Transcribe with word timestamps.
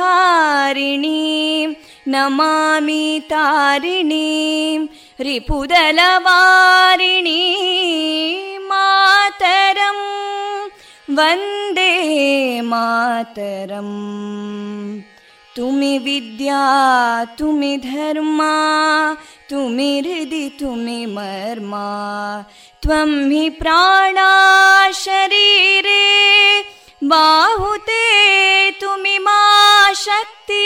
नमामि 2.13 3.05
तारिणीं 3.31 4.79
रिपुदलवारिणी 5.27 6.61
मातरम् 8.69 10.05
वन्दे 11.17 11.93
मातरम् 12.71 13.95
तुमि 15.57 15.93
विद्या 16.05 16.63
तुमि 17.39 17.73
धर्मा 17.85 18.55
तुमि 19.51 19.91
हृदि 20.05 20.45
तुमि 20.59 21.05
मर्मा 21.15 21.87
त्वं 22.83 23.11
हि 23.31 23.49
प्राणा 23.59 24.31
शरीरे 25.03 26.03
बाहुते 27.11 28.03
तुमि 28.81 29.17
मा 29.25 29.39
शक्ति 30.03 30.65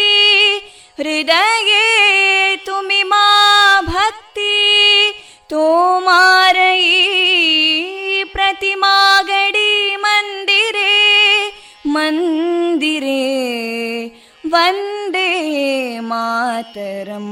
हृदये 0.99 2.55
तुमि 2.65 3.01
मा 3.11 3.25
भक्ति 3.87 4.57
तोमारयी 5.49 6.93
प्रतिमागडी 8.33 9.95
मन्दिरे 10.05 10.93
मन्दिरे 11.95 13.19
वन्दे 14.53 15.29
मातरम् 16.09 17.31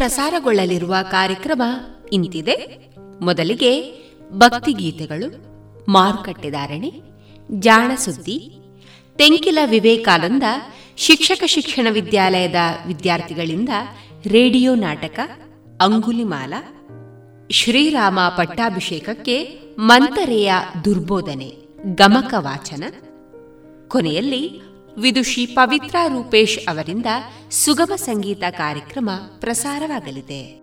ಪ್ರಸಾರಗೊಳ್ಳಲಿರುವ 0.00 0.94
ಕಾರ್ಯಕ್ರಮ 1.10 1.62
ಇಂತಿದೆ. 2.12 2.56
ಮೊದಲಿಗೆ 3.20 3.92
ಭಕ್ತಿಗೀತೆಗಳು 4.32 5.28
ಮಾರುಕಟ್ಟೆದಾರಣೆ 5.90 6.92
ಜಾಣಸುದ್ದಿ, 7.58 8.58
ತೆಂಕಿಲ 9.16 9.58
ವಿವೇಕಾನಂದ 9.64 10.42
ಶಿಕ್ಷಕ 10.96 11.44
ಶಿಕ್ಷಣ 11.46 11.86
ವಿದ್ಯಾಲಯದ 11.90 12.54
ವಿದ್ಯಾರ್ಥಿಗಳಿಂದ 12.86 13.68
ರೇಡಿಯೋ 14.26 14.74
ನಾಟಕ, 14.74 15.18
ಅಂಗುಲಿಮಾಲ, 15.80 16.54
ಶ್ರೀರಾಮ 17.50 18.20
ಪಟ್ಟಾಭಿಷೇಕಕ್ಕೆ 18.36 19.58
ಮಂತರೆಯ 19.78 20.52
ದುರ್ಬೋಧನೆ, 20.84 21.56
ಗಮಕ 21.94 22.34
ವಾಚನ. 22.38 22.84
ಕೊನೆಯಲ್ಲಿ 23.88 24.62
ವಿದುಷಿ 24.98 25.46
ಪವಿತ್ರ 25.46 25.96
ರೂಪೇಶ್ 26.08 26.58
ಅವರಿಂದ 26.68 27.06
ಸುಗಮ 27.50 27.92
ಸಂಗೀತ 27.96 28.42
ಕಾರ್ಯಕ್ರಮ 28.50 29.10
ಪ್ರಸಾರವಾಗಲಿದೆ. 29.38 30.60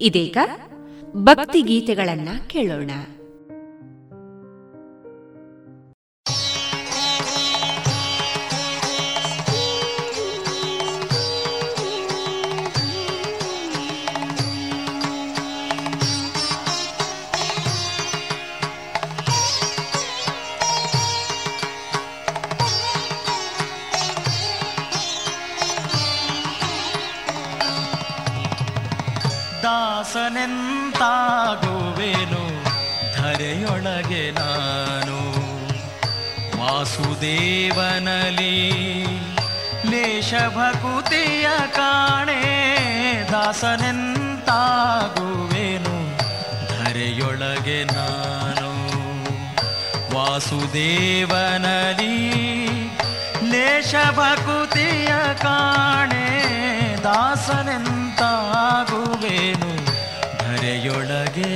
ಇದೀಗ 0.00 0.36
ಭಕ್ತಿ 1.16 1.62
ಗೀತೆಗಳನ್ನ 1.62 2.28
ಕೇಳೋಣ. 2.46 2.90
ದಾಸನೆಂತಾಗುವೆನು 30.12 32.42
ಧರೆಯೊಳಗೆ 33.16 34.24
ನಾನು 34.30 35.18
ವಾಸುದೇವನಲಿ. 36.60 38.56
ಲೇಷಭಕುತಿಯ 39.90 41.48
ಕಾಣೆ 41.76 42.42
ದಾಸನೆಂತಾಗುವೆನು. 43.32 45.96
ಧರೆಯೊಳಗೆ 46.68 47.84
ನಾನು 47.84 48.70
ವಾಸುದೇವನಲಿ. 50.16 52.16
ಲೇಷಭಕುತಿಯ 53.50 55.34
ಕಾಣೆ 55.34 56.26
ದಾಸನೆಂತಾಗುವೆನು. 57.04 59.81
ಧರೆಯೊಳಗೆ 60.62 61.48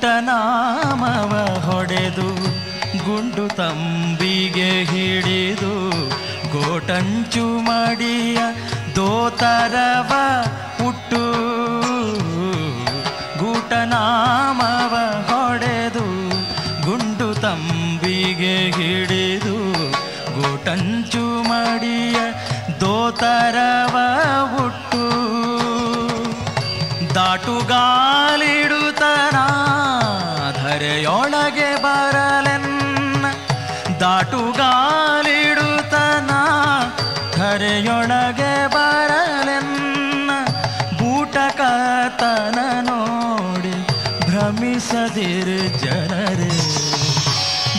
ಗೂಟನಾಮವ 0.00 1.32
ಹೊಡೆದು 1.60 2.28
ಗುಂಡು 3.04 3.44
ತಂಬಿಗೆ 3.56 4.70
ಹಿಡಿದು 4.84 5.74
ಗೋಟಂಚು 6.52 7.44
ಮಡಿಯ 7.60 8.38
ದೋತರವ 8.96 10.12
ಗೂಟನಾಮವ 13.68 14.94
ಹೊಡೆದು 15.28 16.04
ಗುಂಡು 16.84 17.40
ತಂಬಿಗೆ 17.40 18.70
ಹಿಡಿದು 18.70 19.56
ಗೋಟಂಚು 20.36 21.42
ಮಡಿಯ 21.42 22.18
ದೋತರವ 22.80 23.96
ಹುಟ್ಟು. 24.56 25.04
ದಾಟುಗಾಲಿಡುತ್ತನ 27.14 29.36
ಧರೆಯೊಳಗೆ 30.62 31.82
ಬರಲೆನ್ನ. 31.82 33.26
ದಾಟುಗಾಲಿಡುತ್ತನ 34.00 36.30
ಧರೆಯೊಳಗೆ 37.36 38.37
ಭ್ರಮಿಸದಿರು 44.88 45.78
ಜನರೇ 45.78 46.52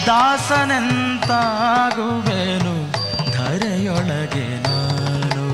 ದಾಸನೆಂತಾಗುವೆನು 0.05 2.73
ಧರೆಯೊಳಗೆ 3.33 4.63
ನಾನು. 4.63 5.45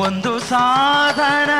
ಒಂದು 0.00 0.38
ಸಾಧನ 0.38 1.50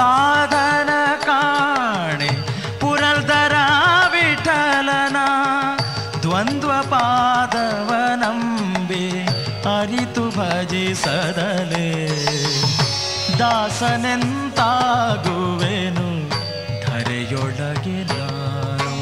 ಸಾಧನ 0.00 0.90
ಕಾಣೆ 1.24 2.28
ಪುರಲ್ದರ 2.80 3.56
ವಿಠಲನ, 4.12 5.18
ದ್ವಂದ್ವ 6.22 6.70
ಪಾದವನಂಬಿ 6.90 9.06
ಅರಿತು 9.78 10.24
ಭಜಿಸದಲೆ 10.28 11.90
ದಾಸನೆಂತಾಗುವೆನು, 13.38 16.08
ಧರೆಯೊಳಗೆ 16.86 17.98
ನಾನು. 18.12 18.94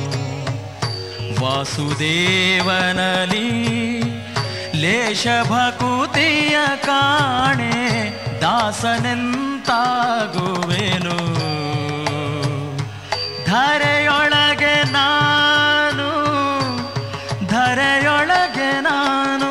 ವಾಸುದೇವನಲಿ, 1.42 3.48
ಲೇಷ 4.74 5.26
ಭಕುತಿಯ 5.50 6.56
ಕಾಣೆ 6.86 7.74
ದಾಸನೆಂತಾಗುವೆನು 9.68 11.16
ಧರೆಯೊಳಗೆ 13.46 14.92
ನಾನು 14.92 16.08
ಧರೆಯೊಳಗೆ 17.46 18.70
ನಾನು 18.80 19.50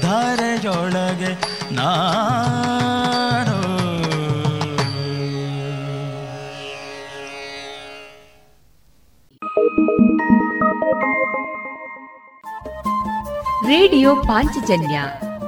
ಧರೆಯೊಳಗೆ 0.00 1.32
ನಾನು. 1.74 3.56
ರೇಡಿಯೋ 13.68 14.16
ಪಾಂಚಜನ್ಯ 14.16 14.98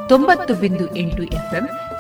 ತೊಂಬತ್ತು 0.09 0.55
ಬಿಂದು 0.55 0.97
ಎಂಟು 0.97 1.23
ಎಫ್ಎಂ 1.23 1.67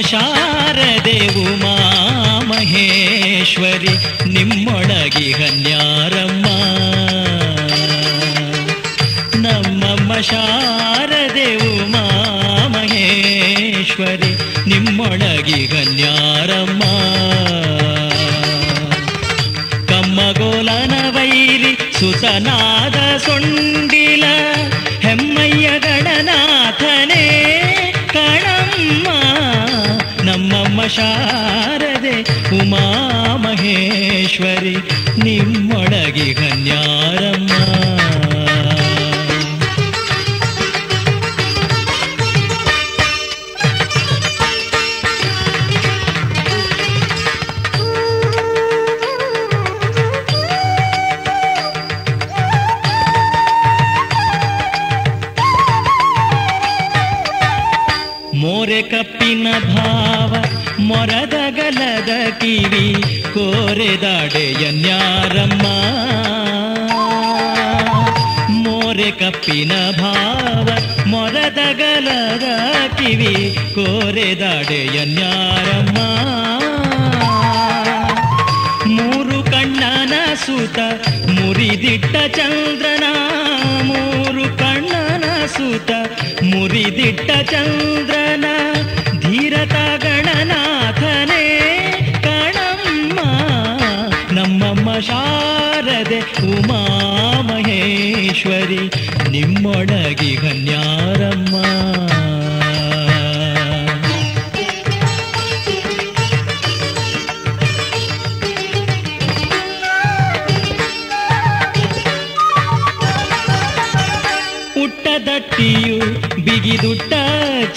ಶಾರದೆ 0.00 1.26
ಉಮಾ 1.26 1.76
ಮಹೇಶ್ವರಿ 2.46 3.94
ನಿಮ್ಮೊಳಗಿ 4.28 5.32
ಹನ್ಯಾರಮ್ಮ. 5.32 6.46
ನಮ್ಮಮ್ಮ 9.36 10.20
ಶಾರದೆ 10.20 11.54
ಉಮಾ 11.54 12.04
ಮಹೇಶ್ವರಿ 12.68 14.30
ನಿಮ್ಮೊಳಗಿ 14.68 15.66
ಹನ್ಯಾರಮ್ಮ. 15.66 16.82
ಕಮ್ಮಗೋಲನ 19.86 20.94
ವೈರಿ 21.10 21.98
ಸುತನಾದ 22.00 23.16
ಸೊಂಡಿಲ 23.16 23.75
शारदे 30.96 32.16
उमा 32.60 32.84
महेश्वरि 33.44 34.76
निम् 35.24 35.65
ಚಂದ್ರನ 87.66 88.46
ಧೀರತ 89.20 89.76
ಗಣನಾಥನೇ 90.04 91.44
ಕಣಮ್ಮ 92.26 93.18
ನಮ್ಮಮ್ಮ 94.32 94.88
ಶಾರದೆ 95.00 96.20
ಉಮಾ 96.50 96.82
ಮಹೇಶ್ವರಿ 97.42 98.82
ನಿಮ್ಮೊಳಗಿ 99.30 100.32
ಕನ್ಯಾರಮ್ಮ 100.36 101.54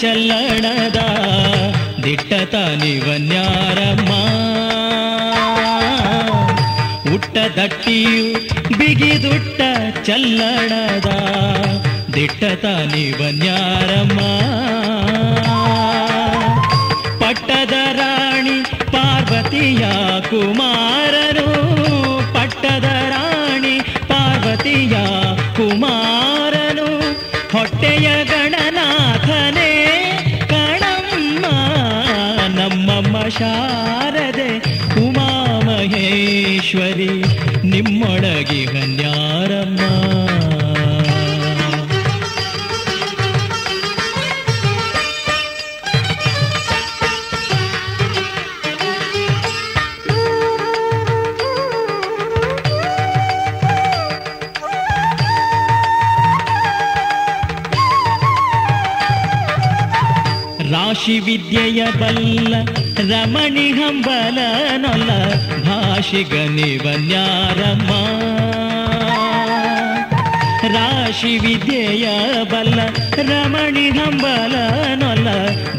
ಚಲ್ಲಣದ 0.00 0.96
ದಿಟ್ಟತ 2.04 2.54
ನಿವನ್ಯಾರಮ್ಮ. 2.54 4.10
ಉಟ್ಟದಟ್ಟಿಯು 7.14 8.48
ಬಿಗಿದುಟ್ಟ 8.78 9.60
ಚಲ್ಲಣದ 10.06 11.10
ದಿಟ್ಟತ 12.14 12.64
ನಿವನ್ಯಾರಮ್ಮ. 12.64 14.20
ಪಟ್ಟದ 17.20 17.72
ರಾಣಿ 17.92 18.62
ಪಾರ್ವತಿಯ 18.92 19.86
ಕುಮಾರನು, 20.30 21.48
ಪಟ್ಟದ 22.34 22.84
ರಾಣಿ 22.84 23.80
ಪಾರ್ವತಿಯ 24.08 25.09
ಶಾರದೆ 33.40 34.50
ಉಮಾ 35.02 35.28
ಮಹೇಶ್ವರಿ 35.66 37.12
ನಿಮ್ಮೊಳಗಿ 37.64 38.62
ಭಾಷಿಗ 66.00 66.32
ನಿವನ್ಯಾರಮ್ಮ. 66.32 67.90
ರಾಶಿ 70.66 71.38
ವಿದ್ಯೆಯ 71.38 72.08
ಬಲ್ಲ 72.44 72.80
ರಮಣಿ 73.22 73.90
ಹಂಬಲ 73.90 74.54
ನೊಲ್ಲ 74.94 75.28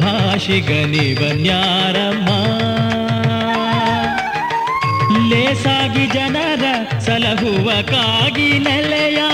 ಭಾಷಿಗನಿ 0.02 0.98
ನಿವನ್ಯಾರಮ್ಮ. 0.98 2.30
ಲೇಸಾಗಿ 5.30 6.06
ಜನರ 6.08 6.64
ಸಲಹುವ 7.00 7.72
ಕಾಗಿ 7.82 8.60
ನೆಲೆಯಾದಿ 8.60 9.31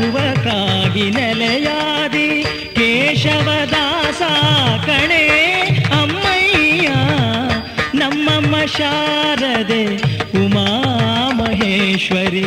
ಸಲಹುವ 0.00 0.18
ಕಾಗಿ 0.44 1.06
ನೆಲೆಯಾದಿ 1.10 2.26
ಕೇಶವದಾಸ 2.76 4.20
ಕಣೆ, 4.86 5.24
ಅಮ್ಮಯ್ಯ, 5.98 6.88
ನಮ್ಮಮ್ಮ 7.94 8.54
ಶಾರದೆ 8.76 9.82
ಉಮಾ 10.42 10.64
ಮಹೇಶ್ವರಿ 11.40 12.46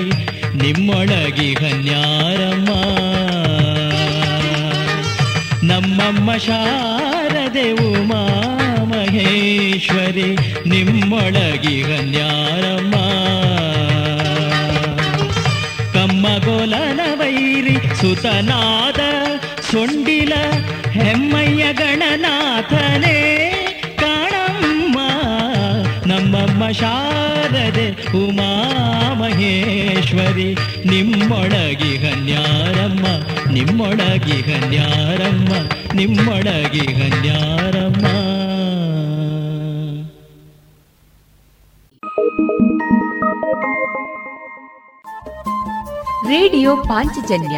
ನಿಮ್ಮೊಳಗಿ 0.63 1.49
ಕನ್ಯಾರಮ್ಮ 1.55 2.69
ನಮ್ಮಮ್ಮ 5.71 6.29
ಶಾರದೆ 6.47 7.67
ಉಮಾ 7.89 8.23
ಮಹೇಶ್ವರಿ 8.91 10.29
ನಿಮ್ಮೊಳಗಿ 10.65 11.77
ಕನ್ಯಾರಮ್ಮ 11.83 12.95
ಕಮ್ಮಗೋಲನ 15.95 17.01
ಸುತನಾದ 18.03 19.01
ಸೊಂಡಿಲ 19.67 20.33
ಹೆಮ್ಮಯ್ಯ 20.95 21.63
ಗಣನಾಥನೇ 21.73 23.19
ಕಾಣಮ್ಮ, 24.01 24.97
ನಮ್ಮಮ್ಮ 26.05 26.63
ಶಾರದೆ 26.71 27.85
ಉಮಾ 28.21 28.49
ಮಹೇಶ್ವರಿ 29.21 30.49
ನಿಮ್ಮೊಳಗಿ 30.91 31.93
ಹನ್ಯಾರಮ್ಮ 32.03 33.05
ನಿಮ್ಮೊಳಗಿ 33.53 34.37
ಹನ್ಯಾರಮ್ಮ 34.49 35.53
ನಿಮ್ಮೊಳಗಿ 35.93 36.85
ಹನ್ಯಾರಮ್ಮ. 36.99 38.05
ರೇಡಿಯೋ 46.29 46.71
ಪಾಂಚಜನ್ಯ 46.89 47.57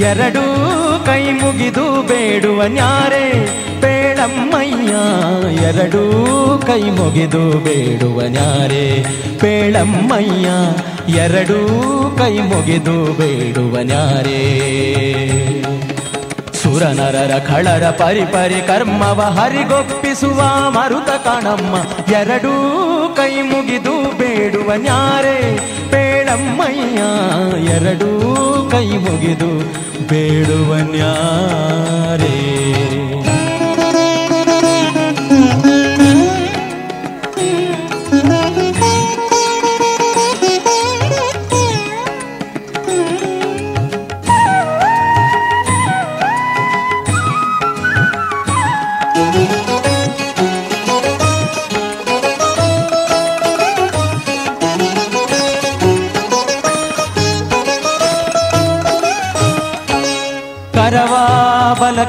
ಎರಡೂ 0.00 0.42
ಕೈ 1.06 1.32
ಮುಗಿದು 1.32 2.02
ಬೇಡುವ 2.02 2.62
ನ್ಯಾರೆ, 2.62 3.46
ಪೇಳಮ್ಮಯ್ಯ, 3.80 4.92
ಎರಡೂ 5.60 6.02
ಕೈ 6.66 6.82
ಮುಗಿದು 6.82 7.58
ಬೇಡುವ 7.58 8.22
ನ್ಯಾರೆ, 8.22 9.04
ಪೇಳಮ್ಮಯ್ಯ, 9.40 10.48
ಎರಡೂ 11.16 11.58
ಕೈ 12.18 12.38
ಮುಗಿದು 12.38 13.12
ಬೇಡುವ 13.12 13.76
ನ್ಯಾರೆ. 13.82 14.40
ಸುರನರರ 16.52 17.38
ಖಳರ 17.38 17.90
ಪರಿಪರಿ 17.90 18.24
ಪರಿ 18.24 18.66
ಕರ್ಮವ 18.66 19.20
ಹರಿಗೊಪ್ಪಿಸುವ 19.20 20.40
ಮರುತ 20.68 21.10
ಕಣಮ್ಮ, 21.10 21.76
ಎರಡೂ 22.12 22.54
ಕೈ 23.16 23.42
ಮುಗಿದು 23.42 24.18
ಬೇಡುವ 24.18 24.72
ನ್ಯಾರೆ 24.74 25.75
ಬೇಡಮ್ಮಯ್ಯ 26.26 27.02
ಎರಡೂ 27.74 28.08
ಕೈ 28.70 28.86
ಮುಗಿದು 29.04 29.50
ಬೇಡುವ 30.10 30.70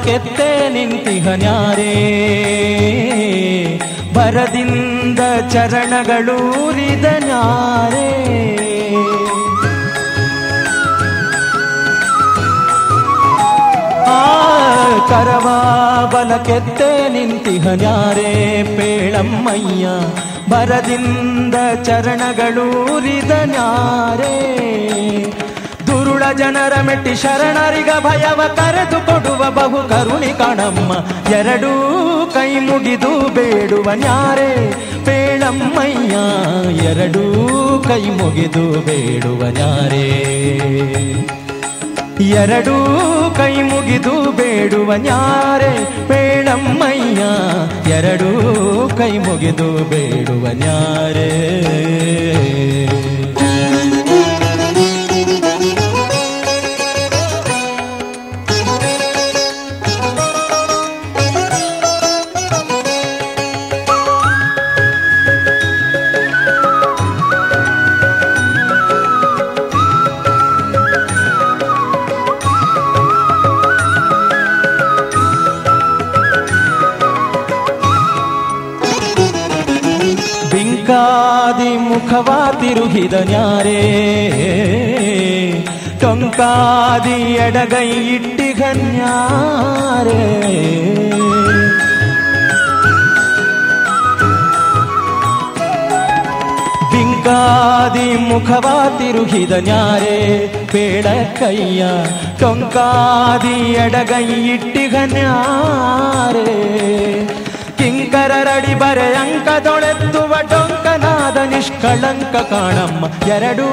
ನಿಂತಿಹ 0.08 0.68
ನಿಂತಿಹನ್ಯಾರೇ. 0.68 1.92
ಬರದಿಂದ 4.14 5.18
ಚರಣಗಳೂರಿದ 5.50 7.04
ನ್ಯಾರೇ 7.04 8.08
ಆ 14.06 14.22
ಕೆತ್ತೆ 16.46 17.08
ನಿಂತಿಹ 17.08 17.52
ನಿಂತಿಹನ್ಯಾರೇ 17.52 18.62
ಪೇಳಮ್ಮಯ್ಯ. 18.76 19.88
ಬರದಿಂದ 20.50 21.54
ಚರಣಗಳೂರಿದ 21.84 23.30
ನ್ಯಾರೇ 23.30 24.34
ದುರುಳ 25.28 25.47
ಜನರ 26.32 26.80
ಮೆಟ್ಟಿ 26.80 27.14
ಶರಣರಿಗ 27.14 27.90
ಭಯವ 28.00 28.40
ಕರೆದು 28.56 29.06
ಕೊಡುವ 29.06 29.50
ಬಹು 29.50 29.88
ಕರುಣಿ 29.88 30.26
ಕಣಮ್ಮ. 30.26 30.92
ಎರಡೂ 31.34 31.72
ಕೈ 32.34 32.58
ಮುಗಿದು 32.58 33.28
ಬೇಡುವ 33.34 33.90
ನ್ಯಾರೇ, 33.94 34.76
ಪೇಳಮ್ಮಯ್ಯ, 35.04 36.16
ಎರಡೂ 36.84 37.24
ಕೈ 37.88 38.02
ಮುಗಿದು 38.02 38.80
ಬೇಡುವ 38.80 39.44
ನ್ಯಾರೇ. 39.48 40.06
ಎರಡೂ 42.20 42.76
ಕೈ 43.36 43.62
ಮುಗಿದು 43.62 44.32
ಬೇಡುವ 44.32 44.94
ನ್ಯಾರೆ 44.94 45.72
ಬೇಡಮ್ಮಯ್ಯ 46.08 47.22
ಎರಡೂ 47.90 48.30
ಕೈ 48.98 49.18
ಮುಗಿದು 49.18 49.90
ಬೇಡುವ 49.90 50.46
ತಿರುಗಿದ 83.10 83.30
ನ್ಯಾರೇ 83.30 83.80
ಟೊಂಕಾದಿ 86.00 87.34
ಎಡಗೈ 87.34 87.88
ಇಟ್ಟಿಗನ್ಯಾರೇ? 87.90 88.98
ಬಿಂಕಾದಿ 96.92 98.12
ಮುಖವ 98.28 98.98
ತಿರುಗಿದನ್ಯಾರೇ? 98.98 100.18
ಬೇಡ 100.72 101.06
ಕೈಯ 101.38 101.84
ಟೊಂಕಾದಿ 102.40 103.72
ಎಡಗೈ 103.72 104.48
ಇಟ್ಟಿಗನ್ಯಾರೇ? 104.54 105.28
ಕಿಂಕರರಡಿ 107.78 108.74
ಬರೆ 108.74 109.14
ಅಂಕದೊಳೆತ್ತುವ 109.14 110.34
ಡೊಂಕನಾದ 110.88 111.36
ನಿಷ್ಕಳಂಕ 111.36 112.36
ಕಾಣಮ್ಮ. 112.36 113.28
ಎರಡೂ 113.28 113.66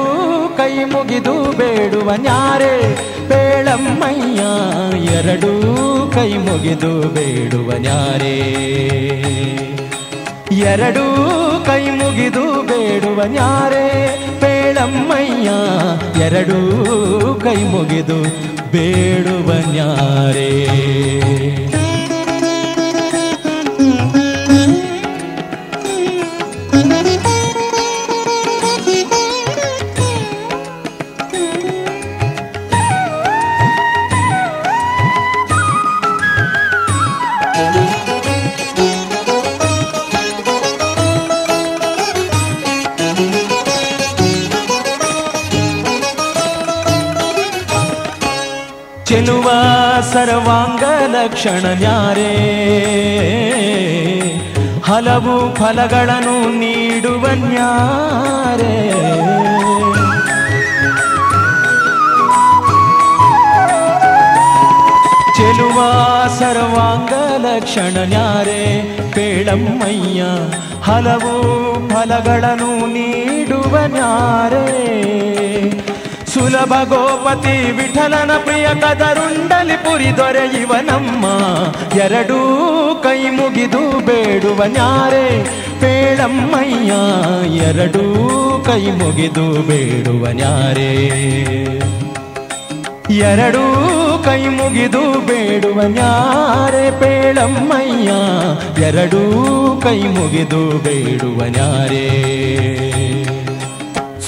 ಕೈ 0.56 0.84
ಮುಗಿದು 0.84 1.52
ಬೇಡುವ 1.52 2.12
ನ್ಯಾರೆ. 2.14 2.94
ಬೇಳಮ್ಮಯ್ಯ 3.28 4.42
ಎರಡೂ 5.12 5.72
ಕೈ 6.14 6.34
ಮುಗಿದು 6.34 7.08
ಬೇಡುವ 7.08 7.72
ನ್ಯಾರೇ. 7.78 8.38
ಎರಡೂ 10.52 11.04
ಕೈ 11.66 11.90
ಮುಗಿದು 11.90 12.62
ಬೇಡುವ 12.62 13.24
ನ್ಯಾರೇ. 13.24 14.18
ಬೇಳಮ್ಮಯ್ಯ 14.40 15.50
ಎರಡೂ 16.24 17.40
ಕೈ 17.42 17.64
ಮುಗಿದು 17.64 18.22
ಬೇಡುವ 18.72 19.52
ನ್ಯಾರೇ. 19.72 20.66
ಲಕ್ಷಣ 51.36 51.66
ನ್ಯಾರೇ 51.80 52.30
ಹಲವು 54.84 55.34
ಫಲಗಳನ್ನು 55.54 56.36
ನೀಡುವ 56.50 57.26
ನ್ಯಾರೇ? 57.42 58.76
ಚೆಲುವ 65.36 65.78
ಸರ್ವಾಂಗ 66.38 67.12
ಲಕ್ಷಣ 67.36 67.96
ನ್ಯಾರೇ 68.04 68.62
ಪೇಳಮ್ಮಯ್ಯ, 69.14 70.22
ಹಲವು 70.82 71.34
ಫಲಗಳನ್ನು 71.88 72.86
ನೀಡುವ 72.86 73.76
ನ್ಯಾರೇ? 73.86 74.66
ಸುಲಭ 76.36 76.72
ಗೋಪತಿ 76.88 77.70
ವಿಠಲನ 77.70 78.30
ಪ್ರಿಯ 78.44 78.66
ಕದರುಂಡಲಿ 78.80 79.76
ಪುರಿ 79.76 80.16
ದೊರೆಯುವನಮ್ಮ 80.16 81.24
ಎರಡೂ 82.00 82.38
ಕೈ 83.02 83.30
ಮುಗಿದು 83.30 84.06
ಬೇಡುವ 84.06 84.64
ನ್ಯಾರೆ 84.64 85.44
ಪೇಳಮ್ಮಯ್ಯ. 85.80 86.92
ಎರಡೂ 87.56 88.02
ಕೈ 88.66 88.90
ಮುಗಿದು 88.90 89.62
ಬೇಡುವ 89.62 90.28
ನ್ಯಾರೆ. 90.28 90.94
ಎರಡೂ 93.14 93.64
ಕೈ 94.24 94.46
ಮುಗಿದು 94.46 95.26
ಬೇಡುವ 95.26 95.82
ನ್ಯಾರೆ 95.82 96.90
ಪೇಳಮ್ಮಯ್ಯ. 97.00 98.10
ಎರಡೂ 98.82 99.22
ಕೈ 99.82 100.00
ಮುಗಿದು 100.00 100.78
ಬೇಡುವ 100.78 101.44
ನ್ಯಾರೇ. 101.44 102.85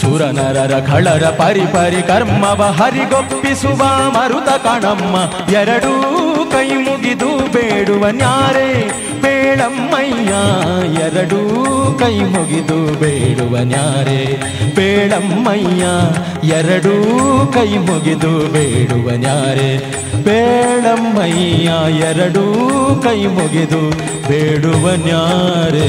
ಸುರನರರ 0.09 0.75
ಖಳರ 0.87 1.25
ಪರಿ 1.31 1.67
ಪರಿ 1.73 2.03
ಕರ್ಮವ 2.03 2.63
ಹರಿಗೊಪ್ಪಿಸುವ 2.79 3.81
ಮರುತ 4.15 4.51
ಕಣಮ್ಮ. 4.67 5.17
ಎರಡೂ 5.53 5.93
ಕೈ 6.51 6.69
ಮುಗಿದು 6.85 7.29
ಬೇಡುವ 7.53 8.05
ನ್ಯಾರೆ 8.11 8.69
ಬೇಳಮ್ಮಯ್ಯ 9.23 10.33
ಎರಡೂ 11.03 11.41
ಕೈ 11.99 12.19
ಮುಗಿದು 12.19 13.01
ಬೇಡುವ 13.01 13.57
ನ್ಯಾರೆ 13.63 14.21
ಬೇಳಮ್ಮಯ್ಯ 14.75 15.85
ಎರಡೂ 16.49 16.95
ಕೈ 17.55 17.77
ಮುಗಿದು 17.79 18.33
ಬೇಡುವ 18.53 19.11
ನ್ಯಾರೆ 19.17 19.71
ಬೇಳಮ್ಮಯ್ಯ 20.25 21.69
ಎರಡೂ 22.01 22.45
ಕೈ 23.03 23.27
ಮುಗಿದು 23.27 23.83
ಬೇಡುವ 24.29 24.91
ನ್ಯಾರೇ. 25.07 25.89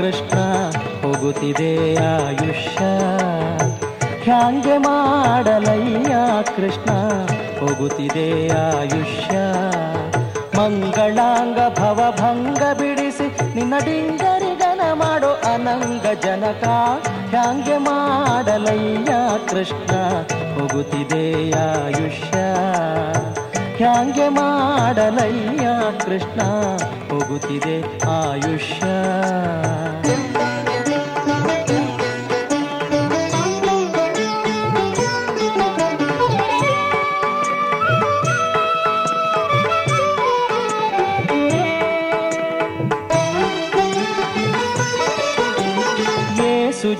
ಕೃಷ್ಣ 0.00 0.38
ಹೋಗುತ್ತಿದೆ 1.02 1.96
ಆಯುಷ್ಯ. 1.96 2.84
ಹ್ಯಾಂಗೆ 4.22 4.78
ಮಾಡಲಯ್ಯ 4.78 6.14
ಕೃಷ್ಣ 6.56 6.90
ಹೋಗುತ್ತಿದೆ 7.60 8.48
ಆಯುಷ್ಯ. 8.48 9.38
ಮಂಗಳಾಂಗ 10.58 11.56
ಭವಭಂಗ 11.78 12.62
ಬಿಡಿಸಿ 12.78 13.54
ನಿನ್ನ 13.54 13.74
ಡಿಂಗರಿಗನ 13.84 14.80
ಮಾಡೋ 14.92 15.28
ಅನಂಗ 15.28 16.18
ಜನಕ. 16.22 16.64
ಹ್ಯಾಂಗೆ 17.28 17.76
ಮಾಡಲಯ್ಯ 17.76 19.12
ಕೃಷ್ಣ 19.50 19.96
ಹೋಗುತ್ತಿದೆ 20.60 21.52
ಆಯುಷ್ಯ. 21.52 22.38
ಹ್ಯಾಂಗೆ 23.80 24.28
ಮಾಡಲಯ್ಯ 24.28 25.68
ಕೃಷ್ಣ? 26.04 26.40
ಹೋಗುತ್ತಿದೆ 27.10 28.06
ಆಯುಷ್ಯ. 28.06 28.82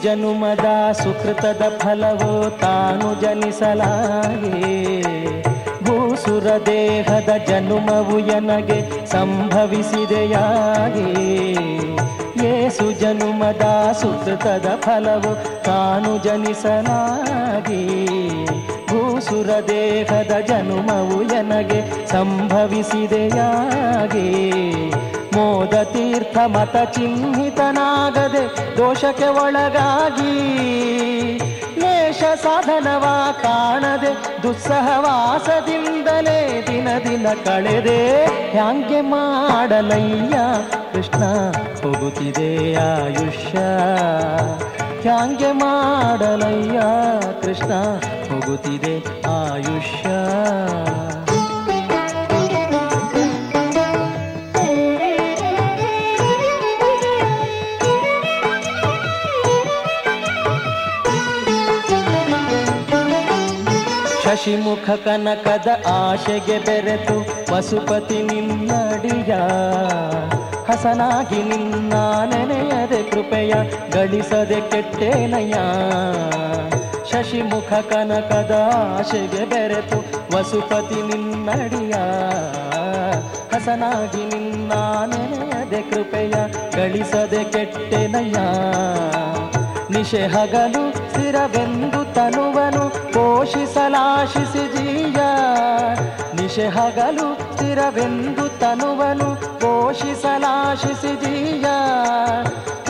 ಜನುಮದ 0.03 0.93
ಸುಕೃತದ 0.93 1.79
ಫಲವೋ 1.79 2.51
ತಾನು 2.51 3.21
ಜನಿಸಲಾಗೆ. 3.21 5.50
ಭೂಸುರ 6.01 6.45
ದೇಹದ 6.67 7.29
ಜನುಮವು 7.49 8.19
ಎನಗೆ 8.19 9.07
ಸಂಭವಿಸಿದೆಯಾಗಿ. 9.07 9.93
ಏಸು 12.47 12.93
ಜನುಮದ 12.93 13.93
ಸುಕೃತದ 13.93 14.79
ಫಲವು 14.81 15.65
ತಾನು 15.65 16.19
ಜನಿಸನಾಗಿ. 16.19 17.87
ಭೂಸುರ 18.87 19.47
ದೇಹದ 19.69 20.33
ಜನುಮವು 20.47 21.23
ಎನಗೆ 21.23 22.07
ಸಂಭವಿಸಿದೆಯಾಗಿ. 22.07 23.11
ಮೋದ 25.35 25.83
ತೀರ್ಥ 25.83 26.39
ಮತ 26.39 26.77
ಚಿಹ್ನಿತನಾಗದೆ 26.93 28.77
ದೋಷಕ್ಕೆ 28.77 29.27
ಒಳಗಾಗಿ. 29.27 30.61
ಲೇಷ 32.21 32.43
ಸಾಧನವ 32.43 33.05
ಕಾಣದೆ, 33.43 34.43
ದುಸ್ಸಹವಾಸದಿಂದಲೇ 34.43 36.65
ದಿನ 36.67 36.89
ದಿನ 37.11 37.27
ಕಳೆದೆ. 37.45 38.27
ಹ್ಯಾಂಗೆ 38.51 39.01
ಮಾಡಲಯ್ಯ 39.01 40.37
ಕೃಷ್ಣ 40.93 41.23
ಹೋಗುತ್ತಿದೆ 41.83 42.75
ಆಯುಷ್ಯ. 42.75 43.59
ಹ್ಯಾಂಗೆ 45.01 45.53
ಮಾಡಲಯ್ಯ 45.53 46.81
ಕೃಷ್ಣ 47.43 47.73
ಹೋಗುತ್ತಿದೆ 48.31 49.27
ಆಯುಷ್ಯ. 49.27 50.09
ಶಶಿಮುಖ 64.41 64.91
ಕನಕದ 64.91 65.69
ಆಶೆಗೆ 65.87 66.59
ಬೆರೆತು 66.59 67.47
ಪಶುಪತಿ 67.53 68.23
ನಿನ್ನಡಿಯ. 68.23 69.35
ಹಸನಾಗಿ 70.69 71.43
ನಿನ್ನ 71.43 71.93
ನೆನೆಯದೆ 72.25 73.11
ಕೃಪೆಯ 73.11 73.53
ಗಳಿಸದೆ 73.93 74.61
ಕೆಟ್ಟೇನಯ್ಯ. 74.71 75.55
ಶಶಿಮುಖ 77.11 77.73
ಕನಕದ 77.73 78.71
ಆಶೆಗೆ 78.99 79.45
ಬೆರೆತು 79.45 79.99
ವಸುಪತಿ 80.37 81.03
ನಿನ್ನಡಿಯ. 81.03 81.93
ಹಸನಾಗಿ 83.55 84.25
ನಿನ್ನ 84.25 84.73
ನೆನೆಯದೆ 85.07 85.83
ಕೃಪೆಯ 85.83 86.35
ಗಳಿಸದೆ 86.77 87.45
ಕೆಟ್ಟೆನಯ್ಯ. 87.45 88.37
ನಿಶೆ 90.01 90.27
ಹಗಲು 90.27 91.11
ಸ್ಥಿರವೆಂದು 91.11 92.15
ತನುವನು 92.15 93.13
ಪೋಷಿಸಲಾಶಿಸಿ 93.13 94.77
ಜೀಯ. 94.77 95.21
ನಿಶೆ 96.43 96.69
ಹಗಲು 96.69 97.53
ಸ್ಥಿರವೆಂದು 97.53 98.49
ತನುವನು 98.49 99.61
ಪೋಷಿಸಲಾಶಿಸಿ 99.61 101.17
ಜೀಯ. 101.17 101.67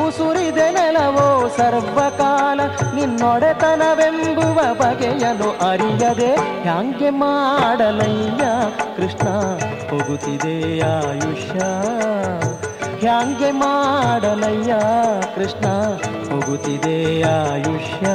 ಉಸುರಿದೆ 0.06 0.70
ನೆಲವೋ 0.70 1.48
ಸರ್ವಕಾಲ 1.56 2.60
ನಿನ್ನೊಡೆತನವೆಂಬುವ 2.94 4.74
ಬಗೆಯನು 4.74 5.68
ಅರಿಯದೆ 5.68 6.62
ಹ್ಯಾಂಗೆ 6.62 7.10
ಮಾಡಲಯ್ಯ 7.10 8.44
ಕೃಷ್ಣ. 8.96 9.28
ಹೋಗುತ್ತಿದೆ 9.90 10.80
ಆಯುಷ್ಯ. 10.80 11.60
ಹ್ಯಾಂಗೆ 13.00 13.50
ಮಾಡಲಯ್ಯ? 13.50 14.74
ಕೃಷ್ಣ 15.34 15.66
ಹೋಗುತ್ತಿದೆ 16.34 17.22
ಆಯುಷ್ಯ. 17.22 18.06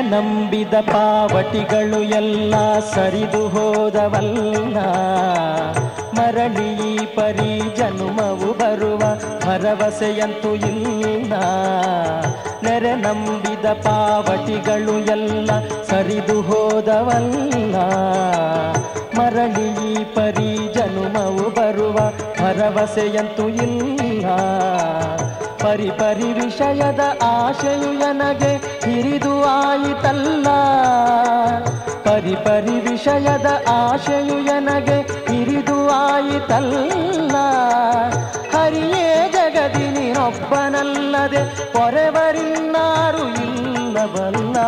ನಂಬಿದ 0.00 0.74
ಪಾವಟಿಗಳು 0.74 2.02
ಎಲ್ಲ 2.02 2.78
ಸರಿದು 2.78 3.48
ಹೋದವಲ್ಲ. 3.48 4.76
ಮರಳಿ 6.20 7.06
ಪರಿ 7.06 7.76
ಜನುಮವು 7.76 8.52
ಬರುವ 8.52 8.98
ಭರವಸೆಯಂತೂ 9.46 10.54
ಇಲ್ಲ. 10.54 11.32
ನೆರೆ 12.62 12.94
ನಂಬಿದ 12.94 13.66
ಪಾವಟಿಗಳು 13.66 14.98
ಎಲ್ಲ 14.98 15.50
ಸರಿದು 15.90 16.42
ಹೋದವಲ್ಲ. 16.42 17.76
ಮರಳಿ 19.18 20.04
ಪರಿ 20.04 20.74
ಜನುಮವು 20.74 21.50
ಬರುವ 21.50 21.96
ಭರವಸೆಯಂತೂ 22.40 23.48
ಇಲ್ಲ. 23.48 24.26
ಪರಿ 25.56 25.90
ಪರಿ 25.90 26.32
ವಿಷಯದ 26.32 27.00
ಆಶೆಯು 27.22 27.92
ನನಗೆ 27.92 28.52
ಹಿರಿದು 28.90 29.44
ಆಯಿತಲ್ಲ. 29.44 30.46
ಪರಿ 32.04 32.34
ಪರಿ 32.34 32.90
ವಿಷಯದ 32.90 33.46
ಆಶೆಯು 33.68 34.34
ನನಗೆ 34.34 35.19
ಹಿರಿದು 35.40 35.88
ಆಯಿತಲ್ಲ. 35.88 37.36
ಹರಿಯೇ 38.56 39.32
ಜಗದಿ 39.32 40.00
ನೀನೊಬ್ಬನಲ್ಲದೆ 40.00 41.72
ಪೊರೆವರಿನ್ನಾರು 41.72 43.18
ಇಲ್ಲವಲ್ಲ. 43.18 44.60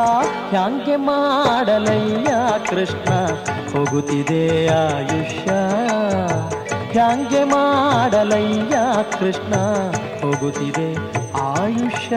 ಹ್ಯಾಂಗೆ 0.50 0.96
ಮಾಡಲಯ್ಯ 0.96 2.34
ಕೃಷ್ಣ? 2.70 3.26
ಹೋಗುತ್ತಿದೆ 3.72 4.68
ಆಯುಷ್ಯ. 4.68 5.50
ಹ್ಯಾಂಗೆ 6.92 7.44
ಮಾಡಲಯ್ಯ 7.44 8.76
ಕೃಷ್ಣ? 9.18 9.54
ಹೋಗುತ್ತಿದೆ 10.22 10.94
ಆಯುಷ್ಯ. 11.40 12.16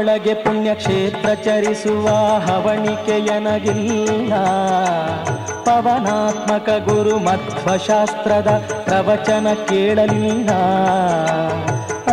ಅವನಿಯೊಳಗೆ 0.00 0.34
ಪುಣ್ಯಕ್ಷೇತ್ರ 0.34 1.34
ಚರಿಸುವ 1.34 2.06
ಹವಣಿಕೆಯನಗಿಲ್ಲ 2.38 4.34
ಪವನಾತ್ಮಕ 5.64 6.68
ಗುರು 6.88 7.18
ಮಧ್ವಶಾಸ್ತ್ರದ 7.18 8.50
ಪ್ರವಚನ 8.84 9.46
ಕೇಳಲಿಲ್ಲ. 9.68 10.50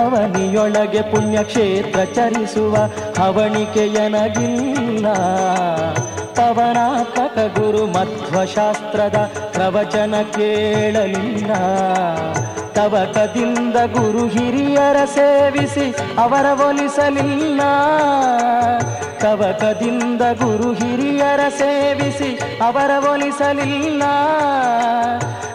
ಅವನಿಯೊಳಗೆ 0.03 1.01
ಪುಣ್ಯಕ್ಷೇತ್ರ 1.01 2.03
ಚರಿಸುವ 2.03 2.75
ಹವಣಿಕೆಯನಗಿಲ್ಲ 3.23 5.07
ಪವನಾತ್ಮಕ 6.35 7.59
ಗುರು 7.59 7.85
ಮಧ್ವಶಾಸ್ತ್ರದ 7.85 9.31
ಪ್ರವಚನ 9.53 10.15
ಕೇಳಲಿಲ್ಲ. 10.35 11.51
ತವಕದಿಂದ 12.77 13.75
ಗುರು 13.75 14.27
ಹಿರಿಯರ 14.27 15.05
ಸೇವಿಸಿ 15.05 15.95
ಅವರ 16.17 16.45
ಒಲಿಸಲಿಲ್ಲ. 16.67 17.61
ತವಕದಿಂದ 19.19 20.21
ಗುರು 20.21 20.73
ಹಿರಿಯರ 20.73 21.39
ಸೇವಿಸಿ 21.49 22.59
ಅವರ 22.61 22.91
ಒಲಿಸಲಿಲ್ಲ. 23.11 24.03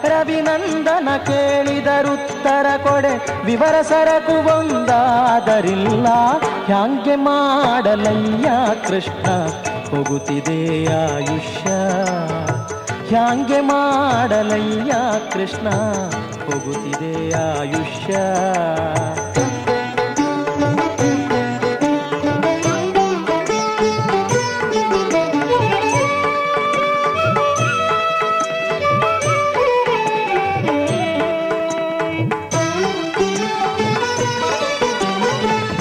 ರವಿನಂದನ 0.07 1.09
ಕೇಳಿದರುತ್ತರ 1.27 2.65
ಕೊಡೆ 2.83 3.45
ವಿವರ 3.45 3.81
ಸರಕು 3.81 4.35
ಒಂದಾದರಿಲ್ಲ. 4.59 6.07
ಹ್ಯಾಂಗೆ 6.65 7.15
ಮಾಡಲಯ್ಯ 7.15 8.49
ಕೃಷ್ಣ, 8.87 9.25
ಹೋಗುತ್ತಿದೆ 9.91 10.59
ಆಯುಷ್ಯ. 10.85 11.69
ಹ್ಯಾಂಗೆ 13.09 13.61
ಮಾಡಲಯ್ಯ 13.61 14.93
ಕೃಷ್ಣ. 15.33 15.67
ಹೋಗುತ್ತಿದೆ 16.45 17.31
ಆಯುಷ್ಯ. 17.31 18.17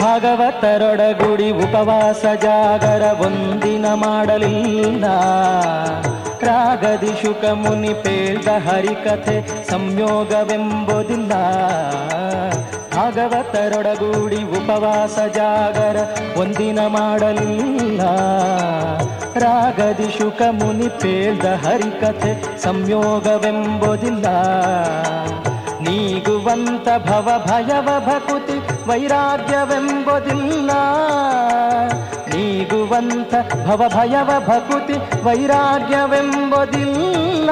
ಭಾಗವತರೊಡಗುಡಿ 0.02 1.50
ಉಪವಾಸ 1.50 2.24
ಜಾಗರ 2.42 3.02
ಒಂದಿನ 3.20 3.86
ಮಾಡಲಿಲ್ಲ. 3.94 5.04
ರಾಗದಿ 6.42 7.22
ಶುಕ 7.22 7.44
ಮುನಿ 7.44 7.94
ಪೇಳ್ದ 7.94 8.48
ಹರಿಕಥೆ 8.48 9.64
ಸಂಯೋಗವೆಂಬುದಿಲ್ಲ. 9.70 11.32
ಭಾಗವತರೊಡಗೂಡಿ 12.96 14.42
ಉಪವಾಸ 14.42 15.18
ಜಾಗರ 15.18 15.96
ಒಂದಿನ 16.36 16.86
ಮಾಡಲಿಲ್ಲ. 16.86 18.02
ರಾಗದಿ 19.38 20.18
ಶುಕ 20.18 20.42
ಮುನಿ 20.50 20.88
ಪೇಳ್ದ 20.88 21.44
ಹರಿಕಥೆ 21.44 22.62
ಸಂಯೋಗವೆಂಬುದಿಲ್ಲ. 22.62 24.26
ನೀಗುವಂತ 25.80 26.88
ಭವ 27.08 27.44
ಭಯವ 27.46 27.88
ಭಕುತಿ 28.06 28.88
ವೈರಾಗ್ಯವೆಂಬುದಿಲ್ಲ. 28.88 30.70
ನೀಗುವಂತ 32.34 33.34
ಭವ 33.66 33.88
ಭಯವ 33.88 34.30
ಭಕುತಿ 34.46 35.24
ವೈರಾಗ್ಯವೆಂಬುದಿಲ್ಲ. 35.24 37.50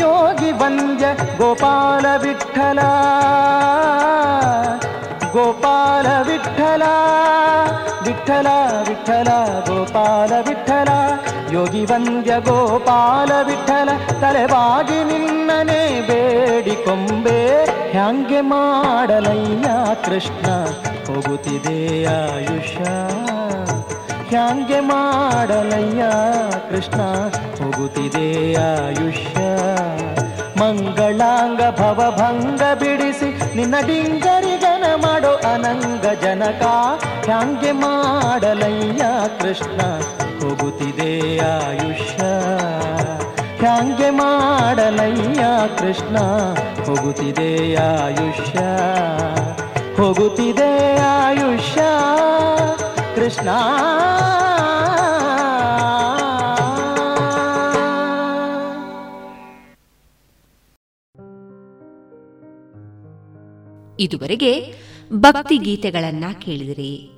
ಯೋಗಿ 0.00 0.52
ವಂದ್ಯ 0.52 1.06
ಗೋಪಾಲ 1.38 2.06
ವಿಠಲ. 2.22 2.78
ಗೋಪಾಲ 5.32 6.22
ವಿಠಲ 6.22 6.82
ವಿಠಲ 8.06 8.46
ವಿಠಲ, 8.88 9.28
ಗೋಪಾಲ 9.66 10.32
ವಿಠಲ. 10.48 10.88
ಯೋಗಿ 11.52 11.84
ವಂದ್ಯ 11.84 12.40
ಗೋಪಾಲ 12.40 13.42
ವಿಠಲ, 13.42 13.88
ತಲೆಬಾಗಿ 14.20 15.04
ನಿನ್ನನೆ 15.04 16.00
ಬೇಡಿಕೊಂಬೆ 16.00 17.64
ಹ್ಯಾಂಗೆ 17.90 18.40
ಮಾಡಲಯ್ಯ 18.40 19.68
ಕೃಷ್ಣ, 20.04 20.46
ಹೋಗುತ್ತಿದೆ 21.06 22.04
ಆಯುಷ 22.04 22.76
ಹ್ಯಾಂಗೆ 24.34 24.80
ಮಾಡಲಯ್ಯ 24.80 26.04
ಕೃಷ್ಣ, 26.70 27.00
ಹೋಗುತ್ತಿದೆ 27.64 28.54
ಆಯುಷ್ಯ. 28.54 29.40
ಮಂಗಳಾಂಗ 30.60 31.60
ಭವಭಂಗ 31.78 32.62
ಬಿಡಿಸಿ 32.78 33.56
ನಿನ್ನ 33.56 33.74
ಡಿಂಗರಿಗನ 33.86 34.84
ಮಾಡೋ 34.96 35.36
ಅನಂಗ 35.36 36.06
ಜನಕ 36.22 36.62
ಹ್ಯಾಂಗೆ 37.24 37.72
ಮಾಡಲಯ್ಯ 37.72 39.04
ಕೃಷ್ಣ, 39.40 39.80
ಹೋಗುತ್ತಿದೆ 40.42 41.38
ಆಯುಷ್ಯ. 41.38 42.22
ಹ್ಯಾಂಗೆ 43.58 44.10
ಮಾಡಲಯ್ಯ 44.10 45.44
ಕೃಷ್ಣ, 45.78 46.18
ಹೋಗುತ್ತಿದೆ 46.86 47.74
ಆಯುಷ್ಯ. 47.74 48.58
ಹೋಗುತ್ತಿದೆ 50.02 50.96
ಆಯುಷ್ಯ. 50.96 51.80
ಕೃಷ್ಣ. 53.14 53.48
ಇದುವರೆಗೆ 64.00 64.74
ಭಕ್ತಿ 65.12 65.58
ಗೀತೆಗಳನ್ನ 65.58 66.24
ಕೇಳಿದಿರಿ. 66.38 67.10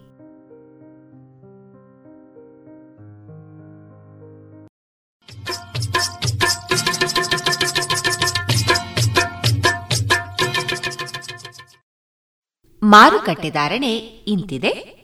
ಮಾರುಕಟ್ಟೆ 12.82 13.50
ಧಾರಣೆ 13.50 13.96
ಇಂತಿದೆ. 13.96 14.95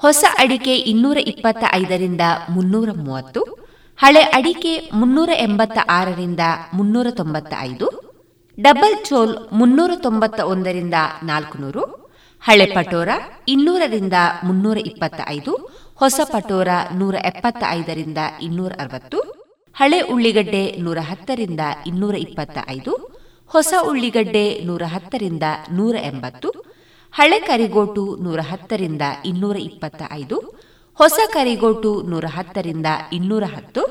ಹೊಸ 0.00 0.24
ಅಡಿಕೆ 0.38 0.76
ಇನ್ನೂರ 0.76 1.18
ಇಪ್ಪತ್ತ 1.18 1.64
ಐದರಿಂದ 1.72 2.20
ಮುನ್ನೂರ 2.48 2.88
ಮೂವತ್ತು 2.92 3.66
ಹಳೆ 3.96 4.20
ಅಡಿಕೆ 4.20 4.90
ಮುನ್ನೂರ 4.92 5.30
ಎಂಬತ್ತ 5.38 5.78
ಆರರಿಂದ 5.88 6.40
ಮುನ್ನೂರ 6.74 7.06
ತೊಂಬತ್ತ 7.10 7.54
ಐದು 7.60 7.86
ಡಬಲ್ 8.58 9.04
ಚೋಲ್ 9.04 9.36
ಮುನ್ನೂರ 9.52 9.90
ತೊಂಬತ್ತ 10.02 10.40
ಒಂದರಿಂದ 10.40 10.94
ನಾಲ್ಕುನೂರು, 11.22 11.82
ಹಳೆ 12.40 12.66
ಪಟೋರ 12.66 13.08
ಇನ್ನೂರರಿಂದ 13.48 14.12
ಮುನ್ನೂರ 14.44 14.76
ಇಪ್ಪತ್ತ 14.78 15.20
ಐದು 15.26 15.68
ಹೊಸ 15.94 16.20
ಪಟೋರ 16.24 16.68
ನೂರ 16.92 17.14
ಎಪ್ಪತ್ತ 17.14 17.64
ಐದರಿಂದ 17.68 18.18
ಇನ್ನೂರ 18.42 18.72
ಅರವತ್ತು 18.78 19.18
ಹಳೆ 19.76 20.00
ಉಳ್ಳಿಗಡ್ಡೆ 20.00 20.76
ನೂರ 20.78 20.98
ಹತ್ತರಿಂದ 20.98 21.60
ಇನ್ನೂರ 21.86 22.14
ಇಪ್ಪತ್ತ 22.14 22.58
ಐದು 22.68 23.16
ಹೊಸ 23.46 23.74
ಉಳ್ಳಿಗಡ್ಡೆ 23.82 24.60
ನೂರ 24.64 24.82
ಹತ್ತರಿಂದ 24.84 25.42
ನೂರ 25.70 25.96
ಎಂಬತ್ತು 26.02 26.52
ಹಳೆ 27.16 27.38
ಕರಿಗೋಟು 27.40 28.02
ನೂರ 28.24 28.40
ಹತ್ತರಿಂದ 28.50 29.04
ಇನ್ನೂರ 29.24 29.56
ಇಪ್ಪತ್ತ 29.56 30.02
ಐದು, 30.12 30.36
ಹೊಸ 31.00 31.18
ಕರಿಗೋಟು 31.32 32.02
ನೂರ 32.02 32.26
ಹತ್ತರಿಂದ 32.36 32.88
ಇನ್ನೂರ 33.12 33.44
ಹತ್ತು, 33.44 33.82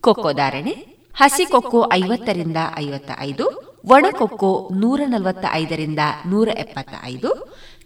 ಕೊಕ್ಕೋ 0.00 0.32
ಧಾರಣೆ, 0.32 0.72
ಹಸಿ 1.14 1.44
ಕೊಕ್ಕೋ 1.44 1.80
ಐವತ್ತರಿಂದ 1.92 2.56
ಐವತ್ತ 2.78 3.10
ಐದು 3.20 3.46
ಒಣಕೊಕ್ಕೋ 3.94 4.52
ನೂರ 4.72 5.00
ನಲವತ್ತ 5.06 5.44
ಐದರಿಂದ 5.52 6.02
ನೂರ 6.26 6.48
ಎಪ್ಪತ್ತ 6.64 6.94
ಐದು 7.04 7.30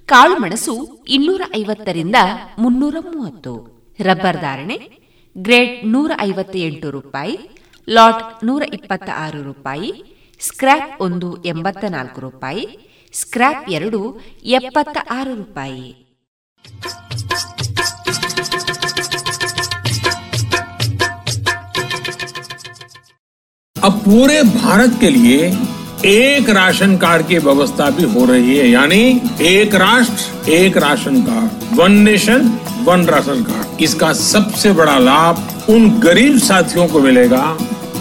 ಕಾಳುಮೆಣಸು 0.06 0.74
ಇನ್ನೂರ 1.08 1.42
ಐವತ್ತರಿಂದ 1.56 2.18
ಮುನ್ನೂರ 2.58 2.96
ಮೂವತ್ತು. 3.12 3.54
ರಬ್ಬರ್ 3.98 4.40
ಧಾರಣೆ, 4.40 4.76
ಗ್ರೇಡ್ 5.36 5.74
ನೂರ 5.86 6.10
ಐವತ್ತ 6.20 6.56
ಎಂಟು 6.68 6.90
ರೂಪಾಯಿ, 6.90 7.36
ಲಾಟ್ 7.88 8.44
ನೂರ 8.44 8.62
ಇಪ್ಪತ್ತ 8.74 9.08
ಆರು 9.24 9.42
ರೂಪಾಯಿ 9.42 9.90
ಸ್ಕ್ರಾಪ್ 10.40 10.90
ಒಂದು 11.00 11.44
ಎಂಬತ್ತ 11.44 11.84
ನಾಲ್ಕು 11.96 12.20
ರೂಪಾಯಿ 12.20 12.64
ಸ್ಕ್ರಾಪ್ 13.15 13.65
ಎರಡು 13.77 14.01
ಎಪ್ಪತ್ತ 14.59 14.97
ಆರು 15.17 15.33
ರೂಪಾಯಿ 15.35 15.87
अब 23.75 23.93
पूरे 23.99 24.41
भारत 24.55 24.97
के 24.99 25.09
लिए 25.09 25.37
एक 26.07 26.49
राशन 26.51 26.95
कार्ड 26.97 27.25
की 27.27 27.37
व्यवस्था 27.39 27.89
भी 27.89 28.03
हो 28.11 28.25
रही 28.25 28.57
है 28.57 28.67
यानी 28.69 28.99
एक 29.43 29.75
राष्ट्र 29.77 30.51
एक 30.51 30.77
ration 30.77 31.21
card 31.21 31.79
one 31.79 31.91
nation 31.99 32.47
one 32.81 33.05
ration 33.07 33.43
card 33.43 33.81
इसका 33.83 34.11
सबसे 34.21 34.71
बड़ा 34.73 34.97
लाभ 35.01 35.69
उन 35.69 35.89
गरीब 35.99 36.37
साथियों 36.41 36.87
को 36.87 36.99
मिलेगा 36.99 37.43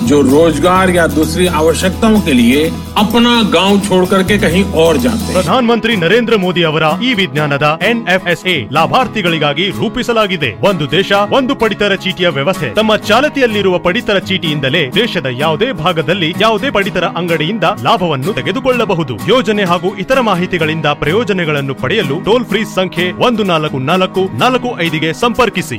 जो 0.02 0.18
रोजगार 0.24 0.90
या 0.90 1.06
दूसरी 1.08 1.46
आवश्यकताओं 1.54 2.20
के 2.20 2.32
लिए 2.34 2.60
अपना 2.96 3.32
गांव 3.50 3.72
छोड़ 3.80 4.04
करके 4.06 4.36
कहीं 4.38 4.62
और 4.82 4.94
जाते 4.98 5.32
ಪ್ರಧಾನ 5.34 5.62
ಮಂತ್ರಿ 5.70 5.92
ನರೇಂದ್ರ 5.96 6.34
ಮೋದಿ 6.44 6.62
ಅವರ 6.64 6.84
ಈ 7.02 7.10
ವಿಜ್ಞಾನದ 7.18 7.66
ಎನ್ಎಫ್ಎಸ್ಎ 7.90 8.54
ಲಾಭಾರ್ಥಿಗಳಿಗಾಗಿ 8.76 9.66
ರೂಪಿಸಲಾಗಿದೆ 9.78 10.50
ಒಂದು 10.68 10.84
ದೇಶ 10.90 11.10
ಒಂದು 11.32 11.54
ಪಡಿತರ 11.60 11.94
ಚೀಟಿಯ 12.04 12.28
ವ್ಯವಸ್ಥೆ 12.38 12.70
ತಮ್ಮ 12.78 12.96
ಚಾಲತಿಯಲ್ಲಿರುವ 13.08 13.78
ಪಡಿತರ 13.86 14.18
ಚೀಟಿಯಿಂದಲೇ 14.30 14.82
ದೇಶದ 14.94 15.30
ಯಾವುದೇ 15.42 15.68
ಭಾಗದಲ್ಲಿ 15.82 16.30
ಯಾವುದೇ 16.40 16.70
ಪಡಿತರ 16.70 17.06
ಅಂಗಡಿಯಿಂದ 17.20 17.68
ಲಾಭವನ್ನು 17.86 18.34
ತೆಗೆದುಕೊಳ್ಳಬಹುದು 18.38 19.16
ಯೋಜನೆ 19.28 19.66
ಹಾಗೂ 19.72 19.90
ಇತರ 20.04 20.20
ಮಾಹಿತಿಗಳಿಂದ 20.30 20.90
ಪ್ರಯೋಜನಗಳನ್ನು 21.02 21.76
ಪಡೆಯಲು 21.82 22.16
ಟೋಲ್ 22.22 22.48
ಫ್ರೀ 22.52 22.62
ಸಂಖ್ಯೆ 22.78 23.06
ಒಂದು 23.28 23.44
ನಾಲ್ಕು 23.44 23.80
ನಾಲ್ಕು 23.90 24.24
ನಾಲ್ಕು 24.38 24.70
ಐದಿಗೆ 24.82 25.12
ಸಂಪರ್ಕಿಸಿ 25.20 25.78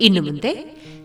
ಇನ್ನು 0.00 0.20
ಮುಂದೆ 0.22 0.52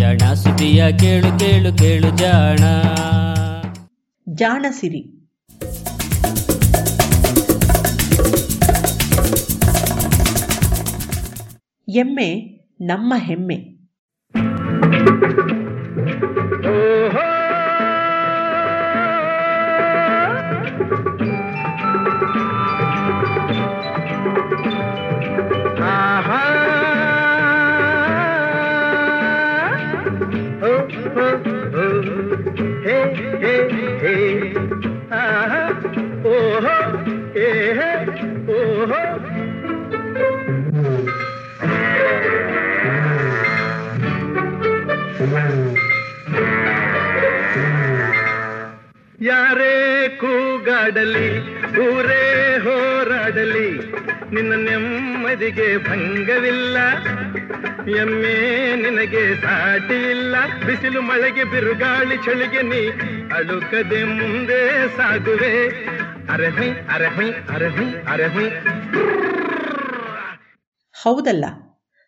ಜಾಣ 0.00 0.34
ಸುದಿಯ 0.34 0.92
ಕೇಳು 0.92 1.38
ಕೇಳು 1.38 1.78
ಕೇಳು 1.78 2.18
ಜಾಣ. 2.18 2.58
ಜಾಣ 4.28 4.66
ಸಿರಿ. 4.70 4.98
ಎಮ್ಮೆ 11.88 12.60
ನಮ್ಮ 12.80 13.14
ಹೆಮ್ಮೆ. 13.16 13.80
ಹೇ 33.42 33.54
ಹೇ 34.02 34.14
ಆಹಾ 35.20 35.62
ಓಹೋ 36.32 36.76
ಹೇ 37.36 37.48
ಹೇ 37.78 37.90
ಓಹೋ 38.56 39.02
ಯಾರೇ 49.20 49.72
ಕೂಗಾಡಲಿ 50.20 51.28
ಊರೇ 51.78 52.22
ಹೋರಾಡಲಿ 52.58 53.68
ನಿನ್ನ 54.32 54.52
ನೆಮ್ಮದಿಗೆ 54.66 55.68
ಭಂಗವಿಲ್ಲ 55.78 56.76
ಎಮ್ಮೆ 58.00 58.74
ನಿನಗೆ 58.76 59.40
ಸಾಟಿ 59.40 60.10
ಇಲ್ಲ. 60.10 60.34
ಬಿಸಿಲು 60.66 61.02
ಮಳೆಗೆ 61.02 61.44
ಬಿರುಗಾಳಿ 61.44 62.16
ಚಳಿಗೆ 62.16 62.62
ನೀ 62.62 62.86
ಅಳುಕದೆ 63.34 64.04
ಮುಂದೆ 64.04 64.88
ಸಾಗುವೆ. 64.96 65.68
ಅರಹಿ 66.30 66.70
ಅರಹಿ 66.70 66.70
ಅರಹಿ 66.70 67.14
ಹುಯ್ 67.14 67.50
ಅರೆ 67.50 67.68
ಹುಯ್ 67.68 67.94
ಅರೆ 68.08 68.26
ಹುಯ್ 68.26 68.50
ಹೌದಲ್ಲ. 70.92 71.44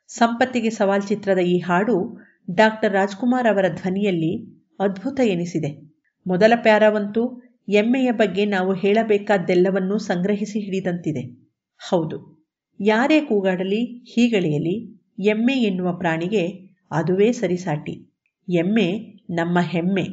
ಸಂಪತ್ತಿಗೆ 0.08 0.70
ಸವಾಲ್ 0.70 1.02
ಚಿತ್ರದ 1.02 1.38
ಈ 1.38 1.58
ಹಾಡು 1.58 2.18
ಡಾಕ್ಟರ್ 2.54 2.92
ರಾಜ್ಕುಮಾರ್ 2.92 3.46
ಅವರ 3.46 3.68
ಧ್ವನಿಯಲ್ಲಿ 3.68 4.62
ಅದ್ಭುತ 4.80 5.20
ಎನಿಸಿದೆ. 5.20 5.94
ಮೊದಲ 6.26 6.52
ಪ್ಯಾರವಂತೂ 6.56 7.42
ಎಮ್ಮೆಯ 7.68 8.10
ಬಗ್ಗೆ 8.10 8.44
ನಾವು 8.44 8.74
ಹೇಳಬೇಕಾದ್ದೆಲ್ಲವನ್ನೂ 8.74 9.98
ಸಂಗ್ರಹಿಸಿ 9.98 10.60
ಹಿಡಿದಂತಿದೆ. 10.60 11.52
ಹೌದು. 11.88 12.46
ಯಾರೇ 12.80 13.20
ಕೂಗಾಡಲಿ, 13.20 14.04
ಹೀಗಳೆಯಲಿ. 14.14 15.01
ಎಮ್ಮೆ 15.18 15.52
ಎನ್ನುವ 15.52 15.92
ಪ್ರಾಣಿಗೆ 15.92 16.44
ಅದುವೇ 16.90 17.32
ಸರಿಸಾಟಿ. 17.32 18.08
ಎಮ್ಮೆ 18.48 18.86
ನಮ್ಮ 19.30 19.58
ಹೆಮ್ಮೆ. 19.60 20.04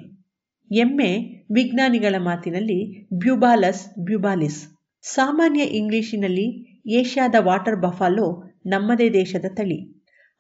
ಎಮ್ಮೆ 0.71 1.11
ವಿಜ್ಞಾನಿಗಳ 1.51 2.15
ಮಾತಿನಲ್ಲಿ 2.17 3.07
ಬ್ಯೂಬಾಲಸ್ 3.13 3.99
ಬ್ಯುಬಾಲಿಸ್. 3.99 4.59
ಸಾಮಾನ್ಯ 5.01 5.61
ಇಂಗ್ಲಿಶಿನಲ್ಲಿ 5.61 6.47
ಏಷ್ಯಾದ 6.87 7.35
ವಾಟರ್ 7.39 7.81
ಬಫಾಲೋ 7.81 8.43
ನಮ್ಮದೇ 8.65 9.09
ದೇಶದ 9.09 9.45
ತಳಿ. 9.55 9.79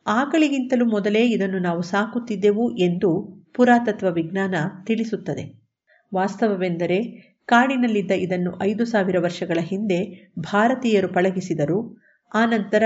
ಆಕಳಿಗಿಂತಲೂ 0.07 0.85
ಮೊದಲೇ 0.85 1.29
ಇದನ್ನು 1.29 1.59
ನಾವು 1.59 1.81
ಸಾಕುತ್ತಿದ್ದೆವು 1.81 2.77
ಎಂದು 2.77 3.09
ಪುರಾತತ್ವ 3.55 4.11
ವಿಜ್ಞಾನ 4.11 4.55
ತಿಳಿಸುತ್ತದೆ. 4.85 5.45
ವಾಸ್ತವವೆಂದರೆ 6.15 6.99
ಕಾಡಿನಲ್ಲಿದ್ದ 7.45 8.11
ಇದನ್ನು 8.11 8.63
ಐದು 8.63 8.85
ಸಾವಿರ 8.85 9.19
ವರ್ಷಗಳ 9.19 9.59
ಹಿಂದೆ 9.61 9.99
ಭಾರತೀಯರು 10.39 11.07
ಪಳಗಿಸಿದರು. 11.07 12.08
ಆನಂತರ 12.33 12.83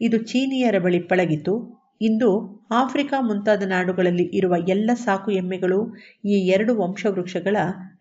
ಇದು 0.00 0.18
ಚೀನಿಯರ 0.18 0.78
ಬಳಿ 0.78 0.98
ಪಳಗಿತು. 0.98 1.76
ಇಂದು 2.00 2.56
ಆಫ್ರಿಕಾ 2.70 3.20
ಮುಂತಾದ 3.20 3.62
ನಾಡುಗಳಲ್ಲಿ 3.62 4.22
ಇರುವ 4.22 4.54
ಎಲ್ಲ 4.68 4.90
ಸಾಕು 4.94 5.30
ಎಮ್ಮೆಗಳು, 5.30 5.96
ಈ 6.24 6.28
ಎರಡು 6.28 6.76
ವಂಶವೃಕ್ಷಗಳ 6.76 7.56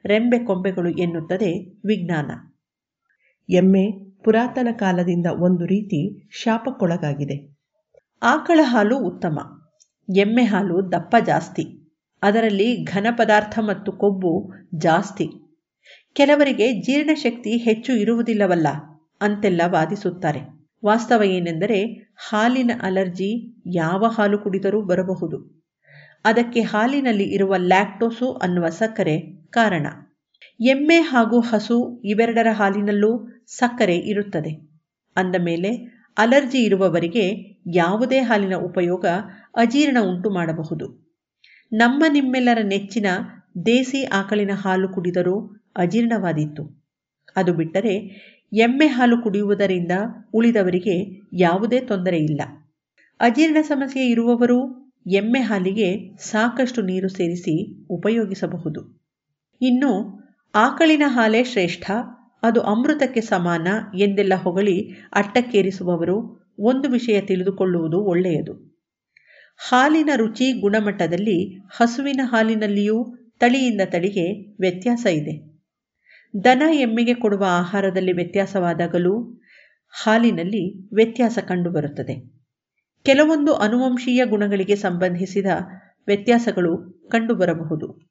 ರೆಂಬೆ 0.05 0.39
ಕೊಂಬೆಗಳು 0.39 0.89
ಎನ್ನುತ್ತದೆ 0.89 1.65
ವಿಜ್ಞಾನ. 1.85 2.31
ಎಮ್ಮೆ 3.49 4.15
ಪುರಾತನ 4.23 4.67
ಕಾಲದಿಂದ 4.71 5.25
ಒಂದು 5.39 5.65
ರೀತಿ 5.65 6.29
ಶಾಪಕ್ಕೊಳಗಾಗಿದೆ. 6.43 7.57
ಆಕಳ 8.23 8.59
ಹಾಲು 8.63 8.97
ಉತ್ತಮ. 8.97 9.39
ಎಮ್ಮೆ 10.17 10.43
ಹಾಲು 10.43 10.91
ದಪ್ಪ 10.91 11.15
ಜಾಸ್ತಿ. 11.25 11.95
ಅದರಲ್ಲಿ 12.21 12.83
ಘನ 12.83 13.07
ಪದಾರ್ಥ 13.17 13.59
ಮತ್ತು 13.59 13.91
ಕೊಬ್ಬು 13.91 14.51
ಜಾಸ್ತಿ. 14.75 15.29
ಕೆಲವರಿಗೆ 16.13 16.73
ಜೀರ್ಣಶಕ್ತಿ 16.73 17.57
ಹೆಚ್ಚು 17.57 17.93
ಇರುವುದಿಲ್ಲವಲ್ಲ 17.93 18.67
ಅಂತೆಲ್ಲ 19.21 19.61
ವಾದಿಸುತ್ತಾರೆ. 19.65 20.54
ವಾಸ್ತವ 20.85 21.23
ಏನೆಂದರೆ 21.23 21.79
ಹಾಲಿನ 22.27 22.71
ಅಲರ್ಜಿ 22.81 23.61
ಯಾವ 23.73 24.05
ಹಾಲು 24.07 24.37
ಕುಡಿದರೂ 24.39 24.81
ಬರಬಹುದು. 24.81 25.65
ಅದಕ್ಕೆ 26.25 26.61
ಹಾಲಿನಲ್ಲಿ 26.61 27.23
ಇರುವ 27.23 27.55
ಲ್ಯಾಕ್ಟೋಸು 27.57 28.33
ಅನ್ನುವ 28.33 28.69
ಸಕ್ಕರೆ 28.69 29.15
ಕಾರಣ. 29.49 29.87
ಎಮ್ಮೆ 30.59 30.97
ಹಾಗೂ 30.97 31.39
ಹಸು 31.39 32.01
ಇವೆರಡರ 32.05 32.47
ಹಾಲಿನಲ್ಲೂ 32.51 33.11
ಸಕ್ಕರೆ 33.47 33.97
ಇರುತ್ತದೆ. 33.97 34.51
ಅಂದ 35.15 35.35
ಮೇಲೆ, 35.39 35.71
ಅಲರ್ಜಿ 36.17 36.57
ಇರುವವರಿಗೆ 36.57 37.25
ಯಾವುದೇ 37.73 38.19
ಹಾಲಿನ 38.19 38.55
ಉಪಯೋಗ 38.55 39.05
ಅಜೀರ್ಣ 39.55 39.97
ಉಂಟು 40.01 40.29
ಮಾಡಬಹುದು. 40.29 40.87
ನಮ್ಮ 41.73 42.03
ನಿಮ್ಮೆಲ್ಲರ 42.13 42.59
ನೆಚ್ಚಿನ 42.63 43.05
ದೇಸಿ 43.65 44.03
ಆಕಳಿನ 44.03 44.51
ಹಾಲು 44.53 44.89
ಕುಡಿದರೂ 44.89 45.35
ಅಜೀರ್ಣವಾದೀತು. 45.75 46.85
ಅದು 47.35 47.53
ಬಿಟ್ಟರೆ 47.53 47.95
ಎಮ್ಮೆ 48.53 48.87
ಹಾಲು 48.87 49.21
ಕುಡಿಯುವುದರಿಂದ 49.21 49.91
ಉಳಿದವರಿಗೆ 50.33 51.21
ಯಾವುದೇ 51.33 51.79
ತೊಂದರೆ 51.79 52.17
ಇಲ್ಲ. 52.19 52.41
ಅಜೀರ್ಣ 53.19 53.57
ಸಮಸ್ಯೆ 53.61 54.05
ಇರುವವರು 54.05 54.85
ಎಮ್ಮೆ 55.11 55.39
ಹಾಲಿಗೆ 55.39 56.17
ಸಾಕಷ್ಟು 56.17 56.81
ನೀರು 56.81 57.07
ಸೇರಿಸಿ 57.07 57.85
ಉಪಯೋಗಿಸಬಹುದು. 57.89 59.09
ಇನ್ನು, 59.61 60.19
ಆಕಳಿನ 60.55 61.03
ಹಾಲೇ 61.05 61.43
ಶ್ರೇಷ್ಠ, 61.43 61.91
ಅದು 62.43 62.61
ಅಮೃತಕ್ಕೆ 62.61 63.21
ಸಮಾನ 63.21 63.67
ಎಂದೆಲ್ಲ 63.97 64.33
ಹೊಗಳಿ 64.35 64.89
ಅಟ್ಟಕ್ಕೇರಿಸುವವರು 65.13 66.47
ಒಂದು 66.59 66.89
ವಿಷಯ 66.89 67.21
ತಿಳಿದುಕೊಳ್ಳುವುದು 67.21 67.99
ಒಳ್ಳೆಯದು. 67.99 68.75
ಹಾಲಿನ 69.57 70.09
ರುಚಿ 70.15 70.61
ಗುಣಮಟ್ಟದಲ್ಲಿ 70.61 71.57
ಹಸುವಿನ 71.71 72.21
ಹಾಲಿನಲ್ಲಿಯೂ 72.23 73.17
ತಳಿಯಿಂದ 73.39 73.81
ತಳಿಗೆ 73.85 74.55
ವ್ಯತ್ಯಾಸ 74.59 75.05
ಇದೆ. 75.05 75.54
ದನ 76.43 76.63
ಎಮ್ಮೆಗೆ 76.71 77.13
ಕೊಡುವ 77.13 77.45
ಆಹಾರದಲ್ಲಿ 77.47 78.11
ವ್ಯತ್ಯಾಸವಾದಾಗಲೂ 78.11 79.41
ಹಾಲಿನಲ್ಲಿ 80.03 80.95
ವ್ಯತ್ಯಾಸ 80.95 81.37
ಕಂಡುಬರುತ್ತದೆ. 81.47 82.45
ಕೆಲವೊಂದು 83.03 83.53
ಅನುವಂಶೀಯ 83.53 84.25
ಗುಣಗಳಿಗೆ 84.25 84.75
ಸಂಬಂಧಿಸಿದ 84.75 85.45
ವ್ಯತ್ಯಾಸಗಳು 86.07 87.03
ಕಂಡುಬರಬಹುದು. 87.11 88.09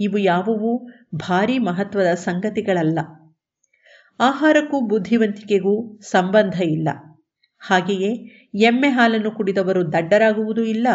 ಇವು 0.00 0.18
ಯಾವುವು 0.18 0.90
ಭಾರೀ 1.14 1.58
ಮಹತ್ವದ 1.58 2.14
ಸಂಗತಿಗಳಲ್ಲ. 2.14 2.98
ಆಹಾರಕ್ಕೂ 4.20 4.80
ಬುದ್ಧಿವಂತಿಕೆಗೂ 4.80 5.98
ಸಂಬಂಧ 5.98 6.62
ಇಲ್ಲ. 6.62 6.88
ಹಾಗೆಯೇ 7.58 8.12
ಎಮ್ಮೆ 8.54 8.88
ಹಾಲನ್ನು 8.88 9.30
ಕುಡಿದವರು 9.30 9.92
ದಡ್ಡರಾಗುವುದೂ 9.92 10.62
ಇಲ್ಲ, 10.62 10.88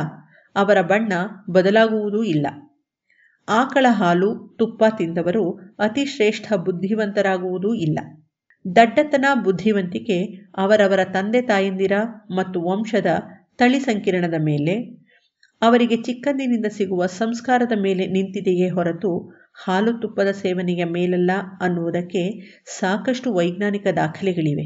ಅವರ 0.55 0.81
ಬಣ್ಣ 0.81 1.13
ಬದಲಾಗುವುದೂ 1.49 2.23
ಇಲ್ಲ. 2.23 2.47
ಆಕಳ 3.47 3.85
ಹಾಲು, 3.89 4.55
ತುಪ್ಪ 4.59 4.83
ತಿಂದವರು 4.97 5.43
ಅತಿ 5.79 6.05
ಶ್ರೇಷ್ಠ 6.05 6.53
ಬುದ್ಧಿವಂತರಾಗುವುದೂ 6.53 7.73
ಇಲ್ಲ. 7.73 7.99
ದಡ್ಡತನ 8.65 9.25
ಬುದ್ಧಿವಂತಿಕೆ 9.43 10.17
ಅವರವರ 10.57 10.99
ತಂದೆ 11.13 11.41
ತಾಯಂದಿರ 11.41 11.95
ಮತ್ತು 12.29 12.61
ವಂಶದ 12.61 13.11
ತಳಿ 13.55 13.79
ಸಂಕಿರಣದ 13.79 14.33
ಮೇಲೆ, 14.39 14.75
ಅವರಿಗೆ 15.61 15.97
ಚಿಕ್ಕಂದಿನಿಂದ 15.97 16.65
ಸಿಗುವ 16.65 17.05
ಸಂಸ್ಕಾರದ 17.05 17.71
ಮೇಲೆ 17.81 18.07
ನಿಂತಿದೆಯೇ 18.07 18.69
ಹೊರತು 18.69 19.11
ಹಾಲು 19.65 19.91
ತುಪ್ಪದ 19.93 20.31
ಸೇವನೆಯ 20.31 20.83
ಮೇಲಲ್ಲ 20.85 21.31
ಅನ್ನುವುದಕ್ಕೆ 21.61 22.23
ಸಾಕಷ್ಟು 22.79 23.33
ವೈಜ್ಞಾನಿಕ 23.33 23.87
ದಾಖಲೆಗಳಿವೆ. 23.95 24.65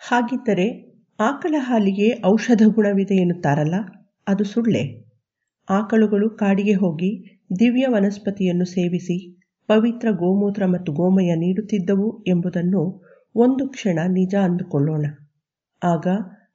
ಹಾಗಿದ್ದರೆ 0.00 0.66
ಆಕಳ 1.18 1.54
ಹಾಲಿಗೆ 1.58 2.08
ಔಷಧ 2.24 2.62
ಗುಣವಿದೆ 2.68 3.14
ಎನ್ನುತ್ತಾರಲ್ಲ, 3.14 3.76
ಅದು 4.26 4.44
ಸುಳ್ಳೆ? 4.44 4.82
ಆಕಳುಗಳು 5.68 6.30
ಕಾಡಿಗೆ 6.30 6.74
ಹೋಗಿ 6.74 7.10
ದಿವ್ಯ 7.50 7.86
ವನಸ್ಪತಿಯನ್ನು 7.86 8.64
ಸೇವಿಸಿ 8.64 9.16
ಪವಿತ್ರ 9.68 10.08
ಗೋಮೂತ್ರ 10.10 10.66
ಮತ್ತು 10.66 10.92
ಗೋಮಯ 10.92 11.34
ನೀಡುತ್ತಿದ್ದವು 11.34 12.24
ಎಂಬುದನ್ನು 12.26 12.82
ಒಂದು 13.34 13.68
ಕ್ಷಣ 13.68 13.98
ನಿಜ 14.08 14.34
ಅಂದುಕೊಳ್ಳೋಣ. 14.34 15.06
ಆಗ 15.82 16.06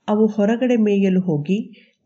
ಅವು 0.07 0.25
ಹೊರಗಡೆ 0.25 0.75
ಮೇಯಲು 0.75 1.21
ಹೋಗಿ 1.21 1.57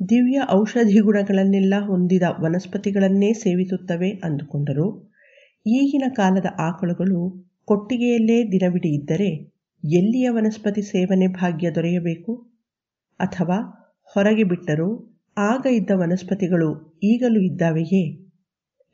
ದಿವ್ಯ 0.09 0.39
ಔಷಧಿ 0.49 0.99
ಗುಣಗಳನ್ನೆಲ್ಲ 0.99 1.73
ಹೊಂದಿದ 1.85 2.23
ವನಸ್ಪತಿಗಳನ್ನೇ 2.39 3.33
ಸೇವಿಸುತ್ತವೆ 3.33 4.09
ಅಂದುಕೊಂಡರು. 4.23 4.87
ಈಗಿನ 5.65 6.03
ಕಾಲದ 6.09 6.45
ಆಕಳುಗಳು 6.59 7.19
ಕೊಟ್ಟಿಗೆಯಲ್ಲೇ 7.65 8.51
ದಿನವಿಡಿ 8.51 8.89
ಇದ್ದರೆ 8.89 9.29
ಎಲ್ಲಿಯ 9.83 10.29
ವನಸ್ಪತಿ 10.29 10.81
ಸೇವನೆ 10.81 11.27
ಭಾಗ್ಯ 11.27 11.71
ದೊರೆಯಬೇಕು? 11.71 12.33
ಅಥವಾ 13.19 13.57
ಹೊರಗೆ 14.15 14.43
ಬಿಟ್ಟರೂ 14.43 14.89
ಆಗ 15.37 15.65
ಇದ್ದ 15.71 15.91
ವನಸ್ಪತಿಗಳು 15.95 16.99
ಈಗಲೂ 17.03 17.39
ಇದ್ದಾವೆಯೇ? 17.41 18.26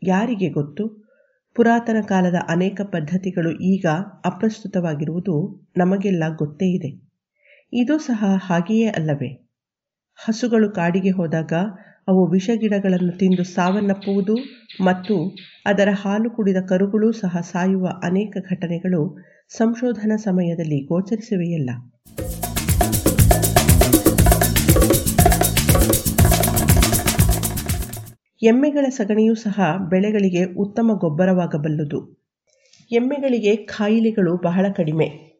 ಯಾರಿಗೆ 0.05 0.49
ಗೊತ್ತು? 0.49 0.83
ಪುರಾತನ 1.55 1.97
ಕಾಲದ 2.01 2.35
ಅನೇಕ 2.47 2.81
ಪದ್ಧತಿಗಳು 2.81 3.51
ಈಗ 3.51 3.85
ಅಪ್ರಸ್ತುತವಾಗಿರುವುದು 4.25 5.35
ನಮಗೆಲ್ಲ 5.77 6.23
ಗೊತ್ತೇ 6.37 6.65
ಇದೆ. 6.65 6.91
ಇದು 7.73 7.97
ಸಹ 7.97 8.23
ಹಾಗೆಯೇ 8.37 8.87
ಅಲ್ಲವೇ? 8.87 9.31
ಹಸುಗಳು 10.25 10.71
ಕಾಡಿಗೆ 10.71 11.09
ಹೋದಾಗ 11.09 11.53
ಅವು 12.07 12.27
ವಿಷಗಿಡಗಳನ್ನು 12.27 13.17
ತಿಂದು 13.17 13.43
ಸಾವನ್ನಪ್ಪುವುದು 13.43 14.35
ಮತ್ತು 14.81 15.35
ಅದರ 15.65 15.89
ಹಾಲು 15.93 16.29
ಕುಡಿದ 16.29 16.57
ಕರುಗಳು 16.69 17.11
ಸಹ 17.11 17.37
ಸಾಯುವ 17.41 17.87
ಅನೇಕ 18.03 18.37
ಘಟನೆಗಳು 18.49 19.17
ಸಂಶೋಧನಾ 19.49 20.15
ಸಮಯದಲ್ಲಿ 20.15 20.79
ಗೋಚರಿಸಿವೆಯಲ್ಲ. 20.85 21.69
ಎಮ್ಮೆಗಳ 28.43 28.85
ಸಗಣಿಯೂ 28.89 29.35
ಸಹ 29.35 29.61
ಬೆಳೆಗಳಿಗೆ 29.89 30.43
ಉತ್ತಮ 30.43 30.91
ಗೊಬ್ಬರವಾಗಬಲ್ಲದು. 30.93 32.25
ಎಮ್ಮೆಗಳಿಗೆ 32.91 33.55
ಕಾಯಿಲೆಗಳು 33.55 34.37
ಬಹಳ 34.37 34.65
ಕಡಿಮೆ. 34.75 35.33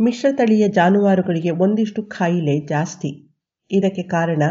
ಮಿಶ್ರತಳಿಯ 0.00 0.68
ಜಾನುವಾರುಗಳಿಗೆ 0.68 1.50
ಒಂದಿಷ್ಟು 1.50 2.02
ಕಾಯಿಲೆ 2.02 2.66
ಜಾಸ್ತಿ. 2.66 3.30
ಇದಕ್ಕೆ 3.70 4.02
ಕಾರಣ 4.02 4.42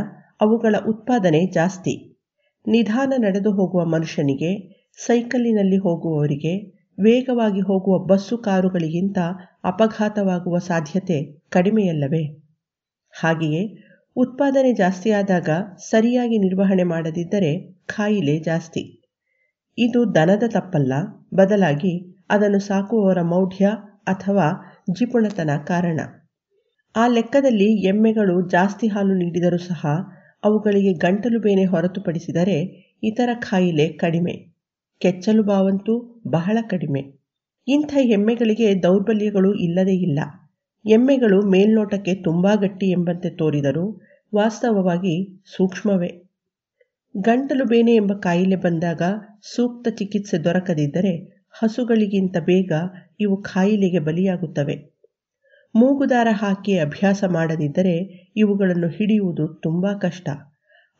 ಅವುಗಳ 0.41 0.75
ಉತ್ಪಾದನೆ 0.87 1.45
ಜಾಸ್ತಿ. 1.45 2.19
ನಿಧಾನ 2.67 3.13
ನಡೆದು 3.17 3.51
ಹೋಗುವ 3.51 3.85
ಮನುಷ್ಯನಿಗೆ, 3.85 4.77
ಸೈಕಲ್ಲಿನಲ್ಲಿ 5.05 5.77
ಹೋಗುವವರಿಗೆ, 5.77 6.77
ವೇಗವಾಗಿ 6.99 7.61
ಹೋಗುವ 7.61 8.05
ಬಸ್ಸು 8.05 8.37
ಕಾರುಗಳಿಗಿಂತ 8.37 9.17
ಅಪಘಾತವಾಗುವ 9.63 10.57
ಸಾಧ್ಯತೆ 10.57 11.41
ಕಡಿಮೆಯಲ್ಲವೇ? 11.49 12.23
ಹಾಗೆಯೇ 13.19 13.83
ಉತ್ಪಾದನೆ 14.15 14.73
ಜಾಸ್ತಿಯಾದಾಗ 14.73 15.49
ಸರಿಯಾಗಿ 15.89 16.37
ನಿರ್ವಹಣೆ 16.37 16.83
ಮಾಡದಿದ್ದರೆ 16.83 17.76
ಕಾಯಿಲೆ 17.95 18.39
ಜಾಸ್ತಿ. 18.39 18.83
ಇದು 19.77 20.15
ದನದ 20.15 20.43
ತಪ್ಪಲ್ಲ, 20.47 20.93
ಬದಲಾಗಿ 21.33 22.23
ಅದನ್ನು 22.29 22.59
ಸಾಕುವವರ 22.59 23.21
ಮೌಢ್ಯ 23.21 23.65
ಅಥವಾ 24.07 24.47
ಜಿಪುಣತನ 24.91 25.49
ಕಾರಣ. 25.65 25.99
ಆ 26.95 27.07
ಲೆಕ್ಕದಲ್ಲಿ 27.07 27.87
ಎಮ್ಮೆಗಳು 27.87 28.49
ಜಾಸ್ತಿ 28.49 28.87
ಹಾಲು 28.87 29.13
ನೀಡಿದರೂ 29.13 29.57
ಸಹ 29.57 29.85
ಅವುಗಳಿಗೆ 30.43 30.93
ಗಂಟಲು 30.93 31.39
ಬೇನೆ 31.39 31.65
ಹೊರತುಪಡಿಸಿದರೆ 31.65 32.87
ಇತರ 33.03 33.29
ಕಾಯಿಲೆ 33.33 33.87
ಕಡಿಮೆ. 33.89 34.57
ಕೆಚ್ಚಲು 34.99 35.43
ಬಾವಂತೂ 35.43 36.23
ಬಹಳ 36.27 36.57
ಕಡಿಮೆ. 36.69 37.01
ಇಂಥ 37.67 37.93
ಎಮ್ಮೆಗಳಿಗೆ 37.97 38.83
ದೌರ್ಬಲ್ಯಗಳು 38.83 39.53
ಇಲ್ಲದೇ 39.53 39.95
ಇಲ್ಲ. 39.95 40.19
ಎಮ್ಮೆಗಳು 40.85 41.41
ಮೇಲ್ನೋಟಕ್ಕೆ 41.45 42.15
ತುಂಬಾ 42.15 42.55
ಗಟ್ಟಿ 42.55 42.91
ಎಂಬಂತೆ 42.91 43.29
ತೋರಿದರೂ 43.29 44.01
ವಾಸ್ತವವಾಗಿ 44.35 45.43
ಸೂಕ್ಷ್ಮವೇ. 45.57 46.26
ಗಂಟಲು 47.15 47.65
ಬೇನೆ 47.65 47.95
ಎಂಬ 47.95 48.13
ಕಾಯಿಲೆ 48.13 48.55
ಬಂದಾಗ 48.55 49.01
ಸೂಕ್ತ 49.55 49.87
ಚಿಕಿತ್ಸೆ 49.89 50.37
ದೊರಕದಿದ್ದರೆ 50.43 51.13
ಹಸುಗಳಿಗಿಂತ 51.51 52.37
ಬೇಗ 52.45 52.71
ಇವು 53.19 53.35
ಕಾಯಿಲೆಗೆ 53.43 53.99
ಬಲಿಯಾಗುತ್ತವೆ. 53.99 54.75
ಮೂಗುದಾರ 55.75 56.27
ಹಾಕಿ 56.31 56.79
ಅಭ್ಯಾಸ 56.79 57.23
ಮಾಡದಿದ್ದರೆ 57.27 57.95
ಇವುಗಳನ್ನು 58.35 58.87
ಹಿಡಿಯುವುದು 58.87 59.47
ತುಂಬ 59.63 59.85
ಕಷ್ಟ. 60.01 60.27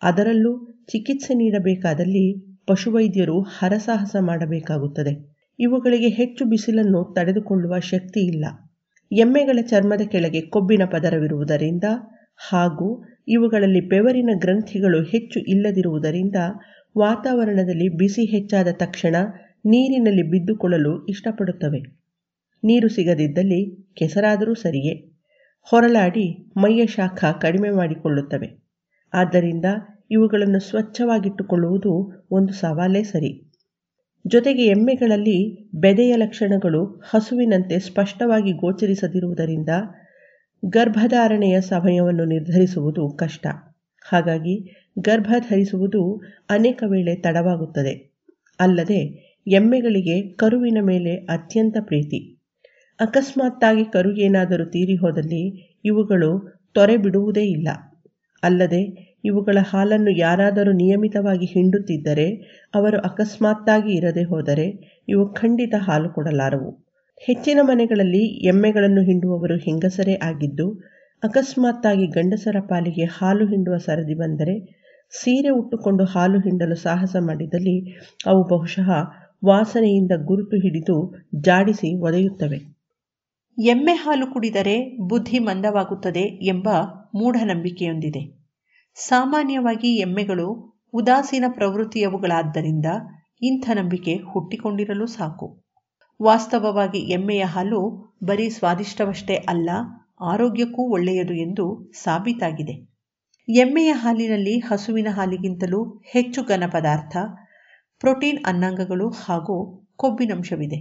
ಅದರಲ್ಲೂ 0.01 0.53
ಚಿಕಿತ್ಸೆ 0.85 1.33
ನೀಡಬೇಕಾದಲ್ಲಿ 1.33 2.25
ಪಶುವೈದ್ಯರು 2.67 3.41
ಹರಸಾಹಸ 3.41 4.15
ಮಾಡಬೇಕಾಗುತ್ತದೆ. 4.19 5.13
ಇವುಗಳಿಗೆ 5.59 6.09
ಹೆಚ್ಚು 6.09 6.45
ಬಿಸಿಲನ್ನು 6.45 7.13
ತಡೆದುಕೊಳ್ಳುವ 7.15 7.79
ಶಕ್ತಿ 7.79 8.19
ಇಲ್ಲ. 8.27 8.45
ಎಮ್ಮೆಗಳ 9.11 9.59
ಚರ್ಮದ 9.61 10.01
ಕೆಳಗೆ 10.01 10.41
ಕೊಬ್ಬಿನ 10.41 10.85
ಪದರವಿರುವುದರಿಂದ 10.85 11.83
ಹಾಗೂ 12.49 12.89
ಇವುಗಳಲ್ಲಿ 13.27 13.81
ಬೆವರಿನ 13.81 14.29
ಗ್ರಂಥಿಗಳು 14.35 15.03
ಹೆಚ್ಚು 15.03 15.39
ಇಲ್ಲದಿರುವುದರಿಂದ 15.39 16.35
ವಾತಾವರಣದಲ್ಲಿ 16.97 17.89
ಬಿಸಿ 17.89 18.25
ಹೆಚ್ಚಾದ 18.25 18.67
ತಕ್ಷಣ 18.73 19.15
ನೀರಿನಲ್ಲಿ 19.65 20.23
ಬಿದ್ದುಕೊಳ್ಳಲು 20.23 21.05
ಇಷ್ಟಪಡುತ್ತವೆ. 21.05 21.79
ನೀರು 22.63 22.89
ಸಿಗದಿದ್ದಲ್ಲಿ 22.89 23.93
ಕೆಸರಾದರೂ 23.93 24.53
ಸರಿಯೇ. 24.53 24.93
ಹೊರಲಾಡಿ 25.67 26.25
ಮೈಯ 26.57 26.85
ಶಾಖ 26.85 27.25
ಕಡಿಮೆ 27.41 27.69
ಮಾಡಿಕೊಳ್ಳುತ್ತವೆ. 27.69 28.49
ಆದ್ದರಿಂದ 29.13 29.65
ಇವುಗಳನ್ನು 30.11 30.59
ಸ್ವಚ್ಛವಾಗಿಟ್ಟುಕೊಳ್ಳುವುದು 30.59 32.23
ಒಂದು 32.31 32.53
ಸವಾಲೇ 32.53 33.03
ಸರಿ. 33.03 33.31
ಜೊತೆಗೆ 34.25 34.65
ಎಮ್ಮೆಗಳಲ್ಲಿ 34.65 35.37
ಬೆದೆಯ 35.75 36.15
ಲಕ್ಷಣಗಳು 36.15 36.81
ಹಸುವಿನಂತೆ 36.85 37.79
ಸ್ಪಷ್ಟವಾಗಿ 37.79 38.51
ಗೋಚರಿಸದಿರುವುದರಿಂದ 38.51 39.69
ಗರ್ಭಧಾರಣೆಯ 40.63 41.61
ಸಮಯವನ್ನು 41.61 42.25
ನಿರ್ಧರಿಸುವುದು 42.25 43.09
ಕಷ್ಟ. 43.09 43.47
ಹಾಗಾಗಿ 44.05 44.55
ಗರ್ಭ 44.99 45.33
ಧರಿಸುವುದು 45.49 46.21
ಅನೇಕ 46.49 46.83
ವೇಳೆ 46.87 47.15
ತಡವಾಗುತ್ತದೆ. 47.15 47.93
ಅಲ್ಲದೆ 48.59 49.01
ಎಮ್ಮೆಗಳಿಗೆ 49.47 50.35
ಕರುವಿನ 50.35 50.77
ಮೇಲೆ 50.81 51.15
ಅತ್ಯಂತ 51.15 51.77
ಪ್ರೀತಿ. 51.81 52.19
ಅಕಸ್ಮಾತ್ತಾಗಿ 52.99 53.85
ಕರು 53.85 54.17
ಏನಾದರೂ 54.17 54.65
ತೀರಿ 54.65 54.95
ಹೋದಲ್ಲಿ 54.95 55.43
ಇವುಗಳು 55.85 56.31
ತೊರೆ 56.73 56.97
ಬಿಡುವುದೇ 56.97 57.45
ಇಲ್ಲ. 57.45 57.67
ಅಲ್ಲದೆ 58.43 58.81
ಇವುಗಳ 59.23 59.57
ಹಾಲನ್ನು 59.69 60.11
ಯಾರಾದರೂ 60.11 60.71
ನಿಯಮಿತವಾಗಿ 60.71 61.45
ಹಿಂಡುತ್ತಿದ್ದರೆ 61.45 62.27
ಅವರು 62.75 62.99
ಅಕಸ್ಮಾತ್ತಾಗಿ 62.99 63.93
ಇರದೆ 63.93 64.23
ಹೋದರೆ 64.23 64.67
ಇವು 65.07 65.33
ಖಂಡಿತ 65.33 65.73
ಹಾಲು 65.77 66.09
ಕೊಡಲಾರವು. 66.09 66.86
ಹೆಚ್ಚಿನ 67.21 67.59
ಮನೆಗಳಲ್ಲಿ 67.61 68.47
ಎಮ್ಮೆಗಳನ್ನು 68.47 69.01
ಹಿಂಡುವವರು 69.01 69.55
ಹೆಂಗಸರೇ 69.57 70.15
ಆಗಿದ್ದು, 70.23 70.83
ಅಕಸ್ಮಾತ್ತಾಗಿ 71.23 72.07
ಗಂಡಸರ 72.07 72.55
ಪಾಲಿಗೆ 72.59 73.05
ಹಾಲು 73.05 73.45
ಹಿಂಡುವ 73.47 73.77
ಸರದಿ 73.77 74.13
ಬಂದರೆ, 74.13 74.59
ಸೀರೆ 75.09 75.49
ಉಟ್ಟುಕೊಂಡು 75.49 76.05
ಹಾಲು 76.05 76.39
ಹಿಂಡಲು 76.39 76.75
ಸಾಹಸ 76.75 77.15
ಮಾಡಿದಲ್ಲಿ 77.19 77.97
ಅವು 78.25 78.43
ಬಹುಶಃ 78.47 78.89
ವಾಸನೆಯಿಂದ 79.45 80.11
ಗುರುತು 80.25 80.55
ಹಿಡಿದು 80.55 81.13
ಜಾಡಿಸಿ 81.35 82.01
ಒದೆಯುತ್ತವೆ. 82.01 82.59
ಎಮ್ಮೆ 83.63 83.93
ಹಾಲು 83.93 84.27
ಕುಡಿದರೆ 84.27 84.97
ಬುದ್ಧಿ 85.07 85.39
ಮಂದವಾಗುತ್ತದೆ 85.39 86.45
ಎಂಬ 86.47 86.69
ಮೂಢನಂಬಿಕೆಯೊಂದಿದೆ. 87.15 88.23
ಸಾಮಾನ್ಯವಾಗಿ 88.95 89.95
ಎಮ್ಮೆಗಳು 89.97 90.77
ಉದಾಸೀನ 90.93 91.45
ಪ್ರವೃತ್ತಿಯವುಗಳಾದ್ದರಿಂದ 91.49 92.85
ಇಂಥ 93.41 93.69
ನಂಬಿಕೆ 93.73 94.15
ಹುಟ್ಟಿಕೊಂಡಿರಲು 94.15 95.05
ಸಾಕು. 95.05 95.66
ವಾಸ್ತವವಾಗಿ 96.19 96.99
ಎಮ್ಮೆಯ 96.99 97.43
ಹಾಲು 97.45 97.79
ಬರೀ 98.23 98.49
ಸ್ವಾದಿಷ್ಟವಷ್ಟೇ 98.49 99.35
ಅಲ್ಲ, 99.35 99.69
ಆರೋಗ್ಯಕ್ಕೂ 100.21 100.83
ಒಳ್ಳೆಯದು 100.83 101.33
ಎಂದು 101.33 101.65
ಸಾಬೀತಾಗಿದೆ. 101.93 102.75
ಎಮ್ಮೆಯ 103.47 103.91
ಹಾಲಿನಲ್ಲಿ 103.93 104.59
ಹಸುವಿನ 104.59 105.07
ಹಾಲಿಗಿಂತಲೂ 105.11 106.01
ಹೆಚ್ಚು 106.13 106.43
ಘನ 106.43 106.63
ಪದಾರ್ಥ, 106.71 107.15
ಪ್ರೋಟೀನ್ 107.99 108.39
ಅನ್ನಾಂಗಗಳು 108.45 109.09
ಹಾಗೂ 109.09 109.57
ಕೊಬ್ಬಿನಂಶವಿದೆ. 109.95 110.79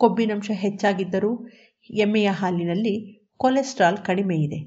ಕೊಬ್ಬಿನಂಶ 0.00 0.50
ಹೆಚ್ಚಾಗಿದ್ದರೂ 0.54 1.32
ಎಮ್ಮೆಯ 1.90 2.30
ಹಾಲಿನಲ್ಲಿ 2.30 2.94
ಕೊಲೆಸ್ಟ್ರಾಲ್ 3.36 3.98
ಕಡಿಮೆ 3.98 4.36
ಇದೆ 4.36 4.60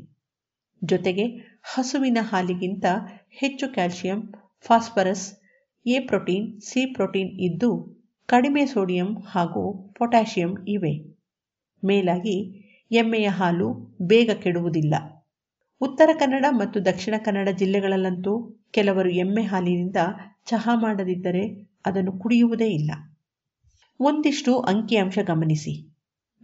ಜೊತೆಗೆ 0.82 1.26
ಹಸುವಿನ 1.64 2.18
ಹಾಲಿಗಿಂತ 2.22 2.86
ಹೆಚ್ಚು 3.40 3.68
calcium, 3.68 4.20
phosphorus, 4.66 5.26
A 5.86 6.00
protein, 6.00 6.62
C 6.62 6.94
protein 6.94 7.32
ಇದ್ದು 7.40 7.70
ಕಡಿಮೆ 8.34 8.66
ಸೋಡಿಯಂ 8.66 9.18
ಹಾಗೂ 9.28 9.94
ಪೊಟ್ಯಾಷಿಯಂ 9.98 10.66
ಇವೆ. 10.68 11.16
ಮೇಲಾಗಿ 11.86 12.66
ಎಮ್ಮೆಯ 12.92 13.28
ಹಾಲು 13.30 13.98
ಬೇಗ 14.02 14.32
ಕೆಡುವುದಿಲ್ಲ. 14.32 14.94
ಉತ್ತರ 15.82 16.10
ಕನ್ನಡ 16.20 16.46
ಮತ್ತು 16.50 16.86
ದಕ್ಷಿಣ 16.86 17.14
ಕನ್ನಡ 17.26 17.50
ಜಿಲ್ಲೆಗಳಲ್ಲಂತೂ 17.50 18.64
ಕೆಲವರು 18.72 19.10
ಎಮ್ಮೆ 19.10 19.44
ಹಾಲಿನಿಂದ 19.44 19.96
ಚಹಾ 20.46 20.76
ಮಾಡದಿದ್ದರೆ 20.76 21.74
ಅದನ್ನು 21.86 22.12
ಕುಡಿಯುವುದೇ 22.12 22.68
ಇಲ್ಲ. 22.68 22.92
ಒಂದಿಷ್ಟು 24.00 24.60
ಅಂಕಿಅಂಶ 24.60 25.20
ಗಮನಿಸಿ. 25.24 25.94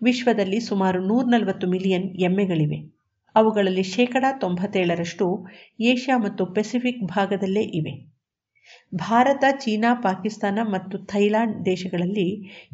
ವಿಶ್ವದಲ್ಲಿ 0.01 0.59
ಸುಮಾರು 0.59 1.05
ನೂರ 1.05 1.23
ಮಿಲಿಯನ್ 1.67 2.03
ಎಮ್ಮೆಗಳಿವೆ. 2.03 2.99
ಅವುಗಳಲ್ಲಿ 3.35 3.83
ಶೇಕಡಾ 3.83 4.37
ತೊಂಬತ್ತೇಳರಷ್ಟು 4.37 5.47
ಏಷ್ಯಾ 5.79 6.17
ಮತ್ತು 6.17 6.45
ಪೆಸಿಫಿಕ್ 6.45 7.03
ಭಾಗದಲ್ಲೇ 7.03 7.61
ಇವೆ. 7.61 8.18
ಭಾರತ, 8.95 9.43
ಚೀನಾ, 9.51 9.93
ಪಾಕಿಸ್ತಾನ 9.93 10.59
ಮತ್ತು 10.63 10.97
ಥೈಲ್ಯಾಂಡ್ 10.97 11.65
ದೇಶಗಳಲ್ಲಿ 11.65 12.27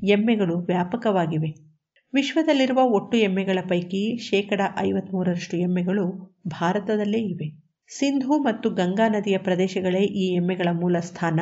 ಎಮ್ಮೆಗಳು 0.03 0.57
ವ್ಯಾಪಕವಾಗಿವೆ. 0.57 1.65
ವಿಶ್ವದಲ್ಲಿರುವ 2.13 2.81
ಒಟ್ಟು 2.83 3.17
ಎಮ್ಮೆಗಳ 3.17 3.59
ಪೈಕಿ 3.69 4.17
ಶೇಕಡ 4.17 4.61
ಐವತ್ಮೂರರಷ್ಟು 4.77 5.57
ಎಮ್ಮೆಗಳು 5.57 6.35
ಭಾರತದಲ್ಲೇ 6.47 7.17
ಇವೆ. 7.17 7.65
ಸಿಂಧು 7.87 8.37
ಮತ್ತು 8.37 8.69
ಗಂಗಾ 8.69 9.07
ನದಿಯ 9.07 9.37
ಪ್ರದೇಶಗಳೇ 9.37 9.99
ಈ 9.99 10.33
ಎಮ್ಮೆಗಳ 10.33 10.67
ಮೂಲ 10.71 10.99
ಸ್ಥಾನ. 10.99 11.39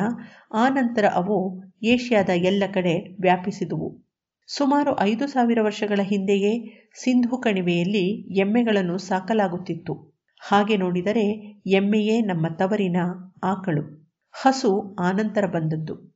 ಆ 0.54 0.68
ನಂತರ 0.68 1.04
ಅವು 1.14 1.62
ಏಷ್ಯಾದ 1.82 2.28
ಎಲ್ಲ 2.28 2.62
ಕಡೆ 2.72 3.16
ವ್ಯಾಪಿಸಿದುವು. 3.20 4.04
ಸುಮಾರು 4.46 5.00
ಐದು 5.00 5.26
ಸಾವಿರ 5.26 5.58
ವರ್ಷಗಳ 5.62 6.00
ಹಿಂದೆಯೇ 6.02 6.84
ಸಿಂಧು 6.94 7.36
ಕಣಿವೆಯಲ್ಲಿ 7.38 8.06
ಎಮ್ಮೆಗಳನ್ನು 8.40 8.98
ಸಾಕಲಾಗುತ್ತಿತ್ತು. 8.98 10.14
ಹಾಗೆ 10.38 10.76
ನೋಡಿದರೆ 10.76 11.26
ಎಮ್ಮೆಯೇ 11.66 12.20
ನಮ್ಮ 12.20 12.46
ತವರಿನ 12.48 12.96
ಆಕಳು. 13.42 14.03
ಹಸು 14.36 14.96
ಆನಂತರ 15.00 15.46
ಬಂದದ್ದು. 15.46 16.14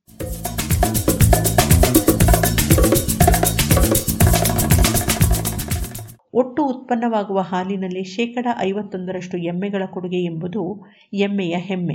ಒಟ್ಟು 6.34 6.66
ಉತ್ಪನ್ನವಾಗುವ 6.66 7.40
ಹಾಲಿನಲ್ಲಿ 7.40 8.04
ಶೇಕಡ 8.04 8.46
ಐವತ್ತೊಂದರಷ್ಟು 8.58 9.38
ಎಮ್ಮೆಗಳ 9.38 9.82
ಕೊಡುಗೆ 9.86 10.24
ಎಂಬುದು 10.24 10.86
ಎಮ್ಮೆಯ 11.12 11.56
ಹೆಮ್ಮೆ. 11.56 11.94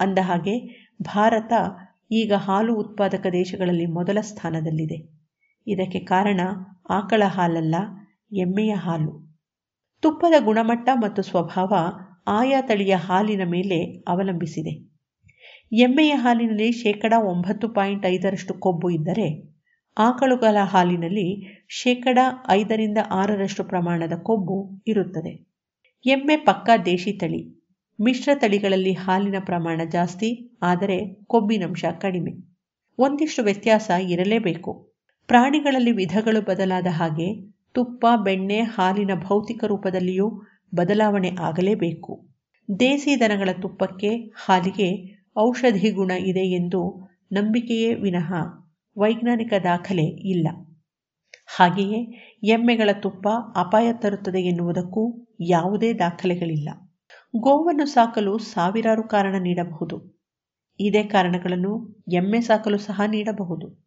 ಅಂದಹಾಗೆ 0.00 0.86
ಭಾರತ 1.02 1.52
ಈಗ 2.10 2.32
ಹಾಲು 2.32 2.76
ಉತ್ಪಾದಕ 2.76 3.26
ದೇಶಗಳಲ್ಲಿ 3.32 3.86
ಮೊದಲ 3.86 4.18
ಸ್ಥಾನದಲ್ಲಿದೆ. 4.20 5.16
ಇದಕ್ಕೆ 5.66 5.98
ಕಾರಣ 5.98 6.40
ಆಕಳ 6.90 7.22
ಹಾಲಲ್ಲ, 7.26 7.74
ಎಮ್ಮೆಯ 8.36 8.74
ಹಾಲು. 8.74 9.38
ತುಪ್ಪದ 10.00 10.44
ಗುಣಮಟ್ಟ 10.44 10.88
ಮತ್ತು 10.94 11.22
ಸ್ವಭಾವ 11.22 11.72
ಆಯಾ 12.26 12.60
ತಳಿಯ 12.62 12.94
ಹಾಲಿನ 12.94 13.40
ಮೇಲೆ 13.44 14.04
ಅವಲಂಬಿಸಿದೆ. 14.08 14.95
ಎಮ್ಮೆಯ 15.72 16.12
ಹಾಲಿನಲ್ಲಿ 16.14 16.72
ಶೇಕಡ 16.72 17.12
ಒಂಬತ್ತು 17.26 17.68
ಪಾಯಿಂಟ್ 17.68 18.06
ಐದರಷ್ಟು 18.06 18.54
ಕೊಬ್ಬು 18.54 18.90
ಇದ್ದರೆ 18.90 19.56
ಆಕಳುಗಳ 19.96 20.56
ಹಾಲಿನಲ್ಲಿ 20.64 21.58
ಶೇಕಡ 21.68 22.18
ಐದರಿಂದ 22.48 22.98
ಆರರಷ್ಟು 23.10 23.64
ಪ್ರಮಾಣದ 23.64 24.12
ಕೊಬ್ಬು 24.22 24.82
ಇರುತ್ತದೆ. 24.86 25.32
ಎಮ್ಮೆ 26.06 26.36
ಪಕ್ಕಾ 26.36 26.76
ದೇಶಿ 26.76 27.12
ತಳಿ. 27.12 27.40
ಮಿಶ್ರ 28.00 28.30
ತಳಿಗಳಲ್ಲಿ 28.34 28.92
ಹಾಲಿನ 28.92 29.34
ಪ್ರಮಾಣ 29.40 29.80
ಜಾಸ್ತಿ, 29.92 30.58
ಆದರೆ 30.62 31.24
ಕೊಬ್ಬಿನಂಶ 31.24 31.84
ಕಡಿಮೆ. 32.00 32.32
ಒಂದಿಷ್ಟು 32.98 33.42
ವ್ಯತ್ಯಾಸ 33.42 33.90
ಇರಲೇಬೇಕು. 34.08 34.96
ಪ್ರಾಣಿಗಳಲ್ಲಿ 35.26 35.92
ವಿಧಗಳು 35.92 36.40
ಬದಲಾದ 36.40 36.86
ಹಾಗೆ 36.90 37.28
ತುಪ್ಪ, 37.72 38.06
ಬೆಣ್ಣೆ, 38.16 38.60
ಹಾಲಿನ 38.60 39.10
ಭೌತಿಕ 39.14 39.64
ರೂಪದಲ್ಲಿಯೂ 39.64 40.30
ಬದಲಾವಣೆ 40.74 41.30
ಆಗಲೇಬೇಕು. 41.40 42.26
ದೇಸಿ 42.80 43.20
ದನಗಳ 43.20 43.48
ತುಪ್ಪಕ್ಕೆ 43.62 44.16
ಹಾಲಿಗೆ 44.46 45.15
ಔಷಧಿ 45.38 45.90
ಗುಣ 45.90 46.10
ಇದೆ 46.10 46.40
ಎಂದು 46.40 47.08
ನಂಬಿಕೆಯೇ 47.32 47.94
ವಿನಃ 47.94 48.32
ವೈಜ್ಞಾನಿಕ 48.98 49.52
ದಾಖಲೆ 49.64 50.02
ಇಲ್ಲ. 50.02 50.48
ಹಾಗೆಯೇ 51.56 52.00
ಎಮ್ಮೆಗಳ 52.42 52.90
ತುಪ್ಪ 53.02 53.28
ಅಪಾಯ 53.56 53.92
ತರುತ್ತದೆ 53.92 54.40
ಎನ್ನುವುದಕ್ಕೂ 54.40 55.28
ಯಾವುದೇ 55.40 55.92
ದಾಖಲೆಗಳಿಲ್ಲ. 55.92 56.68
ಗೋವನ್ನು 57.36 57.84
ಸಾಕಲು 57.84 58.38
ಸಾವಿರಾರು 58.38 59.08
ಕಾರಣ 59.08 59.34
ನೀಡಬಹುದು. 59.38 60.16
ಇದೇ 60.80 61.02
ಕಾರಣಗಳನ್ನು 61.04 62.04
ಎಮ್ಮೆ 62.12 62.40
ಸಾಕಲು 62.40 62.78
ಸಹ 62.78 63.00
ನೀಡಬಹುದು. 63.06 63.86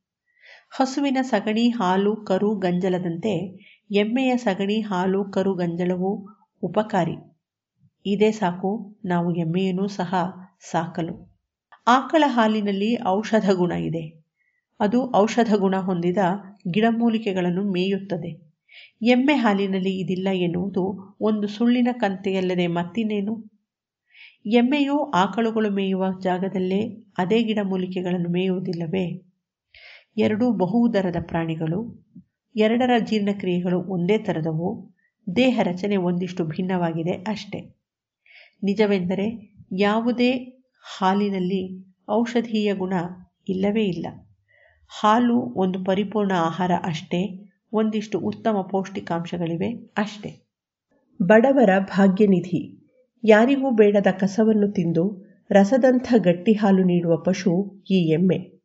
ಹಸುವಿನ 0.70 1.18
ಸಗಣಿ, 1.22 1.70
ಹಾಲು, 1.70 2.16
ಕರು, 2.16 2.56
ಗಂಜಲದಂತೆ 2.56 3.48
ಎಮ್ಮೆಯ 3.92 4.38
ಸಗಣಿ, 4.38 4.82
ಹಾಲು, 4.82 5.26
ಕರು, 5.26 5.56
ಗಂಜಲವು 5.56 6.30
ಉಪಕಾರಿ. 6.62 7.16
ಇದೇ 8.06 8.32
ಸಾಕು 8.32 9.02
ನಾವು 9.06 9.36
ಎಮ್ಮೆಯನ್ನು 9.36 9.88
ಸಹ 9.88 10.16
ಸಾಕಲು. 10.72 11.29
ಆಕಳ 11.90 12.24
ಹಾಲಿನಲ್ಲಿ 12.28 13.08
ಔಷಧ 13.08 13.50
ಗುಣ 13.52 13.72
ಇದೆ. 13.72 14.24
ಅದು 14.80 15.16
ಔಷಧ 15.16 15.54
ಗುಣ 15.56 15.76
ಹೊಂದಿದ 15.76 16.18
ಗಿಡಮೂಲಿಕೆಗಳನ್ನು 16.72 17.64
ಮೇಯುತ್ತದೆ. 17.72 18.50
ಎಮ್ಮೆ 19.02 19.34
ಹಾಲಿನಲ್ಲಿ 19.34 20.00
ಇದಿಲ್ಲ 20.00 20.28
ಎನ್ನುವುದು 20.34 21.16
ಒಂದು 21.22 21.48
ಸುಳ್ಳಿನ 21.48 21.88
ಕಂತೆಯಲ್ಲದೆ 21.92 22.68
ಮತ್ತಿನ್ನೇನು? 22.68 23.52
ಎಮ್ಮೆಯು 24.46 25.12
ಆಕಳುಗಳು 25.12 25.70
ಮೇಯುವ 25.70 26.06
ಜಾಗದಲ್ಲೇ 26.22 26.82
ಅದೇ 27.18 27.44
ಗಿಡಮೂಲಿಕೆಗಳನ್ನು 27.44 28.30
ಮೇಯುವುದಿಲ್ಲವೇ? 28.30 29.06
ಎರಡೂ 30.18 30.52
ಬಹುದರದ 30.52 31.16
ಪ್ರಾಣಿಗಳು, 31.22 31.80
ಎರಡರ 32.56 32.92
ಜೀರ್ಣಕ್ರಿಯೆಗಳು 33.00 33.80
ಒಂದೇ 33.82 34.18
ಥರದವು, 34.18 34.70
ದೇಹ 35.36 35.60
ರಚನೆ 35.64 35.98
ಒಂದಿಷ್ಟು 35.98 36.46
ಭಿನ್ನವಾಗಿದೆ 36.46 37.12
ಅಷ್ಟೆ. 37.12 37.60
ನಿಜವೆಂದರೆ 38.64 39.56
ಯಾವುದೇ 39.78 40.59
ಹಾಲಿನಲ್ಲಿ 40.98 41.92
ಔಷಧೀಯ 42.10 42.74
ಗುಣ 42.74 42.94
ಇಲ್ಲವೇ 43.50 43.84
ಇಲ್ಲ. 43.84 44.08
ಹಾಲು 44.88 45.40
ಒಂದು 45.40 45.84
ಪರಿಪೂರ್ಣ 45.84 46.32
ಆಹಾರ 46.36 46.72
ಅಷ್ಟೇ, 46.84 47.52
ಒಂದಿಷ್ಟು 47.74 48.20
ಉತ್ತಮ 48.20 48.68
ಪೌಷ್ಟಿಕಾಂಶಗಳಿವೆ 48.72 49.94
ಅಷ್ಟೇ. 49.98 50.48
ಬಡವರ 51.22 51.70
ಭಾಗ್ಯನಿಧಿ. 51.80 52.92
ಯಾರಿಗೂ 53.24 53.72
ಬೇಡದ 53.72 54.08
ಕಸವನ್ನು 54.12 54.72
ತಿಂದು 54.72 55.30
ರಸದಂಥ 55.52 56.14
ಗಟ್ಟಿ 56.18 56.54
ಹಾಲು 56.54 56.84
ನೀಡುವ 56.84 57.18
ಪಶು 57.18 57.84
ಈ 57.90 58.10
ಎಮ್ಮೆ. 58.10 58.62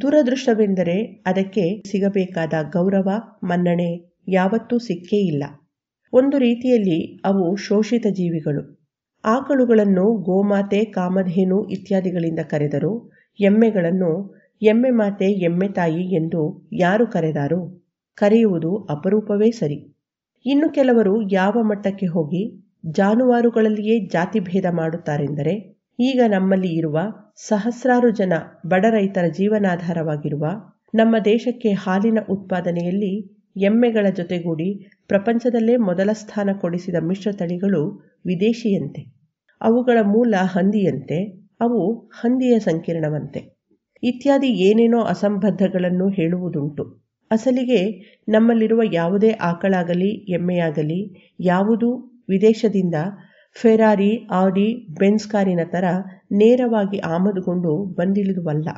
ದುರದೃಷ್ಟವೆಂದರೆ 0.00 1.02
ಅದಕ್ಕೆ 1.02 1.82
ಸಿಗಬೇಕಾದ 1.90 2.52
ಗೌರವ, 2.72 3.08
ಮನ್ನಣೆ 3.42 4.14
ಯಾವತ್ತೂ 4.28 4.78
ಸಿಕ್ಕೇ 4.78 5.16
ಇಲ್ಲ. 5.16 5.44
ಒಂದು 6.12 6.38
ರೀತಿಯಲ್ಲಿ 6.38 7.20
ಅವು 7.24 7.56
ಶೋಷಿತ 7.56 8.06
ಜೀವಿಗಳು. 8.10 8.81
ಆಕಳುಗಳನ್ನು 9.24 10.12
ಗೋಮಾತೆ, 10.22 10.84
ಕಾಮಧೇನು 10.84 11.64
ಇತ್ಯಾದಿಗಳಿಂದ 11.70 12.38
ಕರೆದರು. 12.48 12.92
ಎಮ್ಮೆಗಳನ್ನು 13.40 14.10
ಎಮ್ಮೆ 14.62 14.90
ಮಾತೆ, 14.90 15.24
ಎಮ್ಮೆ 15.24 15.68
ತಾಯಿ 15.68 16.14
ಎಂದು 16.14 16.68
ಯಾರು 16.72 17.06
ಕರೆದಾರು? 17.06 17.60
ಕರೆಯುವುದು 18.18 18.76
ಅಪರೂಪವೇ 18.90 19.50
ಸರಿ. 19.50 19.78
ಇನ್ನು 20.46 20.68
ಕೆಲವರು 20.68 21.22
ಯಾವ 21.30 21.62
ಮಟ್ಟಕ್ಕೆ 21.62 22.06
ಹೋಗಿ 22.06 22.42
ಜಾನುವಾರುಗಳಲ್ಲಿಯೇ 22.90 24.06
ಜಾತಿ 24.06 24.40
ಭೇದ 24.40 24.64
ಮಾಡುತ್ತಾರೆಂದರೆ, 24.70 25.54
ಈಗ 26.00 26.20
ನಮ್ಮಲ್ಲಿ 26.28 26.68
ಇರುವ 26.76 26.98
ಸಹಸ್ರಾರು 27.48 28.10
ಜನ 28.10 28.32
ಬಡ 28.66 28.84
ರೈತರ 28.90 29.26
ಜೀವನಾಧಾರವಾಗಿರುವ 29.28 30.46
ನಮ್ಮ 30.94 31.16
ದೇಶಕ್ಕೆ 31.24 31.72
ಹಾಲಿನ 31.72 32.18
ಉತ್ಪಾದನೆಯಲ್ಲಿ 32.30 33.41
ಎಮ್ಮೆಗಳ 33.56 34.06
ಜೊತೆಗೂಡಿ 34.16 34.86
ಪ್ರಪಂಚದಲ್ಲೇ 35.08 35.76
ಮೊದಲ 35.76 36.10
ಸ್ಥಾನ 36.12 36.50
ಕೊಡಿಸಿದ 36.60 36.94
ಮಿಶ್ರತಳಿಗಳು 37.00 38.12
ವಿದೇಶಿಯಂತೆ. 38.26 39.12
ಅವುಗಳ 39.60 39.98
ಮೂಲ 40.02 40.34
ಹಂದಿಯಂತೆ. 40.40 41.48
ಅವು 41.60 41.98
ಹಂದಿಯ 41.98 42.58
ಸಂಕೀರ್ಣವಂತೆ. 42.58 43.58
ಇತ್ಯಾದಿ 44.02 44.46
ಏನೇನೋ 44.46 45.00
ಅಸಂಬದ್ಧಗಳನ್ನು 45.00 46.08
ಹೇಳುವುದುಂಟು. 46.08 47.02
ಅಸಲಿಗೆ 47.30 48.00
ನಮ್ಮಲ್ಲಿರುವ 48.28 48.80
ಯಾವುದೇ 48.92 49.30
ಆಕಳಾಗಲಿ, 49.30 50.32
ಎಮ್ಮೆಯಾಗಲಿ, 50.32 51.32
ಯಾವುದೂ 51.40 52.20
ವಿದೇಶದಿಂದ 52.28 52.94
ಫೆರಾರಿ, 53.60 54.26
ಆಡಿ 54.30 54.86
ಬೆನ್ಸ್ 54.98 55.28
ಕಾರಿನ 55.28 55.60
ಥರ 55.64 55.84
ನೇರವಾಗಿ 56.32 56.98
ಆಮದುಗೊಂಡು 56.98 57.84
ಬಂದಿಳಿದುವಲ್ಲ. 57.84 58.68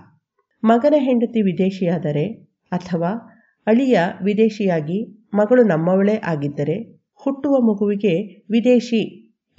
ಮಗನ 0.64 0.94
ಹೆಂಡತಿ 0.98 1.42
ವಿದೇಶಿಯಾದರೆ 1.42 2.28
ಅಥವಾ 2.72 3.33
ಅಳಿಯ 3.66 3.98
ವಿದೇಶಿಯಾಗಿ 4.24 5.28
ಮಗಳು 5.34 5.62
ನಮ್ಮವಳೇ 5.62 6.14
ಆಗಿದ್ದರೆ 6.14 6.76
ಹುಟ್ಟುವ 7.14 7.60
ಮಗುವಿಗೆ 7.60 8.44
ವಿದೇಶಿ 8.50 9.02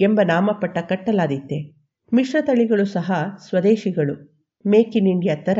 ಎಂಬ 0.00 0.20
ನಾಮಪಟ್ಟ 0.26 0.78
ಕಟ್ಟಲಾದಿತ್ತೆ. 0.78 1.76
ಮಿಶ್ರತಳಿಗಳು 2.14 2.84
ಸಹ 2.84 3.12
ಸ್ವದೇಶಿಗಳು. 3.48 4.14
ಮೇಕ್ 4.66 4.96
ಇನ್ 4.96 5.08
ಇಂಡಿಯಾ 5.08 5.34
ಥರ 5.34 5.58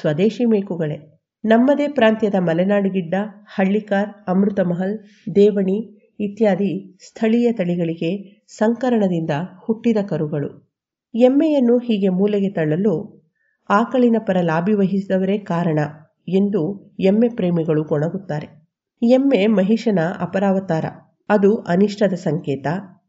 ಸ್ವದೇಶಿ 0.00 0.44
ಮೇಕುಗಳೇ. 0.44 0.96
ನಮ್ಮದೇ 1.44 1.88
ಪ್ರಾಂತ್ಯದ 1.88 2.34
ಮಲೆನಾಡುಗಿಡ್ಡ 2.38 3.14
ಹಳ್ಳಿಕಾರ್, 3.54 4.08
ಅಮೃತಮಹಲ್, 4.28 4.98
ದೇವಣಿ 5.34 5.78
ಇತ್ಯಾದಿ 6.20 6.98
ಸ್ಥಳೀಯ 7.08 7.52
ತಳಿಗಳಿಗೆ 7.52 8.10
ಸಂಕರಣದಿಂದ 8.48 9.30
ಹುಟ್ಟಿದ 9.56 9.96
ಕರುಗಳು. 10.08 10.50
ಎಮ್ಮೆಯನ್ನು 11.14 11.78
ಹೀಗೆ 11.78 12.08
ಮೂಲೆಗೆ 12.08 12.50
ತಳ್ಳಲು 12.50 12.94
ಆಕಳಿನ 13.68 14.16
ಪರ 14.26 14.36
ಲಾಭಿ 14.40 14.72
ವಹಿಸಿದವರೇ 14.72 15.38
ಕಾರಣ. 15.38 15.78
ಎಂದು 16.28 16.92
ಎಮ್ಮೆ 17.00 17.28
ಪ್ರೇಮಿಗಳು 17.28 17.84
ಗೊಣಗುತ್ತಾರೆ. 17.84 18.48
ಎಮ್ಮೆ 19.02 19.46
ಮಹಿಷನ 19.46 19.98
ಅಪರಾವತಾರ. 20.20 20.84
ಅದು 21.28 21.56
ಅನಿಷ್ಟದ 21.56 22.12
ಸಂಕೇತ, 22.12 22.66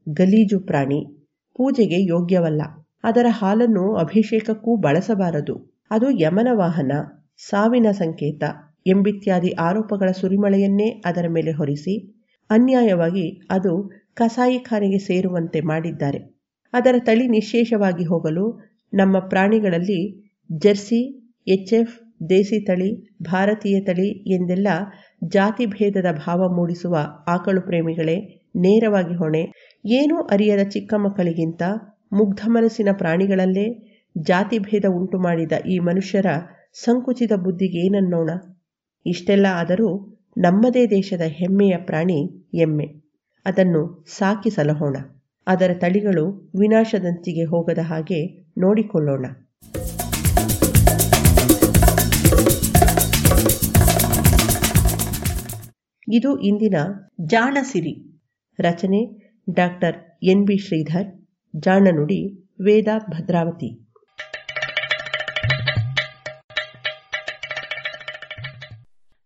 ಗಲೀಜು 0.09 0.59
ಪ್ರಾಣಿ. 0.59 1.25
ಪೂಜೆಗೆ 1.55 2.05
ಯೋಗ್ಯವಲ್ಲ. 2.05 2.61
ಅದರ 3.03 3.25
ಹಾಲನ್ನು 3.29 3.95
ಅಭಿಷೇಕಕ್ಕೂ 3.95 4.75
ಬಳಸಬಾರದು. 4.75 5.79
ಅದು 5.91 6.09
ಯಮನ 6.09 6.47
ವಾಹನ, 6.51 6.91
ಸಾವಿನ 7.37 7.91
ಸಂಕೇತ 7.91 8.43
ಎಂಬಿತ್ಯಾದಿ 8.87 9.51
ಆರೋಪಗಳ 9.51 10.11
ಸುರಿಮಳೆಯನ್ನೇ 10.11 11.01
ಅದರ 11.05 11.25
ಮೇಲೆ 11.29 11.51
ಹೊರಿಸಿ, 11.51 12.23
ಅನ್ಯಾಯವಾಗಿ 12.49 13.41
ಅದು 13.49 13.91
ಕಸಾಯಿಖಾನೆಗೆ 14.13 14.97
ಸೇರುವಂತೆ 14.97 15.61
ಮಾಡಿದ್ದಾರೆ. 15.61 16.39
ಅದರ 16.73 16.95
ತಳಿ 16.99 17.27
ನಿಶೇಷವಾಗಿ 17.27 18.05
ಹೋಗಲು 18.05 18.73
ನಮ್ಮ 18.93 19.19
ಪ್ರಾಣಿಗಳಲ್ಲಿ 19.19 20.31
ಜರ್ಸಿ 20.51 21.33
ಎಚ್ಎಫ್ 21.47 22.02
ದೇಸಿ 22.29 22.65
ತಳಿ, 22.65 22.89
ಭಾರತೀಯ 23.21 23.79
ತಳಿ 23.81 24.35
ಎಂದೆಲ್ಲ 24.35 24.67
ಜಾತಿ 25.27 25.65
ಭೇದದ 25.65 26.05
ಭಾವ 26.27 26.55
ಮೂಡಿಸುವ 26.55 26.95
ಆಕಳು 27.27 27.61
ಪ್ರೇಮಿಗಳೇ, 27.61 28.15
ನೇರವಾಗಿ 28.55 29.15
ಹೊಣೆ. 29.15 29.43
ಏನೂ 29.85 30.21
ಅರಿಯದ 30.21 30.67
ಚಿಕ್ಕ 30.69 30.93
ಮಕ್ಕಳಿಗಿಂತ 30.97 31.61
ಮುಗ್ಧ 32.13 32.39
ಮನಸ್ಸಿನ 32.47 32.89
ಪ್ರಾಣಿಗಳಲ್ಲೇ 32.93 33.67
ಜಾತಿ 34.17 34.59
ಭೇದ 34.59 34.85
ಉಂಟು 34.89 35.19
ಮಾಡಿದ 35.19 35.51
ಈ 35.67 35.79
ಮನುಷ್ಯರ 35.79 36.25
ಸಂಕುಚಿತ 36.73 37.33
ಬುದ್ಧಿಗೆ 37.33 37.85
ಏನನ್ನೋಣ? 37.85 38.29
ಇಷ್ಟೆಲ್ಲ 39.05 39.45
ಆದರೂ 39.51 39.89
ನಮ್ಮದೇ 40.37 40.85
ದೇಶದ 40.87 41.21
ಹೆಮ್ಮೆಯ 41.21 41.77
ಪ್ರಾಣಿ 41.77 42.19
ಎಮ್ಮೆ. 42.53 42.85
ಅದನ್ನು 43.45 44.05
ಸಾಕಿ 44.17 44.49
ಸಲಹೋಣ 44.49 44.97
ಅದರ 45.47 45.71
ತಳಿಗಳು 45.73 46.51
ವಿನಾಶದಂತಿಗೆ 46.59 47.43
ಹೋಗದ 47.43 47.77
ಹಾಗೆ 47.81 48.25
ನೋಡಿಕೊಳ್ಳೋಣ. 48.57 49.25
ಇದು 56.11 56.39
ಇಂದಿನ 56.39 56.75
ಜಾಣಸಿರಿ. 57.21 58.21
ರಚನೆ 58.59 58.99
ಡಾಕ್ಟರ್ 59.53 60.23
ಎನ್ 60.23 60.47
ಬಿ 60.47 60.57
ಶ್ರೀಧರ್, 60.57 61.27
ಜಾಣನುಡಿ 61.55 62.41
ವೇದ 62.63 62.87
ಭದ್ರಾವತಿ. 63.09 63.83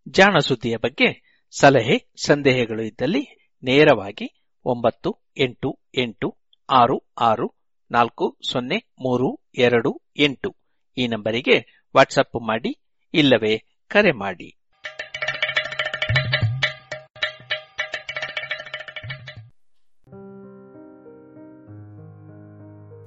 ಜಾಣ 0.10 0.38
ಸುದ್ದಿಯ 0.38 0.78
ಬಗ್ಗೆ 0.78 1.40
ಸಲಹೆ, 1.60 2.12
ಸಂದೇಹಗಳು 2.26 2.84
ಇದ್ದಲ್ಲಿ 2.84 3.52
ನೇರವಾಗಿ 3.64 4.52
ಒಂಬತ್ತು 4.66 5.16
ಎಂಟು 5.38 5.80
ಎಂಟು 5.98 6.38
ಆರು 6.70 7.14
ಆರು 7.20 7.54
ನಾಲ್ಕು 7.92 8.40
ಸೊನ್ನೆ 8.52 8.78
ಮೂರು 8.78 9.50
ಎರಡು 9.58 10.02
ಎಂಟು 10.18 10.56
ಈ 10.98 11.08
ನಂಬರಿಗೆ 11.08 11.86
ವಾಟ್ಸಪ್ 11.96 12.48
ಮಾಡಿ 12.48 13.00
ಇಲ್ಲವೇ 13.14 13.84
ಕರೆ 13.88 14.12
ಮಾಡಿ. 14.12 14.67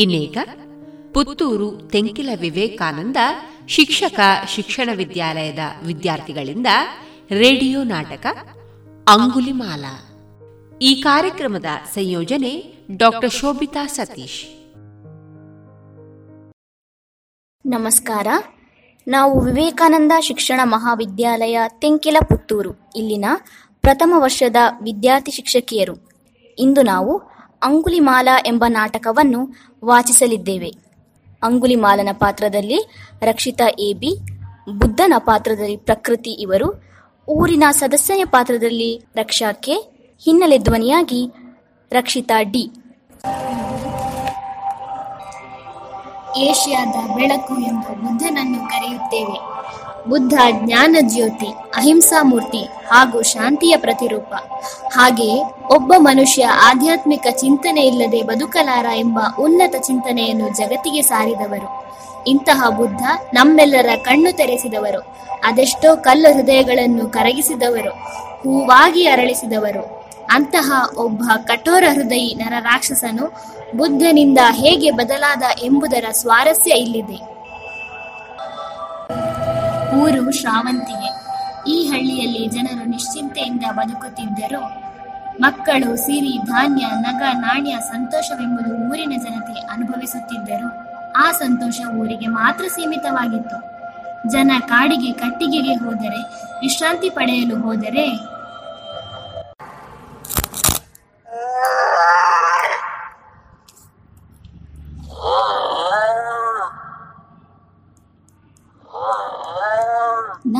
ಇನ್ನೀಗ 0.00 0.38
ಪುತ್ತೂರು 1.14 1.90
ತೆಂಕಿಲ 1.90 2.28
ವಿವೇಕಾನಂದ 2.40 3.16
ಶಿಕ್ಷಕ 3.68 4.20
ಶಿಕ್ಷಣ 4.48 4.88
ವಿದ್ಯಾಲಯದ 4.96 5.58
ವಿದ್ಯಾರ್ಥಿಗಳಿಂದ 5.86 6.66
ರೇಡಿಯೋ 7.30 7.82
ನಾಟಕ 7.82 8.26
ಅಂಗುಲಿಮಾಲ. 9.08 9.84
ಈ 10.78 11.02
ಕಾರ್ಯಕ್ರಮದ 11.02 11.66
ಸಂಯೋಜನೆ 11.94 12.74
ಡಾಕ್ಟರ್ 12.96 13.30
ಶೋಭಿತಾ 13.30 13.86
ಸತೀಶ್. 13.86 14.44
ನಮಸ್ಕಾರ. 17.66 18.26
ನಾವು 19.08 19.40
ವಿವೇಕಾನಂದ 19.40 20.12
ಶಿಕ್ಷಣ 20.20 20.60
ಮಹಾವಿದ್ಯಾಲಯ 20.64 21.58
ತೆಂಕಿಲ 21.68 22.16
ಪುತ್ತೂರು, 22.28 22.90
ಇಲ್ಲಿನ 22.96 23.24
ಪ್ರಥಮ 23.80 24.14
ವರ್ಷದ 24.16 24.56
ವಿದ್ಯಾರ್ಥಿ 24.82 25.32
ಶಿಕ್ಷಕಿಯರು. 25.32 26.10
ಇಂದು 26.58 26.82
ನಾವು 26.82 27.22
ಅಂಗುಲಿಮಾಲ 27.62 28.28
ಎಂಬ 28.46 28.64
ನಾಟಕವನ್ನು 28.68 29.48
ವಾಚಿಸಲಿದ್ದೇವೆ. 29.84 30.74
ಅಂಗುಲಿಮಾಲನ 31.42 32.08
ಪಾತ್ರದಲ್ಲಿ 32.12 32.78
ರಕ್ಷಿತಾ 33.22 33.64
ಎ 33.78 33.92
ಬಿ, 33.92 34.18
ಬುದ್ಧನ 34.78 35.14
ಪಾತ್ರದಲ್ಲಿ 35.18 35.76
ಪ್ರಕೃತಿ 35.76 36.30
ಇವರು, 36.30 36.82
ಊರಿನ 37.28 37.64
ಸದಸ್ಯನ 37.70 38.28
ಪಾತ್ರದಲ್ಲಿ 38.30 39.04
ರಕ್ಷಾ 39.16 39.52
ಕೆ, 39.52 39.74
ಹಿನ್ನೆಲೆ 40.24 40.58
ಧ್ವನಿಯಾಗಿ 40.58 41.32
ರಕ್ಷಿತಾ 41.92 42.42
ಡಿ. 42.42 42.70
ಏಷ್ಯಾದ 46.36 47.16
ಬೆಳಕು 47.16 47.62
ಎಂದು 47.62 47.94
ಬುದ್ಧನನ್ನು 48.04 48.68
ಕರೆಯುತ್ತೇವೆ. 48.68 49.60
ಬುದ್ಧ, 50.08 50.34
ಜ್ಞಾನ 50.50 50.96
ಜ್ಯೋತಿ, 51.00 51.46
ಅಹಿಂಸಾ 51.46 52.22
ಮೂರ್ತಿ 52.22 52.64
ಹಾಗೂ 52.64 53.22
ಶಾಂತಿಯ 53.22 53.76
ಪ್ರತಿರೂಪ. 53.76 54.34
ಹಾಗೆಯೇ 54.92 55.42
ಒಬ್ಬ 55.74 55.92
ಮನುಷ್ಯ 55.98 56.46
ಆಧ್ಯಾತ್ಮಿಕ 56.46 57.26
ಚಿಂತನೆ 57.30 57.80
ಇಲ್ಲದೆ 57.80 58.22
ಬದುಕಲಾರ 58.22 58.86
ಎಂಬ 58.96 59.18
ಉನ್ನತ 59.38 59.76
ಚಿಂತನೆಯನ್ನು 59.76 60.48
ಜಗತ್ತಿಗೆ 60.48 61.02
ಸಾರಿದವರು. 61.02 61.90
ಇಂತಹ 62.26 62.68
ಬುದ್ಧ 62.68 63.02
ನಮ್ಮೆಲ್ಲರ 63.34 63.88
ಕಣ್ಣು 64.04 64.36
ತೆರೆಸಿದವರು, 64.36 65.14
ಅದೆಷ್ಟೋ 65.44 65.96
ಕಲ್ಲು 65.96 66.36
ಹೃದಯಗಳನ್ನು 66.36 67.06
ಕರಗಿಸಿದವರು, 67.06 67.90
ಹೂವಾಗಿ 68.40 69.06
ಅರಳಿಸಿದವರು. 69.06 70.04
ಅಂತಹ 70.32 70.72
ಒಬ್ಬ 70.96 71.22
ಕಠೋರ 71.44 71.84
ಹೃದಯಿ 71.92 72.34
ನರರಾಕ್ಷಸನು 72.34 73.26
ಬುದ್ಧನಿಂದ 73.76 74.38
ಹೇಗೆ 74.50 74.90
ಬದಲಾದ 74.90 75.42
ಎಂಬುದರ 75.62 76.04
ಸ್ವಾರಸ್ಯ 76.10 76.70
ಇಲ್ಲಿದೆ. 76.70 77.29
ಊರು 79.96 80.30
ಶ್ರಾವಂತಿಗೆ. 80.30 81.30
ಈ 81.70 81.86
ಹಳ್ಳಿಯಲ್ಲಿ 81.86 82.46
ಜನರು 82.46 82.84
ನಿಶ್ಚಿಂತೆಯಿಂದ 82.84 83.64
ಬದುಕುತ್ತಿದ್ದರು. 83.72 84.90
ಮಕ್ಕಳು, 85.40 85.96
ಸಿರಿ, 85.96 86.38
ಧಾನ್ಯ, 86.46 86.86
ನಗ, 87.00 87.22
ನಾಣ್ಯ 87.38 87.76
ಸಂತೋಷವೆಂಬುದು 87.80 88.90
ಊರಿನ 88.90 89.12
ಜನತೆ 89.22 89.60
ಅನುಭವಿಸುತ್ತಿದ್ದರು. 89.60 90.90
ಆ 91.12 91.30
ಸಂತೋಷ 91.30 91.80
ಊರಿಗೆ 91.98 92.26
ಮಾತ್ರ 92.26 92.64
ಸೀಮಿತವಾಗಿತ್ತು. 92.64 93.80
ಜನ 94.28 94.50
ಕಾಡಿಗೆ, 94.66 95.12
ಕಟ್ಟಿಗೆಗೆ 95.12 95.74
ಹೋದರೆ, 95.74 96.22
ವಿಶ್ರಾಂತಿ 96.60 97.10
ಪಡೆಯಲು 97.10 97.58
ಹೋದರೆ 97.58 98.29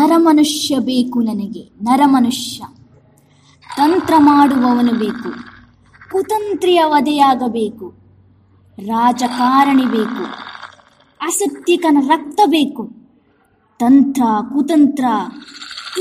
ನರಮನುಷ್ಯ 0.01 0.79
ಬೇಕು 0.79 1.21
ನನಗೆ, 1.21 1.63
ನರಮನುಷ್ಯ. 1.83 2.65
ತಂತ್ರ 3.77 4.15
ಮಾಡುವವನು 4.19 4.93
ಬೇಕು, 4.93 5.31
ಕುತಂತ್ರಿಯ 6.11 6.83
ವಧೆಯಾಗಬೇಕು, 6.87 7.95
ರಾಜಕಾರಣಿ 8.79 9.87
ಬೇಕು 9.87 10.25
ಅಸತ್ಯಕನ 11.21 11.97
ರಕ್ತ 12.07 12.41
ಬೇಕು. 12.47 12.91
ತಂತ್ರ, 13.79 14.23
ಕುತಂತ್ರ, 14.53 15.05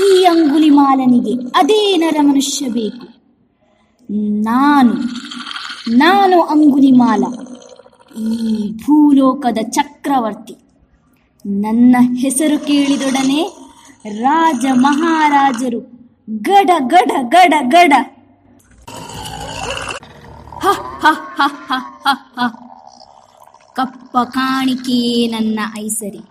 ಈ 0.06 0.24
ಅಂಗುಲಿಮಾಲನಿಗೆ 0.24 1.34
ಅದೇ 1.56 1.96
ನರಮನುಷ್ಯ 1.96 2.68
ಬೇಕು. 2.68 3.06
ನಾನು 4.42 4.94
ನಾನು 5.96 6.42
ಅಂಗುಲಿಮಾಲ 6.42 7.22
ಈ 8.18 8.70
ಭೂಲೋಕದ 8.76 9.58
ಚಕ್ರವರ್ತಿ. 9.70 10.56
ನನ್ನ 11.46 11.96
ಹೆಸರು 12.16 12.66
ಕೇಳಿದೊಡನೆ 12.66 13.59
ರಾಜ 14.04 14.64
ಮಹಾರಾಜರು 14.84 15.80
ಗಡ 16.42 16.70
ಗಡ 16.92 17.12
ಗಡ 17.34 17.54
ಗಡ 17.74 17.92
ಕಪ್ಪ 23.76 24.18
ಕಾಣಿಕೆಯೇ 24.30 25.16
ನನ್ನ 25.26 25.60
ಐಸರಿ 25.78 26.22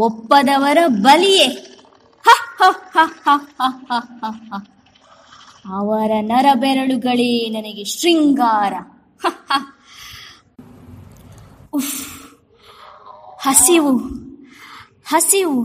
ಒಪ್ಪದವರ 0.00 0.78
ಬಲಿಯೇ 1.00 1.48
ಅವರ 5.72 6.12
ನರಬೆರಳುಗಳೇ 6.22 7.32
ನನಗೆ 7.48 7.84
ಶೃಂಗಾರ 7.92 8.74
ಹಸಿವು 13.38 13.92
ಹಸಿವು 15.04 15.60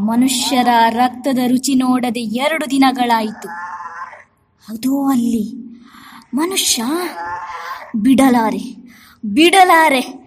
ಮನುಷ್ಯರ 0.00 0.68
ರಕ್ತದ 0.88 1.38
ರುಚಿ 1.46 1.74
ನೋಡದೆ 1.74 2.20
ಎರಡು 2.20 2.70
ದಿನಗಳಾಯಿತು. 2.70 3.48
ಅದು 4.68 5.08
ಅಲ್ಲಿ 5.08 5.54
ಮನುಷ್ಯ 6.34 6.82
ಬಿಡಲಾರೆ 7.96 8.76
ಬಿಡಲಾರೆ. 9.24 10.20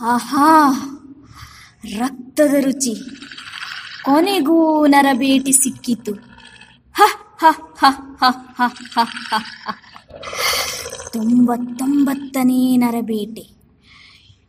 ಆಹಾ 0.00 0.70
ರಕ್ತದ 1.98 2.54
ರುಚಿ. 2.60 2.94
ಕೊನೆಗೂ 4.08 4.58
ನರಬೇಟಿ 4.94 5.52
ಸಿಕ್ಕಿತು 5.54 6.12
ಹ 6.94 7.08
ಹ 7.40 7.50
ಹ 7.80 7.84
ಹ 8.20 8.30
ಹ 8.58 8.68
ಹ. 9.30 9.40
ತೊಂಬತ್ತೊಂಬತ್ತನೇ 11.14 12.60
ನರಬೇಟೆ 12.76 13.44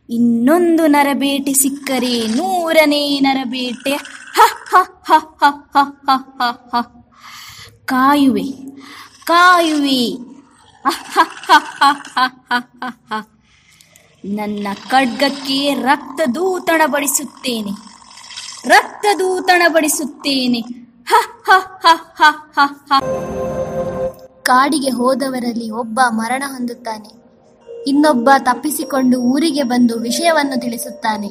ಇನ್ನೊಂದು 0.08 0.86
ನರಬೇಟೆ 0.86 1.52
ಸಿಕ್ಕರೆ 1.54 2.14
ನೂರನೇ 2.36 3.04
ನರಬೇಟೆ 3.20 3.94
ಹ 4.36 4.40
ಹ 4.70 4.74
ಹ 5.08 5.12
ಹ 5.36 5.50
ಹ 5.74 5.78
ಹ 6.06 6.10
ಹ 6.38 6.48
ಹ. 6.72 6.82
ಕಾಯುವೆ 7.86 8.46
ಕಾಯುವೆ 9.26 10.00
ನನ್ನ 14.30 14.66
ಖಡ್ಗಕ್ಕೆ 14.90 15.58
ರಕ್ತದೂತಣ 15.82 16.80
ಬಡಿಸುತ್ತೇನೆ 18.64 18.68
ರಕ್ತದೂತಣ 18.68 19.62
ಬಡಿಸುತ್ತೇನೆ 19.72 20.60
ಹ 21.06 21.14
ಹ 21.46 21.50
ಹ 22.18 22.22
ಹ 22.56 22.66
ಹ. 22.90 23.00
ಕಾಡಿಗೆ 24.46 24.90
ಹೋದವರಲ್ಲಿ 24.90 25.70
ಒಬ್ಬ 25.70 26.00
ಮರಣ 26.10 26.42
ಹೊಂದುತ್ತಾನೆ. 26.46 27.10
ಇನ್ನೊಬ್ಬ 27.86 28.30
ತಪ್ಪಿಸಿಕೊಂಡು 28.38 29.20
ಊರಿಗೆ 29.20 29.62
ಬಂದು 29.62 29.98
ವಿಷಯವನ್ನು 29.98 30.60
ತಿಳಿಸುತ್ತಾನೆ. 30.60 31.28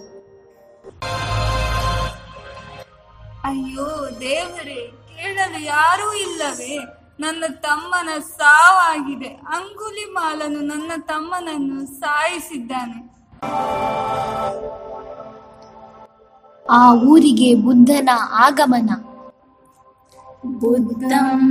ಅಯ್ಯೋ 3.44 3.86
ದೇವರೇ, 4.20 4.82
ಕೇಳಲು 5.10 5.60
ಯಾರೂ 5.66 6.14
ಇಲ್ಲವೇ? 6.14 6.78
ನನ್ನ 7.20 7.44
ತಮ್ಮನ 7.62 8.20
ಸಾವಾಗಿದೆ. 8.20 9.28
ಅಂಗುಲಿ 9.28 10.06
ಮಾಲನು 10.12 10.62
ನನ್ನ 10.62 10.92
ತಮ್ಮನನ್ನು 11.08 11.86
ಸಾಯಿಸಿದ್ದಾನೆ. 12.00 13.00
ಆ 16.70 16.94
ಊರಿಗೆ 16.94 17.56
ಬುದ್ಧನ 17.56 18.10
ಆಗಮನ. 18.46 18.90
ಬುದ್ಧಂ 20.46 21.42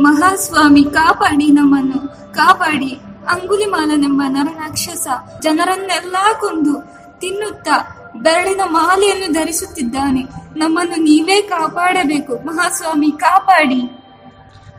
ಮಹಾಸ್ವಾಮಿ 0.00 0.84
ಕಾಪಾಡಿ 0.84 1.52
ನಮ್ಮನ್ನು 1.52 2.34
ಕಾಪಾಡಿ. 2.34 3.00
ಅಂಗುಲಿಮಾಲನೆಂಬ 3.28 4.22
ನರನಾಕ್ಷಸ 4.28 5.08
ಜನರನ್ನೆಲ್ಲಾ 5.42 6.32
ಕೊಂದು 6.32 6.80
ತಿನ್ನುತ್ತಾ 7.20 7.94
ಬೆರಳಿನ 8.16 8.60
ಮಾಲೆಯನ್ನು 8.64 9.32
ಧರಿಸುತ್ತಿದ್ದಾನೆ. 9.32 10.22
ನಮ್ಮನ್ನು 10.56 10.96
ನೀವೇ 10.96 11.40
ಕಾಪಾಡಬೇಕು. 11.42 12.34
ಮಹಾಸ್ವಾಮಿ 12.46 13.10
ಕಾಪಾಡಿ. 13.10 13.82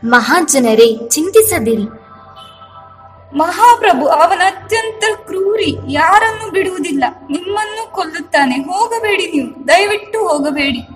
ಮಹಾಜನರೇ 0.04 1.08
ಚಿಂತಿಸದಿರಿ. 1.08 1.82
ಮಹಾಪ್ರಭು 3.36 4.08
ಅವನ 4.08 4.38
ಅತ್ಯಂತ 4.38 5.04
ಕ್ರೂರಿ. 5.26 5.76
ಯಾರನ್ನು 5.88 6.50
ಬಿಡುವುದಿಲ್ಲ. 6.50 7.04
ನಿಮ್ಮನ್ನು 7.30 7.92
ಕೊಲ್ಲುತ್ತಾನೆ. 7.92 8.56
ಹೋಗಬೇಡಿ 8.56 9.26
ನೀವು. 9.26 9.68
ದಯವಿಟ್ಟು 9.68 10.28
ಹೋಗಬೇಡಿ. 10.28 10.88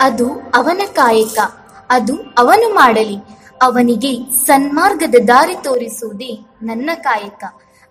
ಅದು 0.00 0.32
ಅವನ 0.54 0.80
ಕಾಯಕ. 0.92 1.38
ಅದು 1.90 2.14
ಅವನು 2.38 2.74
ಮಾಡಲಿ. 2.74 3.39
ಅವನಿಗೆ 3.62 4.30
ಸನ್ಮಾರ್ಗದ 4.46 5.14
ದಾರಿ 5.28 5.54
ತೋರಿಸುವುದೇ 5.54 6.38
ನನ್ನ 6.62 6.90
ಕಾಯಕ. 6.94 7.44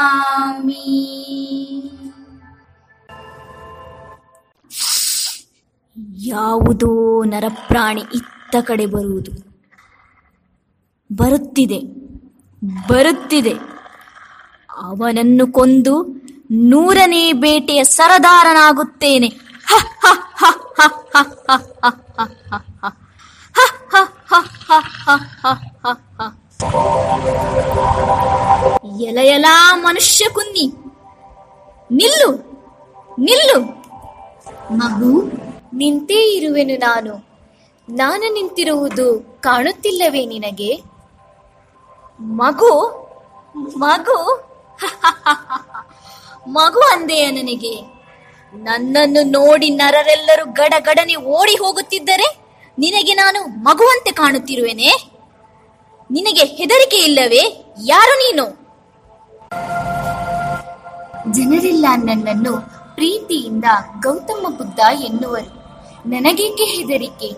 ಯಾವುದೋ 6.26 6.90
ನರಪ್ರಾಣಿ 7.24 8.04
ಇತ್ತ 8.18 8.56
ಕಡೆ 8.68 8.86
ಬರುವುದು 8.86 9.32
ಬರುತ್ತಿದೆ 11.10 11.80
ಬರುತ್ತಿದೆ 12.88 13.54
ಅವನನ್ನು 14.88 15.44
ಕೊಂದು 15.52 15.94
ನೂರನೇ 16.70 17.24
ಬೇಟೆಯ 17.38 17.80
ಸರದಾರನಾಗುತ್ತೇನೆ 17.90 19.30
ಎಲೆಯಲಾ 29.02 29.54
ಮನುಷ್ಯ 29.78 30.24
ಕುನ್ನಿ 30.28 30.66
ನಿಲ್ಲು 31.90 32.30
ನಿಲ್ಲು 33.18 33.58
ಮಗು 34.74 35.12
ನಿಂತೇ 35.76 36.36
ಇರುವೆನು 36.36 36.76
ನಾನು. 36.78 37.26
ನಾನು 37.88 38.32
ನಿಂತಿರುವುದು 38.32 39.36
ಕಾಣುತ್ತಿಲ್ಲವೇ 39.40 40.26
ನಿನಗೆ? 40.26 40.82
ಮಗು 42.20 42.72
ಮಗು 43.78 44.46
ಮಗು 46.48 46.80
ಅಂದೆಯ 46.80 47.30
ನನಗೆ. 47.30 47.96
ನನ್ನನ್ನು 48.54 49.22
ನೋಡಿ 49.30 49.70
ನರರೆಲ್ಲರೂ 49.70 50.52
ಗಡಗಡನೆ 50.52 51.14
ಓಡಿ 51.14 51.54
ಹೋಗುತ್ತಿದ್ದರೆ 51.54 52.46
ನಿನಗೆ 52.78 53.14
ನಾನು 53.14 53.40
ಮಗುವಂತೆ 53.62 54.12
ಕಾಣುತ್ತಿರುವೆನೆ? 54.12 54.90
ನಿನಗೆ 56.10 56.44
ಹೆದರಿಕೆ 56.44 56.96
ಇಲ್ಲವೇ? 56.96 57.72
ಯಾರು 57.84 58.14
ನೀನು? 58.14 58.44
ಜನರೆಲ್ಲ 61.32 61.86
ನನ್ನನ್ನು 61.96 62.52
ಪ್ರೀತಿಯಿಂದ 62.94 63.64
ಗೌತಮ 64.02 64.54
ಬುದ್ಧ 64.58 64.80
ಎನ್ನುವರು. 65.04 65.55
ನನಗೇಕೆ 66.06 66.64
ಹೆದರಿಕೆ? 66.64 67.30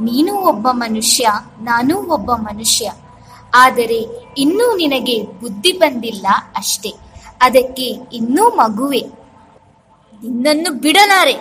ನೀನು 0.00 0.34
ಒಬ್ಬ 0.34 0.68
ಮನುಷ್ಯ, 0.70 1.28
ನಾನೂ 1.62 2.02
ಒಬ್ಬ 2.12 2.32
ಮನುಷ್ಯ. 2.32 2.92
ಆದರೆ 3.54 4.28
ಇನ್ನೂ 4.38 4.76
ನಿನಗೆ 4.76 5.22
ಬುದ್ಧಿ 5.22 5.72
ಬಂದಿಲ್ಲ 5.72 6.26
ಅಷ್ಟೇ. 6.56 6.94
ಅದಕ್ಕೆ 7.42 8.16
ಇನ್ನೂ 8.16 8.48
ಮಗುವೆ. 8.48 9.00
ನಿನ್ನನ್ನು 10.22 10.80
ಬಿಡಲಾರೆ. 10.80 11.34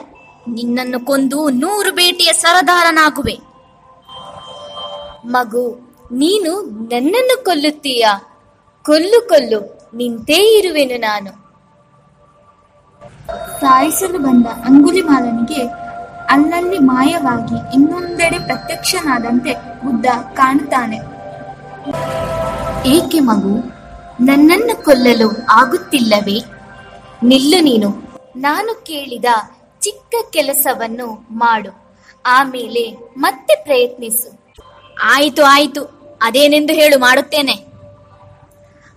ನಿನ್ನನ್ನು 0.47 1.05
ಕೊಂದು 1.05 1.49
ನೂರು 1.49 1.95
ಬೇಟೆಯ 1.95 2.33
ಸರದಾರನಾಗುವೆ. 2.33 3.39
ಮಗು, 5.25 5.91
ನೀನು 6.11 6.61
ನನ್ನನ್ನು 6.61 7.43
ಕೊಲ್ಲುತ್ತೀಯ? 7.43 8.05
ಕೊಲ್ಲು 8.85 9.29
ಕೊಲ್ಲು, 9.29 9.89
ನಿಂತೇ 9.95 10.57
ಇರುವೆನು 10.57 10.99
ನಾನು. 10.99 11.41
ಸಾಯಿಸಲು 13.59 14.19
ಬಂದ 14.19 14.45
ಅಂಗುಲಿಮಾಲನಿಗೆ 14.47 15.80
ಅಲ್ಲಲ್ಲಿ 16.31 16.77
ಮಾಯವಾಗಿ 16.77 17.75
ಇನ್ನೊಂದೆಡೆ 17.75 18.39
ಪ್ರತ್ಯಕ್ಷನಾದಂತೆ 18.39 19.53
ಬುದ್ಧ 19.53 20.05
ಕಾಣುತ್ತಾನೆ. 20.33 20.97
ಏಕೆ 22.89 23.19
ಮಗು? 23.19 23.81
ನನ್ನನ್ನು 24.19 24.83
ಕೊಲ್ಲಲು 24.83 25.29
ಆಗುತ್ತಿಲ್ಲವೇ? 25.51 26.43
ನಿಲ್ಲು 27.23 27.63
ನೀನು. 27.63 27.89
ನಾನು 28.35 28.83
ಕೇಳಿದ 28.83 29.25
ಚಿಕ್ಕ 29.79 30.15
ಕೆಲಸವನ್ನು 30.31 31.27
ಮಾಡು. 31.31 31.99
ಆಮೇಲೆ 32.25 32.91
ಮತ್ತೆ 33.17 33.63
ಪ್ರಯತ್ನಿಸು. 33.63 34.39
ಆಯಿತು 35.03 35.43
ಆಯಿತು. 35.43 35.83
ಅದೇನೆಂದು 36.21 36.73
ಹೇಳು 36.73 36.99
ಮಾಡುತ್ತೇನೆ. 36.99 37.53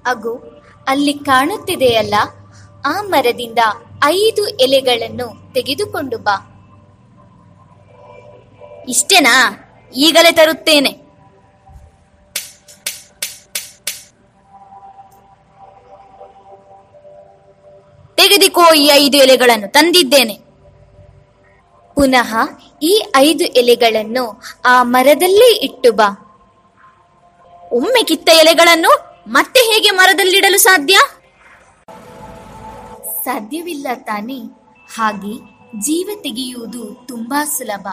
ಅಗು 0.07 0.63
ಅಲ್ಲಿ 0.89 1.13
ಕಾಣುತ್ತಿದೆಯಲ್ಲ 1.13 2.15
ಆ 2.87 3.03
ಮರದಿಂದ 3.03 3.59
ಐದು 4.05 4.47
ಎಲೆಗಳನ್ನು 4.49 5.53
ತೆಗೆದುಕೊಂಡು 5.55 6.19
ಬಾ. 6.19 6.54
ಇಷ್ಟೇನಾ? 8.89 9.61
ಈಗಲೇ 9.95 10.33
ತರುತ್ತೇನೆ. 10.33 11.05
ತೆಗೆದುಕೋ 18.17 18.75
ಈ 18.75 18.91
ಐದು 18.93 19.17
ಎಲೆಗಳನ್ನು, 19.17 19.69
ತಂದಿದ್ದೇನೆ. 19.69 20.35
ಪುನಃ 21.95 22.37
ಈ 22.83 23.07
ಐದು 23.17 23.45
ಎಲೆಗಳನ್ನು 23.45 24.43
ಆ 24.65 24.83
ಮರದಲ್ಲೇ 24.83 25.57
ಇಟ್ಟು 25.57 25.93
ಬಾ. 25.93 26.21
ಒಮ್ಮೆ 27.73 28.05
ಕಿತ್ತ 28.05 28.29
ಎಲೆಗಳನ್ನು 28.29 29.15
ಮತ್ತೆ 29.29 29.61
ಹೇಗೆ 29.61 29.91
ಮರದಲ್ಲಿಡಲು 29.91 30.59
ಸಾಧ್ಯ? 30.59 30.99
ಸಾಧ್ಯವಿಲ್ಲ 33.25 33.87
ತಾನೇ. 33.95 34.39
ಹಾಗೆ 34.97 35.55
ಜೀವ 35.81 36.11
ತೆಗೆಯುವುದು 36.23 37.07
ತುಂಬಾ 37.09 37.45
ಸುಲಭ. 37.45 37.89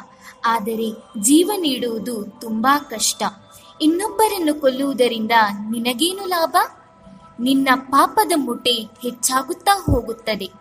ಆದರೆ 0.45 1.03
ಜೀವ 1.19 1.51
ನೀಡುವುದು 1.57 2.23
ತುಂಬಾ 2.41 2.79
ಕಷ್ಟ. 2.79 3.23
ಇನ್ನೊಬ್ಬರನ್ನು 3.81 4.61
ಕೊಲ್ಲುವುದರಿಂದ 4.61 5.31
ನಿನಗೇನು 5.71 6.25
ಲಾಭ? 6.25 6.57
ನಿನ್ನ 7.39 7.69
ಪಾಪದ 7.75 8.31
ಮುಟೆ 8.35 8.71
ಹೆಚ್ಚಾಗುತ್ತಾ 8.71 9.83
ಹೋಗುತ್ತದೆ. 9.83 10.51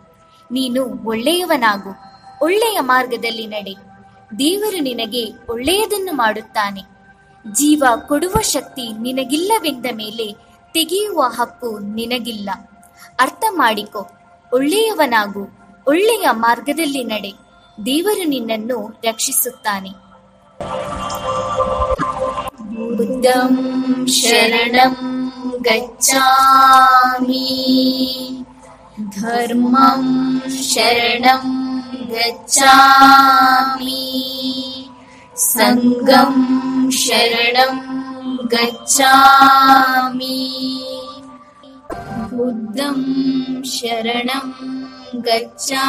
ನೀನು 0.51 1.07
ಒಳ್ಳೆಯವನಾಗು, 1.07 1.89
ಒಳ್ಳೆಯ 2.41 2.79
ಮಾರ್ಗದಲ್ಲಿ 2.79 3.47
ನಡೆ. 3.47 3.75
ದೇವರು 4.39 4.83
ನಿನಗೆ 4.83 5.33
ಒಳ್ಳೆಯದನ್ನು 5.49 6.13
ಮಾಡುತ್ತಾನೆ. 6.13 6.81
ಜೀವ 7.51 7.83
ಕೊಡುವ 8.07 8.41
ಶಕ್ತಿ 8.41 9.01
ನಿನಗಿಲ್ಲವೆಂದ 9.01 9.85
ಮೇಲೆ 9.95 10.33
ತೆಗೆಯುವ 10.73 11.21
ಹಕ್ಕು 11.21 11.79
ನಿನಗಿಲ್ಲ. 11.79 12.49
ಅರ್ಥ 13.19 13.43
ಮಾಡಿಕೊ, 13.49 14.07
ಒಳ್ಳೆಯವನಾಗು, 14.53 15.47
ಒಳ್ಳೆಯ 15.87 16.27
ಮಾರ್ಗದಲ್ಲಿ 16.31 17.03
ನಡೆ. 17.03 17.50
ದೇವರು 17.87 18.25
ನಿನ್ನನ್ನು 18.33 18.79
ರಕ್ಷಿಸುತ್ತಾನೆ 19.05 19.91
बुद्धं 22.97 23.53
शरणं 24.15 24.95
गच्छामि 25.67 27.45
धर्मं 29.17 30.03
शरणं 30.65 31.45
गच्छामि 32.13 34.03
सङ्गं 35.45 36.35
शरणं 36.99 37.77
गच्छामि 38.53 40.37
बुद्धं 42.33 42.99
शरणं 43.73 44.47
ಗಚ್ಚಾಮಿ 45.17 45.87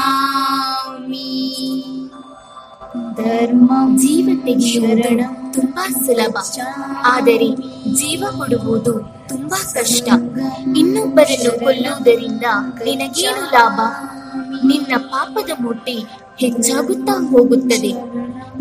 ಧರ್ಮ 3.15 3.97
ಜೀವ 3.97 4.41
ಶರಣ 4.59 5.21
ತುಂಬಾ 5.53 5.89
ಸುಲಭ. 5.89 6.37
ಆದರೆ 7.05 7.57
ಜೀವ 7.95 8.25
ಕೊಡುವುದು 8.39 8.93
ತುಂಬಾ 9.29 9.73
ಕಷ್ಟ. 9.75 10.09
ಇನ್ನೊಬ್ಬರನ್ನು 10.77 11.65
ಕೊಲ್ಲುವುದರಿಂದ 11.65 12.45
ನಿನಗೇನು 12.85 13.45
ಲಾಭ? 13.45 13.81
ನಿನ್ನ 14.67 14.97
ಪಾಪದ 14.97 15.51
ಮೂಟೆ 15.61 15.93
ಹೆಚ್ಚಾಗುತ್ತಾ 16.39 17.29
ಹೋಗುತ್ತದೆ. 17.31 17.93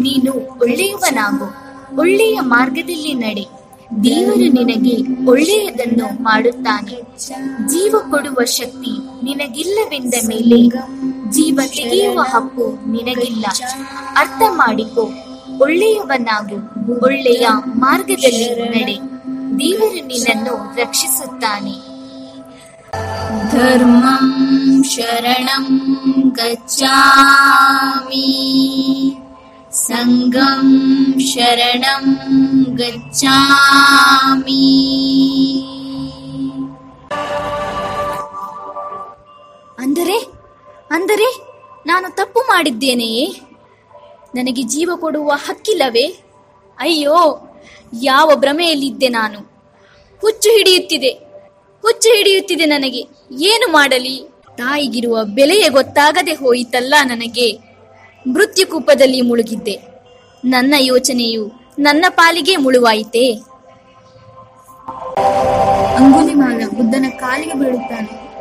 ನೀನು 0.03 0.33
ಒಳ್ಳೆಯವನಾಗು. 0.61 1.71
ಒಳ್ಳೆಯ 1.99 2.39
ಮಾರ್ಗದಲ್ಲಿ 2.39 3.13
ನಡೆ. 3.13 3.60
ದೇವರು 4.03 4.63
ನಿನಗೆ 4.63 5.25
ಒಳ್ಳೆಯದನ್ನು 5.25 6.23
ಮಾಡುತ್ತಾನೆ. 6.23 7.01
ಜೀವ 7.67 7.95
ಕೊಡುವ 8.11 8.43
ಶಕ್ತಿ 8.45 9.25
ನಿನಗಿಲ್ಲವೆಂದ 9.25 10.13
ಮೇಲೆ 10.27 10.69
ಜೀವ 11.31 11.59
ತೆಗೆಯುವ 11.67 12.21
ಹಕ್ಕು 12.21 12.91
ನಿನಗಿಲ್ಲ. 12.91 13.45
ಅರ್ಥ 14.17 14.41
ಮಾಡಿಕೊ, 14.49 15.09
ಒಳ್ಳೆಯವನಾಗು, 15.61 16.57
ಒಳ್ಳೆಯ 17.05 17.47
ಮಾರ್ಗದಲ್ಲಿ 17.65 18.69
ನಡೆ. 18.69 18.97
ದೇವರು 19.59 20.07
ನಿನ್ನನ್ನು 20.07 20.75
ರಕ್ಷಿಸುತ್ತಾನೆ. 20.75 21.91
ಧರ್ಮಂ 23.51 24.83
ಶರಣಂ 24.83 25.65
ಗಚ್ಚಾಮಿ 26.35 26.97
ಸಂಗಂ 29.73 30.67
ಶರಣಂ 31.19 32.05
ಗಚ್ಚಾಮಿ 32.75 34.63
ಅಂದರೆ 39.79 40.17
ಅಂದರೆ 40.91 41.27
ನಾನು 41.87 42.15
ತಪ್ಪು 42.15 42.39
ಮಾಡಿದ್ದೇನೆಯೇ? 42.39 43.27
ನನಗೆ 44.35 44.61
ಜೀವ 44.61 44.89
ಕೊಡುವ 44.95 45.31
ಹಕ್ಕಿಲ್ಲವೇ? 45.31 46.13
ಅಯ್ಯೋ, 46.79 47.49
ಯಾವ 47.93 48.35
ಭ್ರಮೆಯಲ್ಲಿದ್ದೆ 48.35 49.09
ನಾನು? 49.09 49.39
ಹುಚ್ಚು 50.21 50.49
ಹಿಡಿಯುತ್ತಿದೆ 50.49 51.11
ಹುಚ್ಚು 51.81 52.09
ಹಿಡಿಯುತ್ತಿದೆ 52.09 52.65
ನನಗೆ. 52.65 53.01
ಏನು 53.31 53.71
ಮಾಡಲಿ? 53.71 54.23
ತಾಯಿಗಿರುವ 54.57 55.23
ಬೆಲೆಯೇ 55.23 55.69
ಗೊತ್ತಾಗದೆ 55.69 56.33
ಹೋಯಿತಲ್ಲ 56.33 56.93
ನನಗೆ. 57.03 57.70
ಮೃತ್ಯುಕೂಪದಲ್ಲಿ 58.27 59.21
ಮುಳುಗಿದ್ದೆ. 59.21 59.79
ನನ್ನ 60.45 60.75
ಯೋಚನೆಯು 60.77 61.51
ನನ್ನ 61.79 62.05
ಪಾಲಿಗೆ 62.09 62.55
ಮುಳುವಾಯಿತೇ. 62.55 63.33
ಅಂಗುಲಿಮಾಲ 65.95 66.61
ಬುದ್ಧನ 66.77 67.05
ಕಾಲಿಗೆ 67.09 67.53
ಬೀಳುತ್ತಾನೆ. 67.53 68.31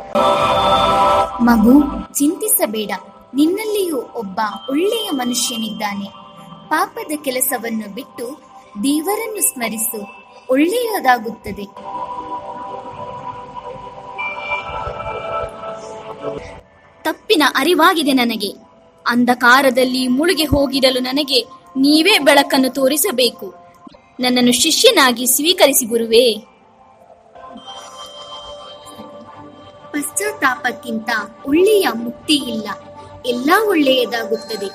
ಮಗು, 1.43 1.83
ಚಿಂತಿಸಬೇಡ. 2.13 2.91
ನಿನ್ನಲ್ಲಿಯೂ 3.35 4.01
ಒಬ್ಬ 4.15 4.39
ಒಳ್ಳೆಯ 4.69 5.09
ಮನುಷ್ಯನಿದ್ದಾನೆ. 5.09 6.05
ಪಾಪದ 6.69 7.11
ಕೆಲಸವನ್ನು 7.23 7.95
ಬಿಟ್ಟು 7.95 8.41
ದೇವರನ್ನು 8.83 9.53
ಸ್ಮರಿಸು. 9.53 10.07
ಒಳ್ಳೆಯದಾಗುತ್ತದೆ. 10.49 11.63
ತಪ್ಪಿನ 17.01 17.43
ಅರಿವಾಗಿದೆ 17.55 18.13
ನನಗೆ. 18.13 18.70
ಅಂಧಕಾರದಲ್ಲಿ 19.07 20.07
ಮುಳುಗಿ 20.07 20.45
ಹೋಗಿರಲು 20.45 20.99
ನನಗೆ 20.99 21.41
ನೀವೇ 21.77 22.19
ಬೆಳಕನ್ನು 22.19 22.69
ತೋರಿಸಬೇಕು. 22.69 23.53
ನನ್ನನ್ನು 24.19 24.51
ಶಿಷ್ಯನಾಗಿ 24.51 25.25
ಸ್ವೀಕರಿಸಿ 25.25 25.85
ಗುರುವೇ. 25.85 26.33
ಪಶ್ಚಾತ್ತಾಪಕ್ಕಿಂತ 29.91 31.09
ಒಳ್ಳೆಯ 31.45 31.87
ಮುಕ್ತಿ 31.93 32.33
ಇಲ್ಲ. 32.33 32.69
ಎಲ್ಲ 33.25 33.51
ಒಳ್ಳೆಯದಾಗುತ್ತದೆ. 33.67 34.65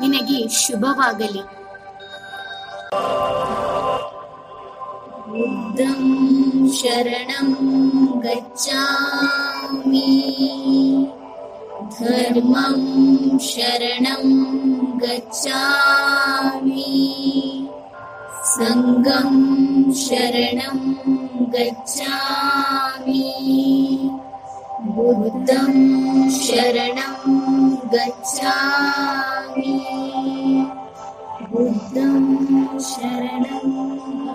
ನಿನಗೆ 0.00 0.48
ಶುಭವಾಗಲಿ. 0.48 1.56
ಬುದ್ಧಂ 5.26 6.16
ಶರಣಂ 6.72 7.56
ಧರ್ಮಂ 11.94 12.80
ಶರಣಂ 13.46 14.24
ಗಚ್ಚಾಮಿ 15.02 16.84
ಸಂಗಂ 18.52 19.32
ಶರಣಂ 20.02 20.80
ಗಚ್ಚಾಮಿ 21.54 23.22
ಬುದ್ಧಂ 24.96 25.74
ಶರಣಂ 26.40 27.22
ಗಚ್ಚಾಮಿ 27.94 29.74
ಬುದ್ಧಂ 31.52 32.26
ಶರಣಂ 32.90 33.68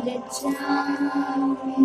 ಗಚ್ಚಾಮಿ 0.05 1.77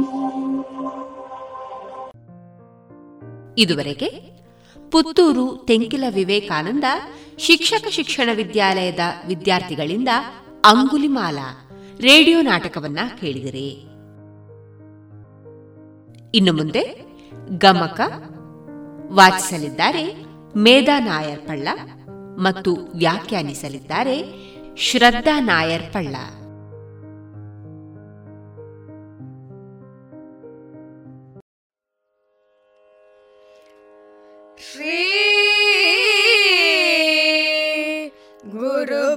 ಇದುವರೆಗೆ 3.56 4.08
ಪುತ್ತೂರು 4.90 5.64
ತೆಂಕಿಲ 5.66 6.04
ವಿವೇಕಾನಂದ 6.14 6.84
ಶಿಕ್ಷಕ 7.38 7.88
ಶಿಕ್ಷಣ 7.88 8.28
ವಿದ್ಯಾಲಯದ 8.34 9.00
ವಿದ್ಯಾರ್ಥಿಗಳಿಂದ 9.26 10.08
ಅಂಗುಲಿಮಾಲ, 10.64 11.38
ರೇಡಿಯೋ 12.00 12.40
ನಾಟಕವನ್ನ 12.40 12.98
ಕೇಳಿದರೆ. 13.20 13.68
ಇನ್ನು 16.34 16.52
ಮುಂದೆ 16.52 16.82
ಗಮಕ 17.58 18.00
ವಾಚಿಸಲಿದ್ದಾರೆ 19.12 20.14
ಮೇಧಾ 20.56 20.98
ನಾಯರ್ 20.98 21.40
ಪಳ್ಳ 21.40 21.68
ಮತ್ತು 22.38 22.76
ವ್ಯಾಖ್ಯಾನಿಸಲಿದ್ದಾರೆ 22.94 24.22
ಶ್ರದ್ಧಾ 24.76 25.40
ನಾಯರ್ 25.40 25.92
ಪಳ್ಳ. 25.92 26.16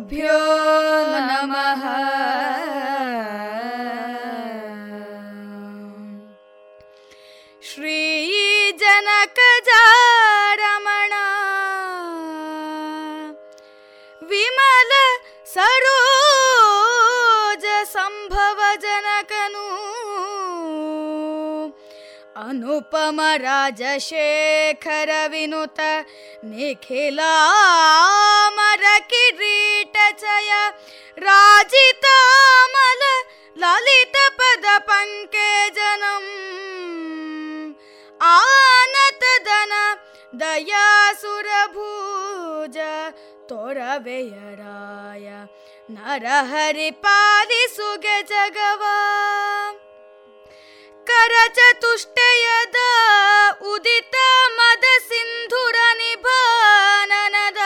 pure. 0.09 0.58
ಅನುಪಮ 22.47 23.21
ರಾಜಶೇಖರ 23.37 25.09
ವಿನುತ 25.27 25.79
ನಿಖಿಲಾಮರ 26.43 28.83
ಕಿರೀಟ 29.09 29.97
ಚಯ 30.17 30.51
ರಾಜಿತಾಮಲ 31.19 33.01
ಲಲಿತ 33.57 34.15
ಪದ 34.37 34.65
ಪಂಕಜನಂ. 34.77 36.23
ಆನತದನ 38.21 39.73
ದಯಾಸುರಭೂಜ 40.39 42.77
ತೊರವೆಯರಾಯ 43.49 45.29
ನರಹರಿ 45.91 46.91
ಪಾಲಿಸುಗೆ 46.91 48.23
ಜಗವಾ. 48.23 49.88
ಕರಚತುಷ್ಟಯದ 51.09 52.79
ಉದಿತ 53.71 54.15
ಮದ 54.57 54.85
ಸಿಂಧುರ 55.07 55.77
ನಿಭಾನನದ 55.99 57.61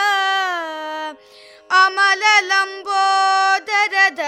ಅಮಲ 1.77 2.23
ಲಂಬೋದರದ 2.49 4.23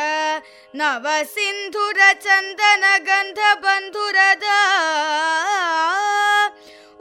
ನವ 0.80 1.05
ಸಿಂಧುರ 1.34 1.99
ಚಂದನ 2.26 2.86
ಗಂಧ 3.09 3.39
ಬಂಧುರದ 3.66 4.47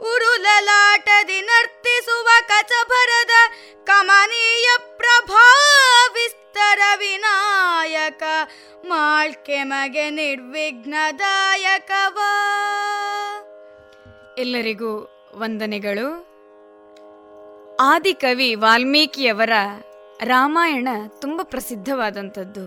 ಉರುಲಲಾಟದಿ 0.05 1.39
ನರ್ತಿಸುವ 1.49 2.27
ಕಚಭರದ 2.49 3.33
ಕಮನೀಯ 3.87 4.64
ವಿಸ್ತರ 6.75 6.99
ವಿನಾಯಕ 6.99 8.23
ಮಾಳ್ಕೆ 8.87 9.63
ಮಗೆ 9.63 10.09
ನಿರ್ವಿಘ್ನದಾಯಕವ. 10.09 12.17
ಎಲ್ಲರಿಗೂ 14.37 15.09
ವಂದನೆಗಳು. 15.35 16.27
ಆದಿಕವಿ 17.75 18.55
ವಾಲ್ಮೀಕಿಯವರ 18.55 19.49
ರಾಮಾಯಣ 20.23 20.87
ತುಂಬ 21.21 21.41
ಪ್ರಸಿದ್ಧವಾದಂಥದ್ದು. 21.43 22.65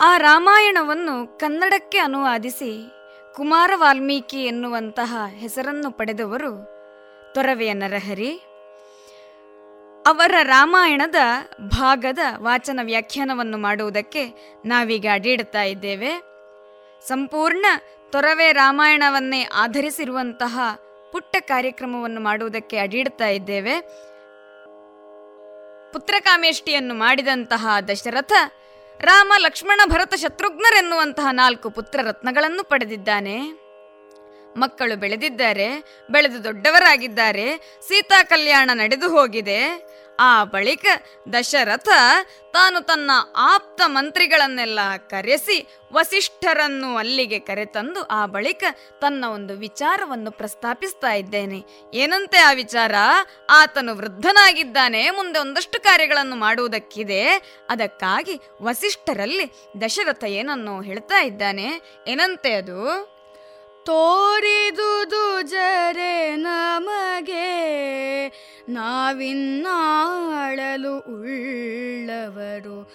ಆ 0.00 0.16
ರಾಮಾಯಣವನ್ನು 0.16 1.38
ಕನ್ನಡಕ್ಕೆ 1.38 1.98
ಅನುವಾದಿಸಿ 1.98 2.92
ಕುಮಾರ 3.36 3.70
ವಾಲ್ಮೀಕಿ 3.74 4.44
ಎನ್ನುವಂತಹ 4.44 5.16
ಹೆಸರನ್ನು 5.28 5.90
ಪಡೆದವರು 5.90 6.68
ತೊರವೆಯ 7.34 7.72
ನರಹರಿ 7.72 8.40
ಅವರ 10.06 10.34
ರಾಮಾಯಣದ 10.42 11.14
ಭಾಗದ 11.60 12.18
ವಾಚನ 12.36 12.80
ವ್ಯಾಖ್ಯಾನವನ್ನು 12.82 13.58
ಮಾಡುವುದಕ್ಕೆ 13.58 14.26
ನಾವೀಗ 14.66 15.06
ಅಡಿಡ್ತಾ 15.12 15.62
ಇದ್ದೇವೆ. 15.62 16.22
ಸಂಪೂರ್ಣ 17.08 17.66
ತೊರವೆ 18.10 18.52
ರಾಮಾಯಣವನ್ನೇ 18.52 19.42
ಆಧರಿಸಿರುವಂತಹ 19.42 20.58
ಪುಟ್ಟ 21.12 21.36
ಕಾರ್ಯಕ್ರಮವನ್ನು 21.40 22.20
ಮಾಡುವುದಕ್ಕೆ 22.20 22.78
ಅಡಿಡ್ತಾ 22.78 23.28
ಇದ್ದೇವೆ. 23.28 23.80
ಪುತ್ರಕಾಮೇಷ್ಟಿಯನ್ನು 25.92 26.94
ಮಾಡಿದಂತಹ 26.94 27.66
ದಶರಥ 27.88 28.32
ರಾಮ 29.00 29.32
ಲಕ್ಷ್ಮಣ 29.38 29.80
ಭರತ 29.86 30.14
ಶತ್ರುಘ್ನರೆನ್ನುವಂತಹ 30.14 31.26
ನಾಲ್ಕು 31.32 31.70
ಪುತ್ರ 31.70 32.00
ರತ್ನಗಳನ್ನು 32.02 32.64
ಪಡೆದಿದ್ದಾನೆ. 32.64 33.65
ಮಕ್ಕಳು 34.56 34.96
ಬೆಳೆದಿದ್ದಾರೆ, 34.96 35.98
ಬೆಳೆದು 36.10 36.44
ದೊಡ್ಡವರಾಗಿದ್ದಾರೆ, 36.44 37.56
ಸೀತಾ 37.88 38.22
ಕಲ್ಯಾಣ 38.22 38.70
ನಡೆದು 38.74 39.08
ಹೋಗಿದೆ. 39.08 39.96
ಆ 40.20 40.44
ಬಳಿಕ 40.44 40.86
ದಶರಥ 41.32 41.88
ತಾನು 42.52 42.80
ತನ್ನ 42.80 43.10
ಆಪ್ತ 43.36 43.82
ಮಂತ್ರಿಗಳನ್ನೆಲ್ಲ 43.86 44.78
ಕರೆಸಿ 45.10 45.66
ವಸಿಷ್ಠರನ್ನು 45.92 46.96
ಅಲ್ಲಿಗೆ 46.96 47.38
ಕರೆತಂದು 47.38 48.02
ಆ 48.02 48.26
ಬಳಿಕ 48.26 48.64
ತನ್ನ 49.00 49.24
ಒಂದು 49.24 49.54
ವಿಚಾರವನ್ನು 49.54 50.30
ಪ್ರಸ್ತಾಪಿಸ್ತಾ 50.30 51.12
ಇದ್ದೇನೆ. 51.12 51.64
ಏನಂತೆ 51.94 52.38
ಆ 52.38 52.52
ವಿಚಾರ? 52.52 52.94
ಆತನು 53.50 53.96
ವೃದ್ಧನಾಗಿದ್ದಾನೆ, 53.96 55.10
ಮುಂದೆ 55.10 55.38
ಒಂದಷ್ಟು 55.38 55.82
ಕಾರ್ಯಗಳನ್ನು 55.82 56.36
ಮಾಡುವುದಕ್ಕಿದೆ. 56.36 57.28
ಅದಕ್ಕಾಗಿ 57.70 58.40
ವಸಿಷ್ಠರಲ್ಲಿ 58.62 59.52
ದಶರಥ 59.80 60.24
ಏನನ್ನು 60.24 60.80
ಹೇಳ್ತಾ 60.80 61.22
ಇದ್ದಾನೆ. 61.22 61.80
ಏನಂತೆ 62.08 62.52
ಅದು? 62.52 63.15
ತೋರಿದುದು 63.86 65.42
ಜರೆ 65.42 66.36
ನಮಗೆ 66.36 67.50
ನಾವಿನ್ನಾಳಲು 68.68 70.98
ಉಳ್ಳವರು 70.98 72.92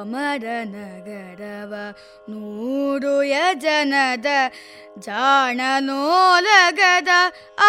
ಅಮರ 0.00 0.44
ನಗರವ. 0.62 1.74
ನೂರು 2.28 3.22
ಯಜನದ 3.22 4.26
ಜಾಣನೋಲಗದ 4.98 7.08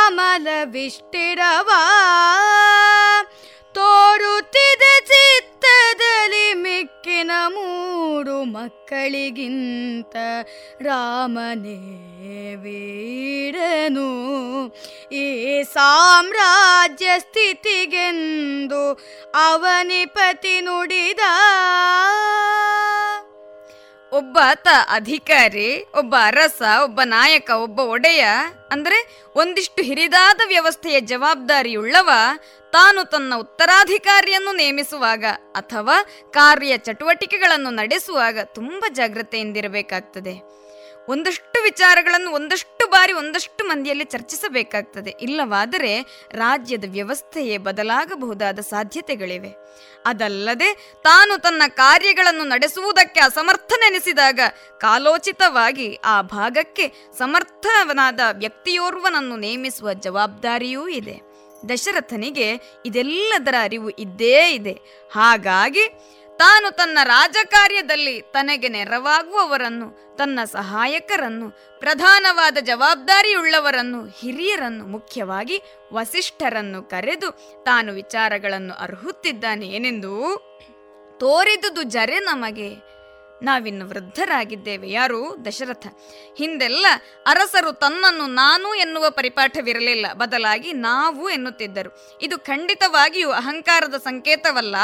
ಅಮಲ 0.05 0.47
ವಿಷ್ಟಿರವ 0.63 1.69
ತೋರುತ್ತಿದೆ 3.73 5.05
ಚಿತ್ತದಲ್ಲಿ 5.05 5.52
ಮಿಕ್ಕಿನ 6.53 7.31
ಮೂರು 7.47 8.43
ಮಕ್ಕಳಿಗಿಂತ 8.43 10.15
ರಾಮನೇ 10.81 12.55
ವೀರನು. 12.55 14.09
ಈ 15.11 15.25
ಸಾಮ್ರಾಜ್ಯ 15.63 17.09
ಸ್ಥಿತಿಗೆಂದು 17.19 18.93
ಅವನಿಪತಿ 19.33 20.61
ನುಡಿದ 20.61 21.19
ಒಬ್ಬ 24.13 24.37
ಆತ 24.43 24.67
ಅಧಿಕಾರಿ, 24.89 25.67
ಒಬ್ಬ 25.97 26.15
ಅರಸ, 26.21 26.61
ಒಬ್ಬ 26.83 27.01
ನಾಯಕ, 27.03 27.49
ಒಬ್ಬ 27.49 27.79
ಒಡೆಯ, 27.79 28.23
ಅಂದ್ರೆ 28.71 28.97
ಒಂದಿಷ್ಟು 29.35 29.81
ಹಿರಿದಾದ 29.81 30.41
ವ್ಯವಸ್ಥೆಯ 30.47 30.99
ಜವಾಬ್ದಾರಿಯುಳ್ಳವ 31.01 32.09
ತಾನು 32.71 33.03
ತನ್ನ 33.09 33.33
ಉತ್ತರಾಧಿಕಾರಿಯನ್ನು 33.35 34.53
ನೇಮಿಸುವಾಗ 34.55 35.25
ಅಥವಾ 35.55 35.97
ಕಾರ್ಯ 36.31 36.77
ಚಟುವಟಿಕೆಗಳನ್ನು 36.77 37.69
ನಡೆಸುವಾಗ 37.69 38.39
ತುಂಬಾ 38.55 38.89
ಜಾಗ್ರತೆಯಿಂದಿರಬೇಕಾಗ್ತದೆ. 38.89 40.35
ಒಂದಷ್ಟು 41.09 41.63
ವಿಚಾರಗಳನ್ನು 41.63 42.31
ಒಂದಷ್ಟು 42.31 42.72
ಬಾರಿ 42.93 43.13
ಒಂದಷ್ಟು 43.13 43.63
ಮಂದಿಯಲ್ಲಿ 43.65 44.03
ಚರ್ಚಿಸಬೇಕಾಗ್ತದೆ. 44.03 45.11
ಇಲ್ಲವಾದರೆ 45.21 45.91
ರಾಜ್ಯದ 46.31 46.83
ವ್ಯವಸ್ಥೆಯೇ 46.91 47.57
ಬದಲಾಗಬಹುದಾದ 47.57 48.59
ಸಾಧ್ಯತೆಗಳಿವೆ. 48.59 49.51
ಅದಲ್ಲದೆ 50.05 50.69
ತಾನು 51.03 51.41
ತನ್ನ 51.41 51.61
ಕಾರ್ಯಗಳನ್ನು 51.67 52.43
ನಡೆಸುವುದಕ್ಕೆ 52.43 53.19
ಅಸಮರ್ಥನೆನಿಸಿದಾಗ 53.19 54.39
ಕಾಲೋಚಿತವಾಗಿ 54.77 55.87
ಆ 56.05 56.21
ಭಾಗಕ್ಕೆ 56.21 56.87
ಸಮರ್ಥವನಾದ 57.17 58.19
ವ್ಯಕ್ತಿಯೋರ್ವನನ್ನು 58.31 59.35
ನೇಮಿಸುವ 59.35 59.93
ಜವಾಬ್ದಾರಿಯೂ 59.93 60.87
ಇದೆ. 60.87 61.15
ದಶರಥನಿಗೆ 61.69 62.47
ಇದೆಲ್ಲದರ 62.85 63.55
ಅರಿವು 63.61 63.89
ಇದ್ದೇ 63.89 64.53
ಇದೆ. 64.53 64.73
ಹಾಗಾಗಿ 65.13 65.85
ತಾನು 66.37 66.71
ತನ್ನ 66.71 66.97
ರಾಜಕಾರ್ಯದಲ್ಲಿ 67.03 68.21
ತನಗೆ 68.21 68.67
ನೆರವಾಗುವವರನ್ನು, 68.67 70.15
ತನ್ನ 70.15 70.39
ಸಹಾಯಕರನ್ನು, 70.45 71.49
ಪ್ರಧಾನವಾದ 71.79 72.57
ಜವಾಬ್ದಾರಿಯುಳ್ಳವರನ್ನು, 72.61 74.05
ಹಿರಿಯರನ್ನು, 74.05 74.87
ಮುಖ್ಯವಾಗಿ 74.87 75.61
ವಸಿಷ್ಠರನ್ನು 75.93 76.83
ಕರೆದು 76.83 77.31
ತಾನು 77.63 77.93
ವಿಚಾರಗಳನ್ನು 77.93 78.73
ಅರ್ಹುತ್ತಿದ್ದಾನೆ 78.73 79.67
ಏನೆಂದು 79.67 80.13
ತೋರಿದುದು 81.17 81.83
ಜರೆ 81.83 82.19
ನಮಗೆ. 82.19 82.92
ನಾವಿನ್ನು 83.43 83.87
ವೃದ್ಧರಾಗಿದ್ದೇವೆ. 83.87 84.91
ಯಾರು? 84.91 85.45
ದಶರಥ. 85.45 85.87
ಹಿಂದೆಲ್ಲ 86.37 86.85
ಅರಸರು 87.27 87.71
ತನ್ನನ್ನು 87.71 88.27
ನಾನು 88.27 88.73
ಎನ್ನುವ 88.75 89.09
ಪರಿಪಾಠವಿರಲಿಲ್ಲ. 89.09 90.05
ಬದಲಾಗಿ 90.13 90.73
ನಾವು 90.73 91.29
ಎನ್ನುತ್ತಿದ್ದರು. 91.29 92.19
ಇದು 92.21 92.37
ಖಂಡಿತವಾಗಿಯೂ 92.37 93.31
ಅಹಂಕಾರದ 93.31 93.93
ಸಂಕೇತವಲ್ಲ. 93.93 94.75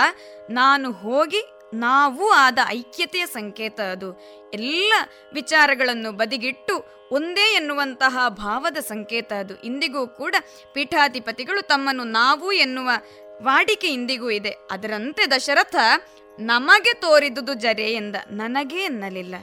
ನಾನು 0.50 0.92
ಹೋಗಿ 0.92 1.46
ನಾವು 1.74 2.32
ಆದ 2.32 2.60
ಐಕ್ಯತೆಯ 2.68 3.26
ಸಂಕೇತ 3.26 3.80
ಅದು. 3.80 4.20
ಎಲ್ಲ 4.54 4.94
ವಿಚಾರಗಳನ್ನು 5.34 6.12
ಬದಿಗಿಟ್ಟು 6.12 7.00
ಒಂದೇ 7.12 7.56
ಎನ್ನುವಂತಹ 7.56 8.18
ಭಾವದ 8.28 8.78
ಸಂಕೇತ 8.78 9.34
ಅದು. 9.34 9.62
ಇಂದಿಗೂ 9.62 10.08
ಕೂಡ 10.08 10.36
ಪೀಠಾಧಿಪತಿಗಳು 10.74 11.62
ತಮ್ಮನ್ನು 11.62 12.04
ನಾವು 12.04 12.52
ಎನ್ನುವ 12.52 12.90
ವಾಡಿಕೆ 13.42 13.88
ಇಂದಿಗೂ 13.88 14.30
ಇದೆ. 14.30 14.56
ಅದರಂತೆ 14.72 15.32
ದಶರಥ 15.32 15.76
ನಮಗೆ 16.40 16.94
ತೋರಿದುದು 16.94 17.54
ಜರೆ 17.54 17.94
ಎಂದ 17.94 18.16
ನನಗೆ 18.32 18.76
ಎನ್ನಲಿಲ್ಲ. 18.78 19.36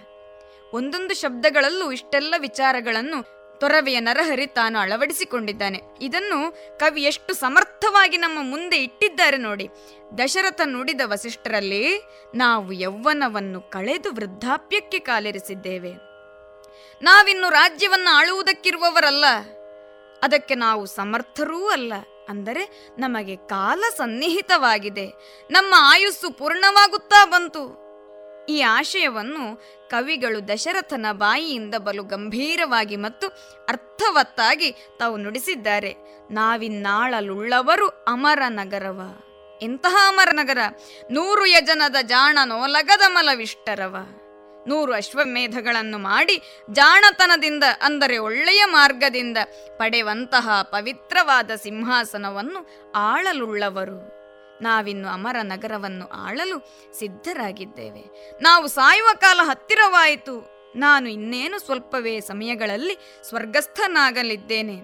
ಒಂದೊಂದು 0.73 1.15
ಶಬ್ದಗಳಲ್ಲೂ 1.15 1.93
ಇಷ್ಟೆಲ್ಲ 1.93 2.35
ವಿಚಾರಗಳನ್ನು 2.39 3.37
ತೊರವೆಯ 3.59 4.01
ನರಹರಿ 4.01 4.47
ತಾನು 4.47 4.79
ಅಳವಡಿಸಿಕೊಂಡಿದ್ದಾನೆ. 4.79 5.81
ಇದನ್ನು 6.01 6.53
ಕವಿ 6.79 7.03
ಎಷ್ಟು 7.03 7.35
ಸಮರ್ಥವಾಗಿ 7.35 8.17
ನಮ್ಮ 8.17 8.51
ಮುಂದೆ 8.51 8.77
ಇಟ್ಟಿದ್ದಾರೆ 8.77 9.37
ನೋಡಿ. 9.37 9.69
ದಶರಥ 10.19 10.61
ನುಡಿದ 10.65 11.01
ವಸಿಷ್ಠರಲ್ಲಿ 11.05 12.03
ನಾವು 12.35 12.73
ಯೌವನವನ್ನು 12.73 13.61
ಕಳೆದು 13.61 14.13
ವೃದ್ಧಾಪ್ಯಕ್ಕೆ 14.13 14.99
ಕಾಲಿರಿಸಿದ್ದೇವೆ. 14.99 15.93
ನಾವಿನ್ನು 17.03 17.51
ರಾಜ್ಯವನ್ನು 17.51 18.17
ಆಳುವುದಕ್ಕಿರುವವರಲ್ಲ. 18.17 19.25
ಅದಕ್ಕೆ 20.23 20.55
ನಾವು 20.55 20.87
ಸಮರ್ಥರೂ 20.87 21.69
ಅಲ್ಲ. 21.69 21.93
ಅಂದರೆ 22.29 22.93
ನಮಗೆ 22.99 23.37
ಕಾಲ 23.37 23.85
ಸನ್ನಿಹಿತವಾಗಿದೆ. 23.97 25.07
ನಮ್ಮ 25.51 25.75
ಆಯುಸ್ಸು 25.79 26.31
ಪೂರ್ಣವಾಗುತ್ತಾ 26.31 27.25
ಬಂತು. 27.25 27.87
ಈ 28.49 28.61
ಆಶಯವನ್ನು 28.61 29.57
ಕವಿಗಳು 29.91 30.49
ದಶರಥನ 30.49 31.07
ಬಾಯಿಯಿಂದ 31.13 31.75
ಬಲು 31.75 32.03
ಗಂಭೀರವಾಗಿ 32.03 32.97
ಮತ್ತು 32.97 33.29
ಅರ್ಥವತ್ತಾಗಿ 33.69 34.71
ತಾವು 34.99 35.17
ನುಡಿಸಿದ್ದಾರೆ. 35.17 35.93
ನಾವಿನ್ನಾಳಲುಳ್ಳವರು 36.31 37.89
ಅಮರ 37.89 38.43
ನಗರವ 38.49 39.01
ಎಂತಹ 39.63 39.97
ಅಮರ 40.09 40.29
ನಗರ 40.33 40.59
ನೂರು 41.11 41.47
ಯಜನದ 41.47 41.97
ಜಾಣ 42.03 42.39
ನೋಲಗದ 42.45 43.03
ಮಲವಿಷ್ಟರವ. 43.09 43.97
ನೂರು 44.67 44.93
ಅಶ್ವಮೇಧಗಳನ್ನು 44.93 45.99
ಮಾಡಿ 45.99 46.43
ಜಾಣತನದಿಂದ, 46.73 47.65
ಅಂದರೆ 47.81 48.19
ಒಳ್ಳೆಯ 48.19 48.65
ಮಾರ್ಗದಿಂದ 48.65 49.37
ಪಡೆಯುವಂತಹ 49.77 50.63
ಪವಿತ್ರವಾದ 50.63 51.51
ಸಿಂಹಾಸನವನ್ನು 51.51 52.93
ಆಳಲುಳ್ಳವರು. 52.95 54.17
ನಾವಿನ್ನು 54.63 55.09
ಅಮರ 55.09 55.37
ನಗರವನ್ನು 55.43 56.09
ಆಳಲು 56.09 56.59
ಸಿದ್ಧರಾಗಿದ್ದೇವೆ. 56.99 58.05
ನಾವು 58.43 58.67
ಸಾಯುವ 58.67 59.09
ಕಾಲ 59.19 59.41
ಹತ್ತಿರವಾಯಿತು. 59.43 60.57
ನಾನು 60.77 61.09
ಇನ್ನೇನು 61.09 61.59
ಸ್ವಲ್ಪವೇ 61.59 62.21
ಸಮಯಗಳಲ್ಲಿ 62.21 63.23
ಸ್ವರ್ಗಸ್ಥನಾಗಲಿದ್ದೇನೆ 63.29 64.77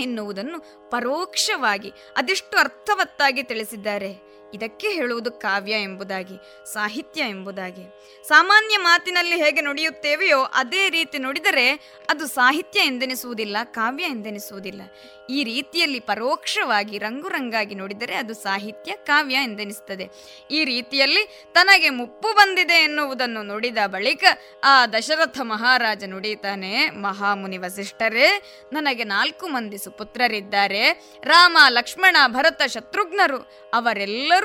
ಎನ್ನುವುದನ್ನು 0.00 0.90
ಪರೋಕ್ಷವಾಗಿ, 0.90 1.92
ಅದೆಷ್ಟು 2.16 2.58
ಅರ್ಥವತ್ತಾಗಿ 2.58 3.42
ತಿಳಿಸಿದ್ದಾರೆ. 3.42 4.31
ಇದಕ್ಕೆ 4.54 4.88
ಹೇಳುವುದು 4.88 5.32
ಕಾವ್ಯ 5.32 5.72
ಎಂಬುದಾಗಿ, 5.72 6.36
ಸಾಹಿತ್ಯ 6.72 7.22
ಎಂಬುದಾಗಿ. 7.28 7.84
ಸಾಮಾನ್ಯ 8.28 8.76
ಮಾತಿನಲ್ಲಿ 8.76 9.36
ಹೇಗೆ 9.44 9.60
ನುಡಿಯುತ್ತೇವೆಯೋ 9.60 10.42
ಅದೇ 10.42 10.88
ರೀತಿ 10.88 11.18
ನುಡಿದರೆ 11.18 11.70
ಅದು 12.10 12.26
ಸಾಹಿತ್ಯ 12.26 12.80
ಎಂದೆನಿಸುವುದಿಲ್ಲ, 12.80 13.56
ಕಾವ್ಯ 13.64 14.04
ಎಂದೆನಿಸುವುದಿಲ್ಲ. 14.04 14.82
ಈ 15.30 15.44
ರೀತಿಯಲ್ಲಿ 15.44 16.00
ಪರೋಕ್ಷವಾಗಿ, 16.00 16.98
ರಂಗುರಂಗಾಗಿ 16.98 17.74
ನುಡಿದರೆ 17.74 18.14
ಅದು 18.14 18.34
ಸಾಹಿತ್ಯ, 18.34 18.96
ಕಾವ್ಯ 18.96 19.34
ಎಂದೆನಿಸುತ್ತದೆ. 19.34 20.08
ಈ 20.50 20.64
ರೀತಿಯಲ್ಲಿ 20.64 21.48
ತನಗೆ 21.52 21.90
ಮುಪ್ಪು 21.90 22.32
ಬಂದಿದೆ 22.32 22.74
ಎನ್ನುವುದನ್ನು 22.74 23.42
ನುಡಿದ 23.42 23.78
ಬಳಿಕ 23.86 24.24
ಆ 24.64 24.86
ದಶರಥ 24.86 25.38
ಮಹಾರಾಜ 25.40 26.04
ನುಡಿತಾನೆ 26.04 26.90
ಮಹಾಮುನಿ 26.90 27.58
ವಸಿಷ್ಠರೇ, 27.58 28.42
ನನಗೆ 28.72 29.04
ನಾಲ್ಕು 29.04 29.46
ಮಂದಿ 29.46 29.78
ಸುಪುತ್ರರಿದ್ದಾರೆ. 29.78 30.90
ರಾಮ, 31.24 31.56
ಲಕ್ಷ್ಮಣ, 31.68 32.16
ಭರತ, 32.26 32.62
ಶತ್ರುಘ್ನರು, 32.66 33.38
ಅವರೆಲ್ಲರೂ 33.74 34.41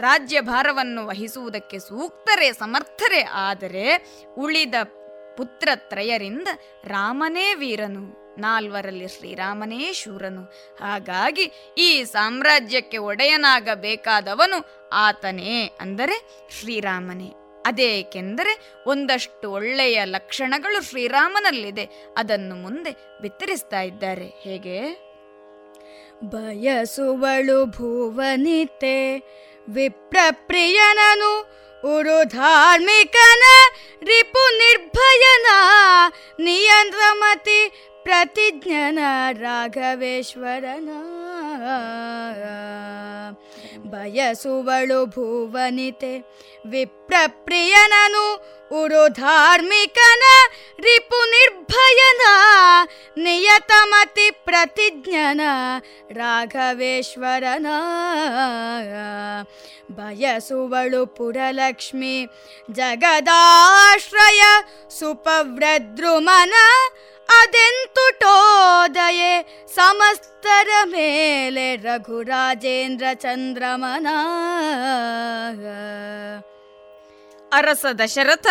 ರಾಜ್ಯ 0.00 0.40
ಭಾರವನ್ನು 0.40 1.06
ವಹಿಸುವುದಕ್ಕೆ 1.06 1.78
ಸೂಕ್ತರೇ, 1.78 2.52
ಸಮರ್ಥರೇ 2.52 3.22
ಆದರೆ 3.22 3.96
ಉಳಿದ 4.38 4.74
ಪುತ್ರತ್ರಯರಿಂದ 5.36 6.48
ರಾಮನೇ 6.84 7.54
ವೀರನು, 7.54 8.36
ನಾಲ್ವರಲ್ಲಿ 8.40 9.08
ಶ್ರೀರಾಮನೇ 9.08 9.92
ಶೂರನು. 9.92 10.42
ಹಾಗಾಗಿ 10.80 11.74
ಈ 11.78 12.04
ಸಾಮ್ರಾಜ್ಯಕ್ಕೆ 12.04 12.98
ಒಡೆಯನಾಗಬೇಕಾದವನು 12.98 14.88
ಆತನೇ 14.92 15.70
ಅಂದರೆ 15.80 16.46
ಶ್ರೀರಾಮನೇ. 16.60 17.32
ಅದೇಕೆಂದರೆ 17.66 18.74
ಒಂದಷ್ಟು 18.86 19.50
ಒಳ್ಳೆಯ 19.50 20.04
ಲಕ್ಷಣಗಳು 20.04 20.82
ಶ್ರೀರಾಮನಲ್ಲಿದೆ, 20.82 21.84
ಅದನ್ನು 22.16 22.54
ಮುಂದೆ 22.54 22.92
ಬಿತ್ತರಿಸ್ತಾ 23.22 23.80
ಇದ್ದಾರೆ. 23.80 24.26
ಹೇಗೆ? 24.26 25.05
ಬಯಸುವಳು 26.22 27.66
ಭುವನಿತೆ. 27.66 29.16
ವಿಪ್ರಪ್ರಿಯನನು 29.68 31.56
ಉರು 31.98 32.24
ಧಾರ್ಮಿಕನ 32.24 33.42
ರಿಪು 34.02 34.58
ನಿರ್ಭಯನ 34.58 35.46
ನಿಯಂತ್ರಮತಿ 36.40 37.90
ಪ್ರತಿಜ್ಞನ 38.02 38.98
ರಾಘವೇಶ್ವರನ. 39.32 40.88
ಬಯಸುವಳು 43.90 45.06
ಭುವನಿತೆ. 45.06 46.18
ವಿಪ್ರಪ್ರಿಯನನು 46.70 48.56
ಉರು 48.72 49.08
ಧಾರ್ಮಿಕನ 49.08 50.22
ರಿಪು 50.78 51.24
ನಿರ್ಭಯನ. 51.24 52.22
ನಿಯತಮತಿ 53.16 54.30
ಪ್ರತಿಜ್ಞನ 54.30 55.40
ರಾಘವೇಶ್ವರನ. 56.10 57.66
ಬಯಸುವಳು 59.90 61.06
ಪುರಲಕ್ಷ್ಮಿ 61.06 62.26
ಜಗದಾಶ್ರಯ 62.72 64.42
ಸುಪವ್ರದ್ರುಮನ. 65.00 66.54
ಅದೆಂತುಟೋದಯೆ 67.28 68.04
ಸಮಸ್ತರ 69.74 70.68
ಮೇಲೆ 70.84 71.76
ರಘುರಾಜೇಂದ್ರ 71.76 73.04
ಚಂದ್ರಮನ. 73.14 74.06
ಅರಸ 77.52 77.86
ದಶರಥ, 77.98 78.46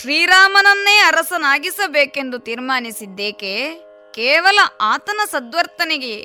ಶ್ರೀರಾಮನನ್ನೇ 0.00 0.98
ಅರಸನಾಗಿಸಬೇಕೆಂದು 0.98 2.38
ತೀರ್ಮಾನಿಸಿದ್ದೇಕೆ? 2.38 3.74
ಕೇವಲ 4.14 4.58
ಆತನ 4.80 5.20
ಸದ್ವರ್ತನೆಗೆ 5.30 6.20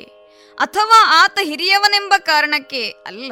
ಅಥವಾ 0.57 1.23
ಆತ 1.23 1.39
ಹಿರಿಯವನೆಂಬ 1.43 2.13
ಕಾರಣಕ್ಕೆ 2.17 2.89
ಅಲ್ಲ. 2.89 3.31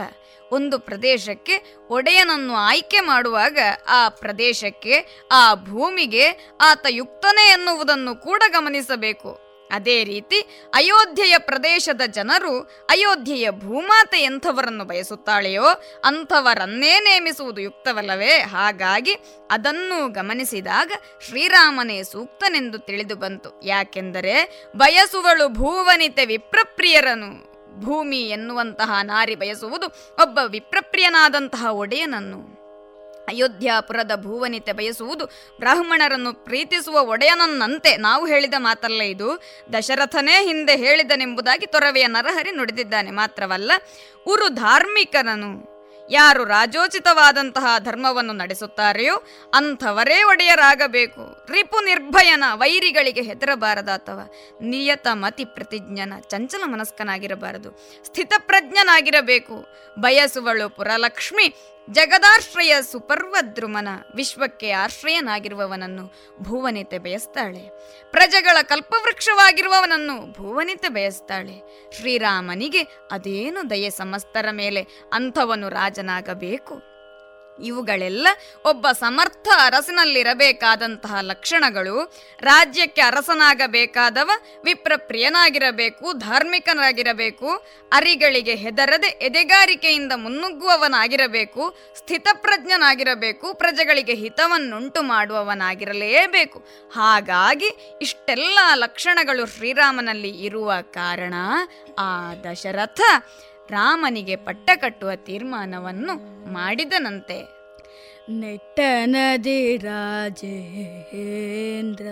ಒಂದು 0.52 0.80
ಪ್ರದೇಶಕ್ಕೆ 0.80 1.78
ಒಡೆಯನನ್ನು 1.90 2.56
ಆಯ್ಕೆ 2.56 3.00
ಮಾಡುವಾಗ 3.00 3.60
ಆ 3.88 4.10
ಪ್ರದೇಶಕ್ಕೆ, 4.10 5.26
ಆ 5.32 5.54
ಭೂಮಿಗೆ 5.54 6.56
ಆತ 6.62 6.86
ಯುಕ್ತನೇ 6.90 7.50
ಎನ್ನುವುದನ್ನು 7.50 8.16
ಕೂಡ 8.16 8.44
ಗಮನಿಸಬೇಕು. 8.48 9.48
ಅದೇ 9.72 10.04
ರೀತಿ 10.04 10.42
ಅಯೋಧ್ಯೆಯ 10.74 11.38
ಪ್ರದೇಶದ 11.38 12.02
ಜನರು 12.08 12.60
ಅಯೋಧ್ಯೆಯ 12.90 13.52
ಭೂಮಾತೆ 13.52 14.20
ಎಂಥವರನ್ನು 14.20 14.84
ಬಯಸುತ್ತಾಳೆಯೋ 14.84 15.64
ಅಂಥವರನ್ನೇ 16.04 17.00
ನೇಮಿಸುವುದು 17.00 17.62
ಯುಕ್ತವಲ್ಲವೇ? 17.62 18.40
ಹಾಗಾಗಿ 18.40 19.14
ಅದನ್ನು 19.52 20.12
ಗಮನಿಸಿದಾಗ 20.12 20.92
ಶ್ರೀರಾಮನೇ 21.28 22.04
ಸೂಕ್ತನೆಂದು 22.04 22.78
ತಿಳಿದು 22.78 23.16
ಬಂತು. 23.16 23.62
ಯಾಕೆಂದರೆ 23.64 24.66
ಬಯಸುವಳು 24.76 25.50
ಭೂವನಿತೆ 25.50 26.26
ವಿಪ್ರಪ್ರಿಯರನು. 26.26 27.47
ಭೂಮಿ 27.82 28.22
ಎನ್ನುವಂತಹ 28.22 29.00
ನಾರಿ 29.04 29.36
ಬಯಸುವುದು 29.36 29.88
ಒಬ್ಬ 30.22 30.40
ವಿಪ್ರಪ್ರಿಯನಾದಂತಹ 30.48 31.66
ಒಡೆಯನನ್ನು. 31.72 32.58
ಅಯೋಧ್ಯಾಪುರದ 33.28 34.12
ಭೂವನಿತೆ 34.16 34.72
ಬಯಸುವುದು 34.72 35.26
ಬ್ರಾಹ್ಮಣರನ್ನು 35.60 36.34
ಪ್ರೀತಿಸುವ 36.34 37.02
ಒಡೆಯನನ್ನಂತೆ 37.02 37.98
ನಾವು 37.98 38.26
ಹೇಳಿದ 38.26 38.54
ಮಾತಲ್ಲ 38.58 39.02
ಇದು. 39.02 39.44
ದಶರಥನೇ 39.74 40.46
ಹಿಂದೆ 40.46 40.76
ಹೇಳಿದನೆಂಬುದಾಗಿ 40.76 41.66
ತೊರವೆಯ 41.66 42.08
ನರಹರಿ 42.08 42.52
ನುಡಿದಿದ್ದಾನೆ 42.52 43.12
ಮಾತ್ರವಲ್ಲ 43.12 43.72
ಉರು 44.28 44.50
ಧಾರ್ಮಿಕನನು. 44.50 45.77
ಯಾರು 46.10 46.44
ರಾಜೋಚಿತವಾದಂತಹ 46.44 47.66
ಧರ್ಮವನ್ನು 47.80 48.34
ನಡೆಸುತ್ತಾರೆಯೋ 48.34 49.24
ಅಂಥವರೇ 49.54 50.24
ಒಡೆಯರಾಗಬೇಕು. 50.24 51.46
ರಿಪು 51.50 51.86
ನಿರ್ಭಯನ 51.86 52.44
ವೈರಿಗಳಿಗೆ 52.54 53.22
ಹೆದರಬಾರದಾತವ. 53.22 54.20
ನಿಯತ 54.62 55.08
ಮತಿ 55.14 55.46
ಪ್ರತಿಜ್ಞನ 55.46 56.14
ಚಂಚಲ 56.20 56.62
ಮನಸ್ಕನಾಗಿರಬಾರದು. 56.66 57.72
ಸ್ಥಿತಪ್ರಜ್ಞನಾಗಿರಬೇಕು. 58.06 59.66
ಬಯಸುವಳು 60.00 60.70
ಪುರಲಕ್ಷ್ಮಿ 60.70 61.56
ಜಗದಾಶ್ರಯ 61.92 62.76
ಸುಪರ್ವದ್ರುಮನ 62.92 63.88
ವಿಶ್ವಕ್ಕೆ 64.16 64.72
ಆಶ್ರಯನಾಗಿರುವವನನ್ನು 64.72 66.14
ಭುವನಿತೆ 66.42 66.98
ಬಯಸ್ತಾಳೆ. 66.98 67.70
ಪ್ರಜೆಗಳ 68.12 68.58
ಕಲ್ಪವೃಕ್ಷವಾಗಿರುವವನನ್ನು 68.62 70.32
ಭುವನಿತೆ 70.32 70.90
ಬಯಸ್ತಾಳೆ. 70.90 71.88
ಶ್ರೀರಾಮನಿಗೆ 71.98 72.82
ಅದೇನು 73.12 73.70
ದಯೆ 73.70 73.90
ಸಮಸ್ತರ 73.90 74.46
ಮೇಲೆ 74.52 74.82
ಅಂಥವನು 75.14 75.70
ರಾಜನಾಗಬೇಕು? 75.70 76.97
ಇವುಗಳೆಲ್ಲ 77.60 78.28
ಒಬ್ಬ 78.66 78.88
ಸಮರ್ಥ 78.92 79.48
ಅರಸನಲ್ಲಿರಬೇಕಾದಂತಹ 79.56 81.18
ಲಕ್ಷಣಗಳು. 81.22 82.14
ರಾಜ್ಯಕ್ಕೆ 82.40 83.02
ಅರಸನಾಗಬೇಕಾದವ 83.02 84.30
ವಿಪ್ರಪ್ರಿಯನಾಗಿರಬೇಕು, 84.64 86.14
ಧಾರ್ಮಿಕನಾಗಿರಬೇಕು, 86.14 87.66
ಅರಿಗಳಿಗೆ 87.94 88.56
ಹೆದರದೆ 88.56 89.08
ಎದೆಗಾರಿಕೆಯಿಂದ 89.08 90.12
ಮುನ್ನುಗ್ಗುವವನಾಗಿರಬೇಕು, 90.16 91.78
ಸ್ಥಿತಪ್ರಜ್ಞನಾಗಿರಬೇಕು, 91.98 93.54
ಪ್ರಜೆಗಳಿಗೆ 93.54 94.14
ಹಿತವನ್ನುಂಟು 94.14 95.02
ಮಾಡುವವನಾಗಿರಲೇಬೇಕು. 95.02 96.60
ಹಾಗಾಗಿ 96.96 98.00
ಇಷ್ಟೆಲ್ಲ 98.02 98.60
ಲಕ್ಷಣಗಳು 98.74 99.46
ಶ್ರೀರಾಮನಲ್ಲಿ 99.46 100.30
ಇರುವ 100.30 100.74
ಕಾರಣ 100.82 101.34
ಆ 102.00 102.34
ದಶರಥ 102.52 103.02
ರಾಮನಿಗೆ 103.72 104.36
ಪಟ್ಟ 104.36 104.70
ಕಟ್ಟುವ 104.76 105.16
ತೀರ್ಮಾನವನ್ನು 105.16 106.54
ಮಾಡಿದನಂತೆ. 106.54 107.58
ನೆಟ್ಟ 108.30 108.80
ನದಿ 109.06 109.78
ರಾಜೇಂದ್ರ 109.78 112.08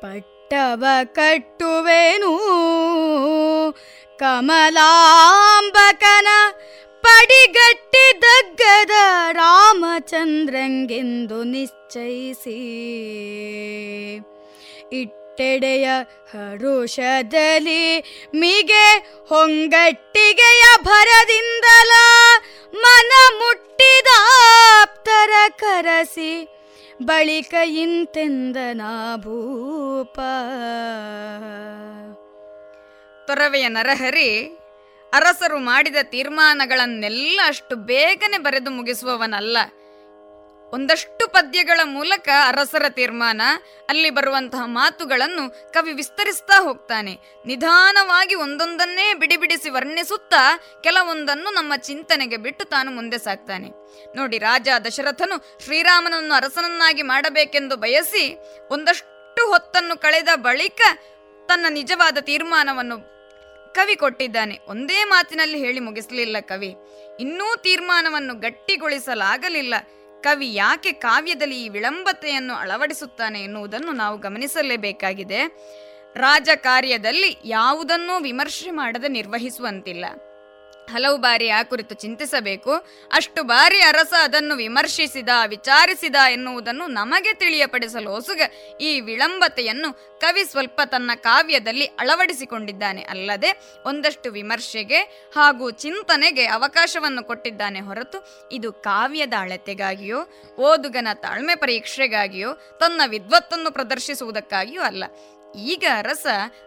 ಪಟ್ಟವ 0.00 0.84
ಕಟ್ಟುವೆನು 1.04 2.38
ಕಮಲಾಂಬಕನ 4.18 6.26
ಪಡಿಗಟ್ಟಿದಗ್ಗದ 7.02 8.90
ರಾಮಚಂದ್ರಂಗೆಂದು 9.32 11.44
ನಿಶ್ಚಯಿಸಿ. 11.44 12.58
ಇಟ್ಟೆಡೆಯ 15.36 15.86
ಹರುಷದಲ್ಲಿ 16.32 17.82
ಮಿಗೆ 18.34 18.84
ಹೊಂಗಟ್ಟಿಗೆಯ 19.28 20.62
ಭರದಿಂದಲ 20.82 21.92
ಮನ 22.82 23.12
ಮುಟ್ಟಿದಾಪ್ತರ 23.40 25.32
ಕರಸಿ, 25.60 26.32
ಬಳಿಕ 27.02 27.54
ಇಂತೆಂದನ 27.82 28.82
ಭೂಪ 29.24 30.16
ತೊರವೆಯ 33.28 33.68
ನರಹರಿ, 33.68 34.30
ಅರಸರು 35.12 35.58
ಮಾಡಿದ 35.70 35.96
ತೀರ್ಮಾನಗಳನ್ನೆಲ್ಲ 36.12 37.40
ಅಷ್ಟು 37.46 37.76
ಬೇಗನೆ 37.90 38.38
ಬರೆದು 38.38 38.70
ಮುಗಿಸುವವನಲ್ಲ. 38.70 39.56
ಒಂದಷ್ಟು 40.76 41.24
ಪದ್ಯಗಳ 41.28 41.80
ಮೂಲಕ 41.84 42.28
ಅರಸರ 42.48 42.86
ತೀರ್ಮಾನ, 42.88 43.42
ಅಲ್ಲಿ 43.88 44.10
ಬರುವಂತಹ 44.10 44.62
ಮಾತುಗಳನ್ನು 44.64 45.44
ಕವಿ 45.72 45.92
ವಿಸ್ತರಿಸ್ತಾ 45.92 46.56
ಹೋಗ್ತಾನೆ. 46.62 47.14
ನಿಧಾನವಾಗಿ 47.46 48.34
ಒಂದೊಂದನ್ನೇ 48.34 49.06
ಬಿಡಿಬಿಡಿಸಿ 49.14 49.70
ವರ್ಣಿಸುತ್ತಾ 49.70 50.42
ಕೆಲವೊಂದನ್ನು 50.82 51.50
ನಮ್ಮ 51.54 51.72
ಚಿಂತನೆಗೆ 51.88 52.36
ಬಿಟ್ಟು 52.36 52.64
ತಾನು 52.64 52.90
ಮುಂದೆ 52.90 53.18
ಸಾಕ್ತಾನೆ. 53.18 53.68
ನೋಡಿ, 54.16 54.38
ರಾಜ 54.38 54.68
ದಶರಥನು 54.84 55.36
ಶ್ರೀರಾಮನನ್ನು 55.64 56.34
ಅರಸನನ್ನಾಗಿ 56.34 57.02
ಮಾಡಬೇಕೆಂದು 57.02 57.76
ಬಯಸಿ 57.76 58.24
ಒಂದಷ್ಟು 58.70 59.44
ಹೊತ್ತನ್ನು 59.50 59.96
ಕಳೆದ 60.00 60.30
ಬಳಿಕ 60.36 60.80
ತನ್ನ 61.48 61.66
ನಿಜವಾದ 61.70 62.18
ತೀರ್ಮಾನವನ್ನು 62.20 62.96
ಕವಿ 63.74 63.94
ಕೊಟ್ಟಿದ್ದಾನೆ. 63.96 64.54
ಒಂದೇ 64.68 65.04
ಮಾತಿನಲ್ಲಿ 65.04 65.58
ಹೇಳಿ 65.58 65.80
ಮುಗಿಸಲಿಲ್ಲ 65.80 66.36
ಕವಿ. 66.40 66.70
ಇನ್ನೂ 67.20 67.48
ತೀರ್ಮಾನವನ್ನು 67.56 68.34
ಗಟ್ಟಿಗೊಳಿಸಲಾಗಲಿಲ್ಲ. 68.34 69.74
ಕವಿ 70.26 70.54
ಯಾಕೆ 70.54 70.92
ಕಾವ್ಯದಲ್ಲಿ 70.92 71.58
ಈ 71.64 71.68
ವಿಳಂಬತೆಯನ್ನು 71.68 72.54
ಅಳವಡಿಸುತ್ತಾನೆ 72.54 73.40
ಎನ್ನುವುದನ್ನು 73.40 73.92
ನಾವು 73.92 74.16
ಗಮನಿಸಲೇಬೇಕಾಗಿದೆ. 74.18 75.40
ರಾಜಕಾರ್ಯದಲ್ಲಿ 76.14 77.30
ಯಾವುದನ್ನೂ 77.44 78.14
ವಿಮರ್ಶೆ 78.20 78.70
ಮಾಡದೆ 78.70 79.08
ನಿರ್ವಹಿಸುವಂತಿಲ್ಲ. 79.08 80.04
ಹಲವು 80.90 81.16
ಬಾರಿ 81.16 81.48
ಆ 81.48 81.62
ಕುರಿತು 81.62 81.94
ಚಿಂತಿಸಬೇಕು. 81.94 82.72
ಅಷ್ಟು 83.12 83.42
ಬಾರಿ 83.42 83.80
ಅರಸ 83.80 84.12
ಅದನ್ನು 84.22 84.56
ವಿಮರ್ಶಿಸಿದ, 84.56 85.28
ವಿಚಾರಿಸಿದ 85.46 86.16
ಎನ್ನುವುದನ್ನು 86.32 86.86
ನಮಗೆ 86.86 87.34
ತಿಳಿಯಪಡಿಸಲು 87.34 88.10
ಹೊಸುಗ 88.10 88.40
ಈ 88.80 89.00
ವಿಳಂಬತೆಯನ್ನು 89.00 90.20
ಕವಿ 90.20 90.44
ಸ್ವಲ್ಪ 90.44 90.80
ತನ್ನ 90.84 91.10
ಕಾವ್ಯದಲ್ಲಿ 91.14 91.84
ಅಳವಡಿಸಿಕೊಂಡಿದ್ದಾನೆ. 91.84 93.02
ಅಲ್ಲದೆ 93.02 93.60
ಒಂದಷ್ಟು 93.86 94.32
ವಿಮರ್ಶೆಗೆ 94.32 95.30
ಹಾಗೂ 95.36 95.70
ಚಿಂತನೆಗೆ 95.70 96.46
ಅವಕಾಶವನ್ನು 96.46 97.24
ಕೊಟ್ಟಿದ್ದಾನೆ 97.24 97.80
ಹೊರತು 97.80 98.48
ಇದು 98.52 98.72
ಕಾವ್ಯದ 98.72 99.32
ಅಳತೆಗಾಗಿಯೋ, 99.38 100.18
ಓದುಗನ 100.58 101.08
ತಾಳ್ಮೆ 101.14 101.54
ಪರೀಕ್ಷೆಗಾಗಿಯೋ, 101.54 102.52
ತನ್ನ 102.52 103.00
ವಿದ್ವತ್ತನ್ನು 103.06 103.70
ಪ್ರದರ್ಶಿಸುವುದಕ್ಕಾಗಿಯೂ 103.70 104.82
ಅಲ್ಲ. 104.82 105.04
ಈಗ 105.58 105.84
ಅರಸ 105.96 106.26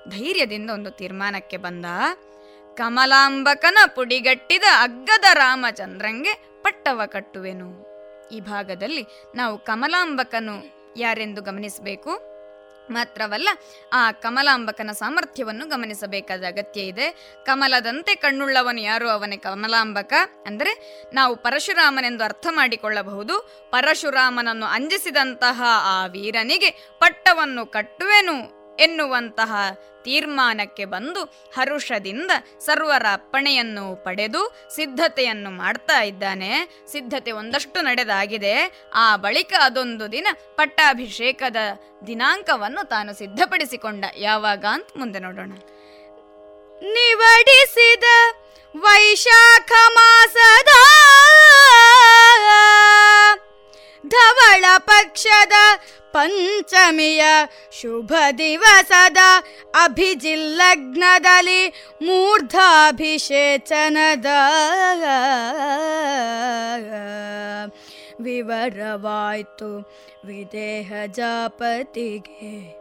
ಧೈರ್ಯದಿಂದ 0.09 0.69
ಒಂದು 0.69 0.91
ತೀರ್ಮಾನಕ್ಕೆ 0.91 1.57
ಬಂದ. 1.57 1.85
ಕಮಲಾಂಬಕನ 2.79 3.77
ಪುಡಿಗಟ್ಟಿದ 3.95 4.63
ಅಗ್ಗದ 4.81 5.25
ರಾಮಚಂದ್ರಂಗೆ 5.33 6.33
ಪಟ್ಟವ 6.61 7.01
ಕಟ್ಟುವೆನು. 7.05 7.85
ಈ 8.27 8.39
ಭಾಗದಲ್ಲಿ 8.39 9.05
ನಾವು 9.35 9.57
ಕಮಲಾಂಬಕನು 9.57 10.55
ಯಾರೆಂದು 10.97 11.41
ಗಮನಿಸಬೇಕು? 11.41 12.29
ಮಾತ್ರವಲ್ಲ, 12.91 13.49
ಆ 13.93 14.11
ಕಮಲಾಂಬಕನ 14.11 14.91
ಸಾಮರ್ಥ್ಯವನ್ನು 14.91 15.65
ಗಮನಿಸಬೇಕಾದ 15.69 16.43
ಅಗತ್ಯ 16.47 16.81
ಇದೆ. 16.81 17.35
ಕಮಲದಂತೆ 17.45 18.15
ಕಣ್ಣುಳ್ಳವನು 18.15 18.81
ಯಾರು? 18.81 19.09
ಅವನೇ 19.09 19.37
ಕಮಲಾಂಬಕ. 19.37 20.13
ಅಂದರೆ 20.45 21.03
ನಾವು 21.13 21.35
ಪರಶುರಾಮನೆಂದು 21.35 22.23
ಅರ್ಥ 22.23 22.47
ಮಾಡಿಕೊಳ್ಳಬಹುದು. 22.49 23.35
ಪರಶುರಾಮನನ್ನು 23.71 24.65
ಅಂಜಿಸಿದಂತಹ 24.65 25.61
ಆ 25.65 26.05
ವೀರನಿಗೆ 26.05 26.69
ಪಟ್ಟವನ್ನು 26.99 27.65
ಕಟ್ಟುವೆನು. 27.65 28.58
ಎನ್ನುವಂತಹ 28.79 29.53
ತೀರ್ಮಾನಕ್ಕೆ 30.03 30.85
ಬಂದು 30.85 31.23
ಹರುಷದಿಂದ 31.55 32.31
ಸರ್ವರ 32.59 33.05
ಅಪ್ಪಣೆಯನ್ನು 33.13 34.03
ಪಡೆದು 34.03 34.55
ಸಿದ್ಧತೆಯನ್ನು 34.75 35.49
ಮಾಡ್ತಾ 35.49 36.01
ಇದ್ದಾನೆ. 36.01 36.51
ಸಿದ್ಧತೆ 36.91 37.31
ಒಂದಷ್ಟು 37.31 37.81
ನಡೆದಾಗಿದೆ. 37.81 38.53
ಆ 38.93 39.15
ಬಳಿಕ 39.15 39.53
ಅದೊಂದು 39.61 40.11
ದಿನ 40.11 40.27
ಪಟ್ಟಾಭಿಷೇಕದ 40.55 41.55
ದಿನಾಂಕವನ್ನು 42.07 42.87
ತಾನು 42.87 43.13
ಸಿದ್ಧಪಡಿಸಿಕೊಂಡ. 43.13 44.05
ಯಾವಾಗ 44.17 44.65
ಅಂತ 44.71 44.87
ಮುಂದೆ 44.97 45.19
ನೋಡೋಣ. 45.19 45.51
ನಿವಡಿಸಿದ 46.81 48.03
ವೈಶಾಖ 48.81 49.71
ಮಾಸದ 49.93 50.67
ಧವಳ 54.07 54.65
ಪಕ್ಷದ 54.77 55.51
ಪಂಚಮಿಯ 56.11 57.25
ಶುಭ 57.81 58.13
ದಿವಸದ 58.37 59.17
ಅಭಿಜಿಲ್ಲಗ್ನದಲ್ಲಿ 59.83 61.89
ಮೂರ್ಧಾಭಿಷೇಚನದ 62.01 64.25
ವಿವರವಾಯ್ತು 68.21 69.99
ವಿದೇಹ 70.25 70.93
ಜಾಪತಿಗೆ. 71.05 72.79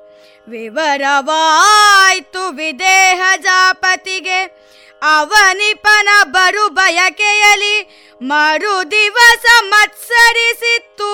ವಿವರವಾಯ್ತು 0.49 2.51
ವಿದೇಹ 2.51 3.23
ಜಾಪತಿಗೆ. 3.37 4.69
ಅವನಿಪನ 5.03 6.09
ಬರು 6.23 6.69
ಬಯಕೆಯಲಿ 6.69 8.05
ಮರು 8.23 8.91
ದಿವಸ 8.91 9.45
ಮತ್ಸರಿಸಿತ್ತು. 9.63 11.11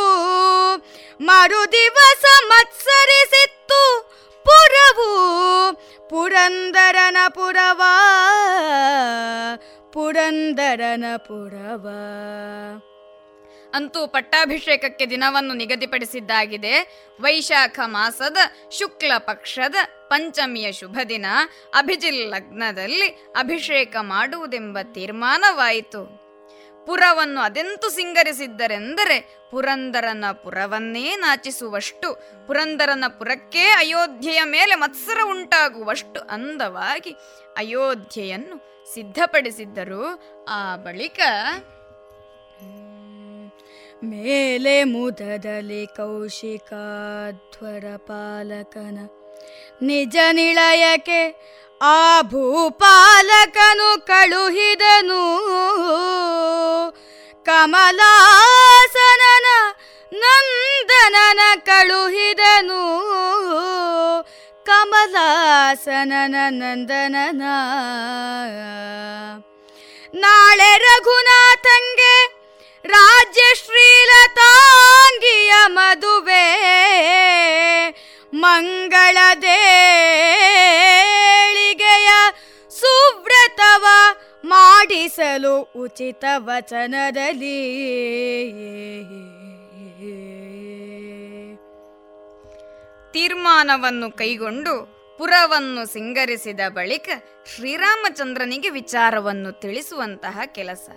ಮರು 1.21 1.73
ದಿವಸ 1.73 2.25
ಮತ್ಸರಿಸಿತ್ತು 2.47 4.11
ಪುರವು. 4.45 5.11
ಪುರಂದರನ 6.11 7.17
ಪುರವ. 7.29 7.83
ಪುರಂದರನ 9.93 11.05
ಪುರವ. 11.17 11.89
ಅಂತೂ 13.75 14.07
ಪಟ್ಟಾಭಿಷೇಕಕ್ಕೆ 14.07 15.07
ದಿನವನ್ನು 15.07 15.55
ನಿಗದಿಪಡಿಸಿದ್ದಾಗಿದೆ. 15.55 16.75
ವೈಶಾಖ 17.21 17.81
ಮಾಸದ 17.85 18.37
ಶುಕ್ಲ 18.71 19.13
ಪಕ್ಷದ 19.19 19.75
ಪಂಚಮಿಯ 20.09 20.73
ಶುಭ 20.73 20.99
ದಿನ. 21.09 21.27
ಅಭಿಜಿಲ್ 21.79 22.31
ಲಗ್ನದಲ್ಲಿ 22.31 23.09
ಅಭಿಷೇಕ 23.39 23.97
ಮಾಡುವುದೆಂಬ 24.01 24.79
ತೀರ್ಮಾನವಾಯಿತು. 24.83 26.25
ಪುರವನ್ನು 26.87 27.41
ಅದೆಂತು 27.41 27.91
ಸಿಂಗರಿಸಿದ್ದರೆಂದರೆ 27.91 29.17
ಪುರಂದರನ 29.51 30.25
ಪುರವನ್ನೇ 30.33 31.17
ನಾಚಿಸುವಷ್ಟು, 31.17 32.09
ಪುರಂದರನ 32.47 33.05
ಪುರಕ್ಕೆ 33.19 33.65
ಅಯೋಧ್ಯೆಯ 33.65 34.41
ಮೇಲೆ 34.45 34.75
ಮತ್ಸರ 34.75 35.19
ಉಂಟಾಗುವಷ್ಟು 35.25 36.21
ಅಂದವಾಗಿ 36.21 37.13
ಅಯೋಧ್ಯೆಯನ್ನು 37.57 38.57
ಸಿದ್ಧಪಡಿಸಿದ್ದರು. 38.95 40.03
ಆ 40.45 40.77
ಬಳಿಕ 40.77 41.21
ಮೇಲೆ 44.05 44.85
ಮುದದಲ್ಲಿ 44.85 45.87
ಕೌಶಿಕಾಧ್ವರ 45.87 47.97
ಪಾಲಕನ 47.97 48.99
ನಿಜ 49.83 50.17
ನಿಳಯಕ್ಕೆ 50.33 51.55
ಆ 51.83 52.23
ಭೂಪಾಲಕನು 52.23 54.07
ಕಳುಹಿದನು. 54.07 55.45
ಕಮಲಾಸನನ 57.45 59.45
ನಂದನನ 60.13 61.41
ಕಳುಹಿದನು. 61.67 62.83
ಕಮಲಾಸನನ 64.67 66.35
ನಂದನನ. 66.49 67.43
ನಾಳೆ 70.15 70.79
ರಘುನಾಥಂಗೆ 70.79 72.34
ರಾಜ್ಯ 72.87 73.55
ಶ್ರೀಲತಾಂಗಿಯ 73.55 75.53
ಮದುವೆ. 75.67 76.67
ಮಂಗಳ 78.35 79.17
ದೇಳಿಗೆಯ 79.43 82.09
ಸುವ್ರತವ 82.71 83.85
ಮಾಡಿಸಲು 84.45 85.73
ಉಚಿತ 85.77 86.25
ವಚನದಲ್ಲಿ. 86.37 87.65
ತೀರ್ಮಾನವನ್ನು 93.13 94.11
ಕೈಗೊಂಡು 94.11 94.95
ಪುರವನ್ನು 95.19 95.93
ಸಿಂಗರಿಸಿದ 95.93 96.61
ಬಳಿಕ 96.69 97.09
ಶ್ರೀರಾಮಚಂದ್ರನಿಗೆ 97.55 98.71
ವಿಚಾರವನ್ನು 98.71 99.61
ತಿಳಿಸುವಂತಹ 99.61 100.41
ಕೆಲಸ. 100.45 100.89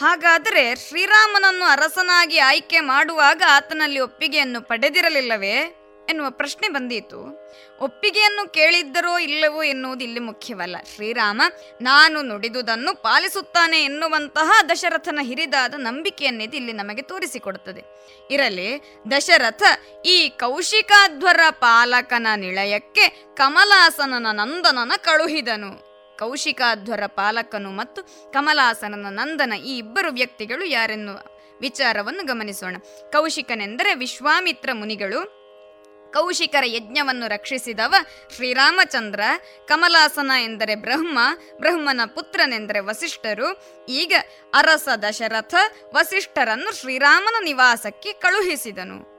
ಹಾಗಾದರೆ 0.00 0.76
ಶ್ರೀರಾಮನನ್ನು 0.76 1.64
ಅರಸನಾಗಿ 1.64 2.38
ಆಯ್ಕೆ 2.38 2.80
ಮಾಡುವಾಗ 2.80 3.42
ಆತನಲ್ಲಿ 3.48 4.00
ಒಪ್ಪಿಗೆಯನ್ನು 4.00 4.60
ಪಡೆದಿರಲಿಲ್ಲವೇ? 4.60 5.78
ಎನ್ನುವ 6.08 6.30
ಪ್ರಶ್ನೆ 6.30 6.68
ಬಂದೀತು. 6.68 7.50
ಒಪ್ಪಿಗೆಯನ್ನು 7.80 8.52
ಕೇಳಿದ್ದರೋ 8.52 9.18
ಇಲ್ಲವೋ 9.18 9.62
ಎನ್ನುವುದು 9.62 10.04
ಇಲ್ಲಿ 10.04 10.20
ಮುಖ್ಯವಲ್ಲ. 10.20 10.76
ಶ್ರೀರಾಮ, 10.94 11.42
ನಾನು 11.80 12.22
ನುಡಿದುದನ್ನು 12.22 13.02
ಪಾಲಿಸುತ್ತಾನೆ 13.02 13.84
ಎನ್ನುವಂತಹ 13.84 14.52
ದಶರಥನ 14.68 15.18
ಹಿರಿದಾದ 15.22 15.74
ನಂಬಿಕೆಯನ್ನಿದು 15.74 16.56
ಇಲ್ಲಿ 16.56 16.72
ನಮಗೆ 16.72 17.02
ತೋರಿಸಿಕೊಡುತ್ತದೆ. 17.02 17.82
ಇರಲಿ, 18.30 18.96
ದಶರಥ 19.10 19.62
ಈ 20.06 20.28
ಕೌಶಿಕಾಧ್ವರ 20.28 21.40
ಪಾಲಕನ 21.50 22.26
ನಿಳಯಕ್ಕೆ 22.36 23.08
ಕಮಲಾಸನನ 23.34 24.26
ನಂದನನ 24.30 24.92
ಕಳುಹಿದನು. 24.96 25.91
ಕೌಶಿಕಾಧ್ವರ 26.22 27.06
ಪಾಲಕನು 27.06 27.70
ಮತ್ತು 27.70 28.02
ಕಮಲಾಸನನ 28.32 29.06
ನಂದನ 29.10 29.52
ಈ 29.52 29.78
ಇಬ್ಬರು 29.78 30.12
ವ್ಯಕ್ತಿಗಳು 30.12 30.64
ಯಾರೆನ್ನುವ 30.64 31.18
ವಿಚಾರವನ್ನು 31.60 32.26
ಗಮನಿಸೋಣ. 32.26 32.76
ಕೌಶಿಕನೆಂದರೆ 33.12 33.94
ವಿಶ್ವಾಮಿತ್ರ 33.94 34.70
ಮುನಿಗಳು. 34.72 35.42
ಕೌಶಿಕರ 36.12 36.64
ಯಜ್ಞವನ್ನು 36.66 37.26
ರಕ್ಷಿಸಿದವ 37.26 37.94
ಶ್ರೀರಾಮಚಂದ್ರ, 38.36 39.20
ಕಮಲಾಸನ 39.66 40.30
ಎಂದರೆ 40.44 40.74
ಬ್ರಹ್ಮ, 40.74 41.18
ಬ್ರಹ್ಮನ 41.58 42.00
ಪುತ್ರನೆಂದರೆ 42.14 42.80
ವಸಿಷ್ಠರು. 42.80 43.48
ಈಗ 43.88 44.12
ಅರಸ 44.54 44.88
ದಶರಥ 45.08 45.54
ವಸಿಷ್ಠರನ್ನು 45.94 46.80
ಶ್ರೀರಾಮನ 46.80 47.44
ನಿವಾಸಕ್ಕೆ 47.44 48.12
ಕಳುಹಿಸಿದನು. 48.12 49.11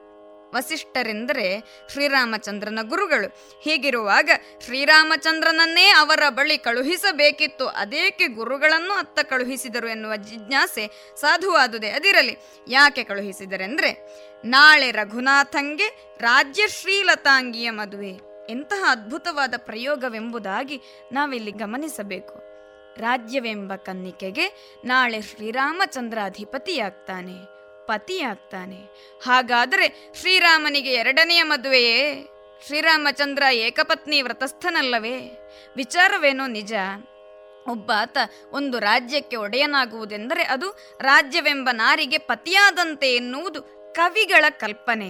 ವಸಿಷ್ಠರೆಂದರೆ 0.54 1.62
ಶ್ರೀರಾಮಚಂದ್ರನ 1.92 2.78
ಗುರುಗಳು. 2.82 3.60
ಹೀಗಿರುವಾಗ 3.62 4.30
ಶ್ರೀರಾಮಚಂದ್ರನನ್ನೇ 4.64 5.88
ಅವರ 5.88 6.28
ಬಳಿ 6.28 6.58
ಕಳುಹಿಸಬೇಕಿತ್ತು. 6.58 7.68
ಅದೇಕೆ 7.68 8.26
ಗುರುಗಳನ್ನು 8.26 8.92
ಅತ್ತ 8.92 9.20
ಕಳುಹಿಸಿದರು 9.20 9.88
ಎನ್ನುವ 9.88 10.16
ಜಿಜ್ಞಾಸೆ 10.16 11.14
ಸಾಧುವಾದುದೇ 11.20 11.90
ಅದಿರಲಿ. 11.90 12.36
ಯಾಕೆ 12.68 13.04
ಕಳುಹಿಸಿದರೆಂದರೆ, 13.04 14.08
ನಾಳೆ 14.44 14.90
ರಘುನಾಥಂಗೆ 14.90 16.16
ರಾಜ್ಯ 16.20 16.68
ಶ್ರೀಲತಾಂಗಿಯ 16.68 17.70
ಮದುವೆ. 17.70 18.34
ಎಂತಹ 18.50 18.84
ಅದ್ಭುತವಾದ 18.90 19.54
ಪ್ರಯೋಗವೆಂಬುದಾಗಿ 19.56 20.80
ನಾವಿಲ್ಲಿ 21.12 21.50
ಗಮನಿಸಬೇಕು. 21.50 22.54
ರಾಜ್ಯವೆಂಬ 22.96 23.74
ಕನ್ನಿಕೆಗೆ 23.76 24.74
ನಾಳೆ 24.84 25.22
ಶ್ರೀರಾಮಚಂದ್ರ 25.22 26.18
ಅಧಿಪತಿಯಾಗ್ತಾನೆ 26.24 27.53
ಪತಿಯಾಗ್ತಾನೆ. 27.86 28.80
ಹಾಗಾದರೆ 29.22 30.12
ಶ್ರೀರಾಮನಿಗೆ 30.20 30.92
ಎರಡನೆಯ 30.92 31.42
ಮದುವೆಯೇ? 31.42 32.26
ಶ್ರೀರಾಮಚಂದ್ರ 32.66 33.42
ಏಕಪತ್ನಿ 33.52 34.22
ವ್ರತಸ್ಥನಲ್ಲವೇ? 34.22 35.48
ವಿಚಾರವೇನೋ 35.76 36.46
ನಿಜ. 36.46 36.72
ಒಬ್ಬಾತ 37.68 38.18
ಒಂದು 38.50 38.78
ರಾಜ್ಯಕ್ಕೆ 38.78 39.36
ಒಡೆಯನಾಗುವುದೆಂದರೆ 39.36 40.42
ಅದು 40.44 40.96
ರಾಜ್ಯವೆಂಬ 41.00 41.68
ನಾರಿಗೆ 41.72 42.18
ಪತಿಯಾದಂತೆ 42.18 43.14
ಎನ್ನುವುದು 43.14 43.62
ಕವಿಗಳ 43.94 44.44
ಕಲ್ಪನೆ. 44.50 45.08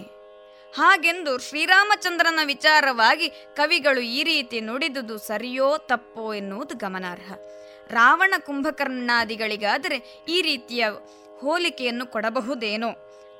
ಹಾಗೆಂದು 0.76 1.38
ಶ್ರೀರಾಮಚಂದ್ರನ 1.38 2.38
ವಿಚಾರವಾಗಿ 2.44 3.28
ಕವಿಗಳು 3.28 4.00
ಈ 4.00 4.22
ರೀತಿ 4.22 4.60
ನುಡಿದುದು 4.60 5.18
ಸರಿಯೋ 5.18 5.76
ತಪ್ಪೋ 5.78 6.34
ಎನ್ನುವುದು 6.34 6.74
ಗಮನಾರ್ಹ. 6.74 7.32
ರಾವಣ 7.90 8.34
ಕುಂಭಕರ್ಣಾದಿಗಳಿಗಾದರೆ 8.46 10.24
ಈ 10.28 10.42
ರೀತಿಯ 10.42 10.86
ಹೋಲಿಕೆಯನ್ನು 11.44 12.06
ಕೊಡಬಹುದೇನೋ? 12.06 12.90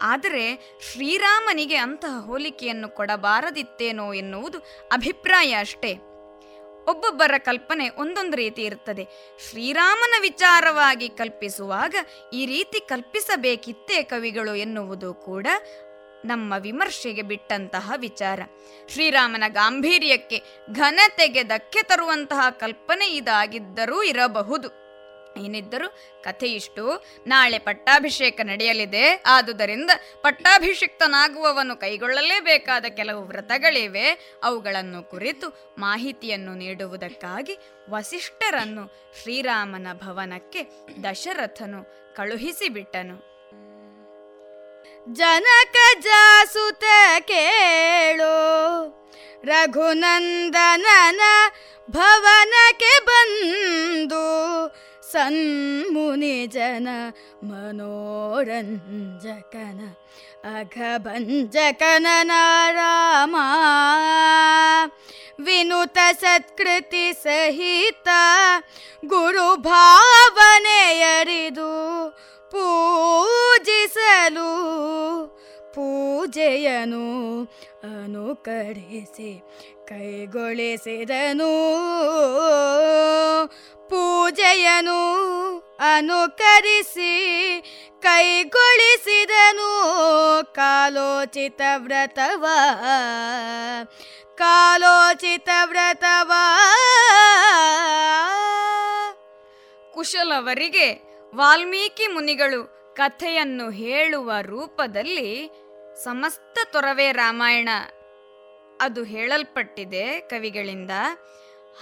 ಆದರೆ 0.03 0.77
ಶ್ರೀರಾಮನಿಗೆ 0.93 1.77
ಅಂತಹ 1.77 2.27
ಹೋಲಿಕೆಯನ್ನು 2.27 2.89
ಕೊಡಬಾರದಿತ್ತೇನೋ 2.89 4.15
ಎನ್ನುವುದು 4.15 4.59
ಅಭಿಪ್ರಾಯ 4.93 5.53
ಅಷ್ಟೇ. 5.61 5.93
ಒಬ್ಬೊಬ್ಬರ 6.89 7.35
ಕಲ್ಪನೆ 7.39 7.89
ಒಂದೊಂದು 7.89 8.37
ರೀತಿ 8.37 8.63
ಇರುತ್ತದೆ. 8.63 9.05
ಶ್ರೀರಾಮನ 9.51 10.15
ವಿಚಾರವಾಗಿ 10.21 11.09
ಕಲ್ಪಿಸುವಾಗ 11.09 11.95
ಈ 12.33 12.47
ರೀತಿ 12.47 12.81
ಕಲ್ಪಿಸಬೇಕಿತ್ತೇ 12.81 14.03
ಕವಿಗಳು 14.03 14.55
ಎನ್ನುವುದು 14.55 15.15
ಕೂಡ 15.15 15.47
ನಮ್ಮ 16.25 16.55
ವಿಮರ್ಶೆಗೆ 16.59 17.23
ಬಿಟ್ಟಂತಹ 17.23 17.93
ವಿಚಾರ. 17.97 18.41
ಶ್ರೀರಾಮನ 18.89 19.45
ಗಾಂಭೀರ್ಯಕ್ಕೆ 19.49 20.39
ಘನತೆಗೆ 20.73 21.43
ಧಕ್ಕೆ 21.43 21.83
ತರುವಂತಹ 21.83 22.51
ಕಲ್ಪನೆ 22.51 23.07
ಇದಾಗಿದ್ದರೂ 23.07 24.03
ಇರಬಹುದು. 24.03 24.84
ಏನಿದ್ದರೂ 25.37 25.89
ಕಥೆ 26.25 26.49
ಇಷ್ಟು 26.49 26.85
ನಾಳೆ 27.27 27.59
ಪಟ್ಟಾಭಿಷೇಕ 27.59 28.41
ನಡೆಯಲಿದೆ. 28.43 29.23
ಆದುದರಿಂದ 29.27 29.91
ಪಟ್ಟಾಭಿಷಿಕ್ತನಾಗುವವನು 30.23 31.77
ಕೈಗೊಳ್ಳಲೇಬೇಕಾದ 31.77 32.85
ಕೆಲವು 32.97 33.23
ವ್ರತಗಳಿವೆ. 33.25 34.07
ಅವುಗಳನ್ನು 34.43 35.11
ಕುರಿತು 35.11 35.75
ಮಾಹಿತಿಯನ್ನು 35.79 36.55
ನೀಡುವುದಕ್ಕಾಗಿ 36.55 37.59
ವಸಿಷ್ಠರನ್ನು 37.91 38.85
ಶ್ರೀರಾಮನ 39.23 39.87
ಭವನಕ್ಕೆ 39.93 40.63
ದಶರಥನು 41.05 41.81
ಕಳುಹಿಸಿಬಿಟ್ಟನು. 42.17 43.17
ಜನಕ 45.13 45.77
ಜಾಸುತ 46.01 46.85
ಕೇಳು, 47.21 48.35
ರಘುನಂದನನ 49.45 51.21
ಭವನಕ್ಕೆ 51.91 52.93
ಬಂದು 53.05 54.23
ಸನ್ಮುನಿ 55.15 56.37
ಜನ 56.55 56.89
ಮನೋರಂಜಕನ 57.49 57.91
ಅಘಭಂಜಕನ 60.55 62.07
ನಾರಾಮ 62.31 63.37
ವಿನುತ 65.47 65.99
ಸತ್ಕೃತಿ 66.21 67.07
ಸಹಿತ 67.23 68.09
ಗುರು 69.13 69.49
ಭಾವನೆಯರಿದು 69.69 70.51
ಪೂಜಿಸಲು 72.53 74.51
ಪೂಜೆಯನು 75.75 77.07
ಅನುಕರಿಸಿ 77.93 79.33
ಕೈಗೊಳಿಸಿದನು. 79.89 81.55
ಪೂಜೆಯನು 83.89 84.99
ಅನುಕರಿಸಿ, 85.95 87.13
ಕೈಗೊಳಿಸಿದನು 88.03 89.71
ಕಾಲೋಚಿತ 90.55 91.61
ವ್ರತವ. 91.77 92.47
ಕಾಲೋಚಿತ 94.37 95.49
ವ್ರತವ. 95.65 96.33
ಕುಶಲವರಿಗೆ 99.93 101.15
ವಾಲ್ಮೀಕಿ 101.35 102.07
ಮುನಿಗಳು 102.07 102.95
ಕಥೆಯನ್ನು 102.97 103.71
ಹೇಳುವ 103.71 104.33
ರೂಪದಲ್ಲಿ 104.43 105.51
ಸಮಸ್ತ 106.05 106.59
ತೊರವೆ 106.73 107.13
ರಾಮಾಯಣ 107.13 107.69
ಅದು 108.81 109.05
ಹೇಳಲ್ಪಟ್ಟಿದೆ 109.05 110.21
ಕವಿಗಳಿಂದ. 110.21 110.91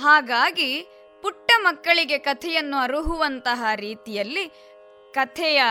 ಹಾಗಾಗಿ 0.03 0.87
ಪುಟ್ಟ 1.23 1.53
ಮಕ್ಕಳಿಗೆ 1.59 2.19
ಕಥೆಯನ್ನು 2.19 2.77
ಅರುಹುವಂತಹ 2.77 3.65
ರೀತಿಯಲ್ಲಿ 3.75 4.49
ಕಥೆಯ 5.15 5.63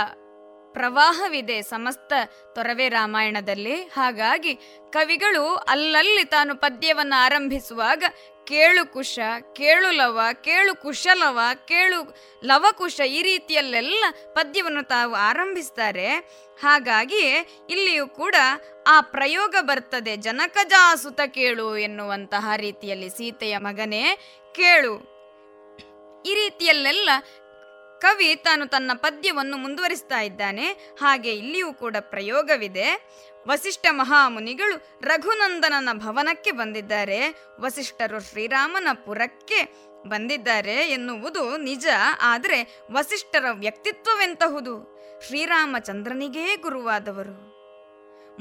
ಪ್ರವಾಹವಿದೆ 0.73 1.61
ಸಮಸ್ತ 1.61 2.13
ತೊರವೆ 2.55 2.89
ರಾಮಾಯಣದಲ್ಲಿ. 2.89 3.75
ಹಾಗಾಗಿ 3.75 4.55
ಕವಿಗಳು 4.89 5.55
ಅಲ್ಲಲ್ಲಿ 5.55 6.23
ತಾನು 6.23 6.55
ಪದ್ಯವನ್ನು 6.55 7.23
ಆರಂಭಿಸುವಾಗ 7.23 8.03
ಕೇಳು 8.47 8.93
ಕುಶ, 8.93 9.19
ಕೇಳು 9.53 9.91
ಲವ, 9.91 10.19
ಕೇಳು 10.41 10.75
ಕುಶಲವ, 10.75 11.39
ಕೇಳು 11.67 12.15
ಲವಕುಶ 12.43 12.99
ಈ 12.99 13.21
ರೀತಿಯಲ್ಲೆಲ್ಲ 13.21 14.03
ಪದ್ಯವನ್ನು 14.33 14.83
ತಾವು 14.83 15.13
ಆರಂಭಿಸ್ತಾರೆ. 15.15 16.09
ಹಾಗಾಗಿ 16.61 17.23
ಇಲ್ಲಿಯೂ 17.69 18.07
ಕೂಡ 18.07 18.35
ಆ 18.87 19.01
ಪ್ರಯೋಗ 19.01 19.55
ಬರ್ತದೆ. 19.61 20.15
ಜನಕಜಾಸುತ 20.15 21.21
ಕೇಳು 21.27 21.77
ಎನ್ನುವಂತಹ 21.77 22.51
ರೀತಿಯಲ್ಲಿ 22.55 23.09
ಸೀತೆಯ 23.09 23.57
ಮಗನೇ 23.57 24.17
ಕೇಳು. 24.55 25.20
ಈ 26.25 26.33
ರೀತಿಯಲ್ಲೆಲ್ಲ 26.33 27.09
ಕವಿ 27.99 28.35
ತಾನು 28.35 28.67
ತನ್ನ 28.67 28.91
ಪದ್ಯವನ್ನು 28.95 29.57
ಮುಂದುವರಿಸ್ತಾ 29.57 30.21
ಇದ್ದಾನೆ. 30.21 30.71
ಹಾಗೆ 30.71 31.35
ಇಲ್ಲಿಯೂ 31.35 31.73
ಕೂಡ 31.73 31.95
ಪ್ರಯೋಗವಿದೆ. 31.99 33.09
ವಸಿಷ್ಠ 33.47 33.85
ಮಹಾಮುನಿಗಳು 33.89 34.99
ರಘುನಂದನನ 35.01 35.89
ಭವನಕ್ಕೆ 35.93 36.51
ಬಂದಿದ್ದಾರೆ. 36.51 37.29
ವಸಿಷ್ಠರು 37.59 38.19
ಶ್ರೀರಾಮನ 38.19 38.87
ಪುರಕ್ಕೆ 39.05 39.73
ಬಂದಿದ್ದಾರೆ 40.09 40.75
ಎನ್ನುವುದು 40.75 41.57
ನಿಜ. 41.57 41.87
ಆದರೆ 42.21 42.79
ವಸಿಷ್ಠರ 42.91 43.45
ವ್ಯಕ್ತಿತ್ವವೆಂತಹುದು? 43.51 44.97
ಶ್ರೀರಾಮಚಂದ್ರನಿಗೇ 45.27 46.55
ಗುರುವಾದವರು. 46.55 47.51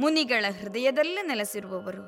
ಮುನಿಗಳ 0.01 0.45
ಹೃದಯದಲ್ಲೇ 0.61 1.23
ನೆಲೆಸಿರುವವರು. 1.23 2.05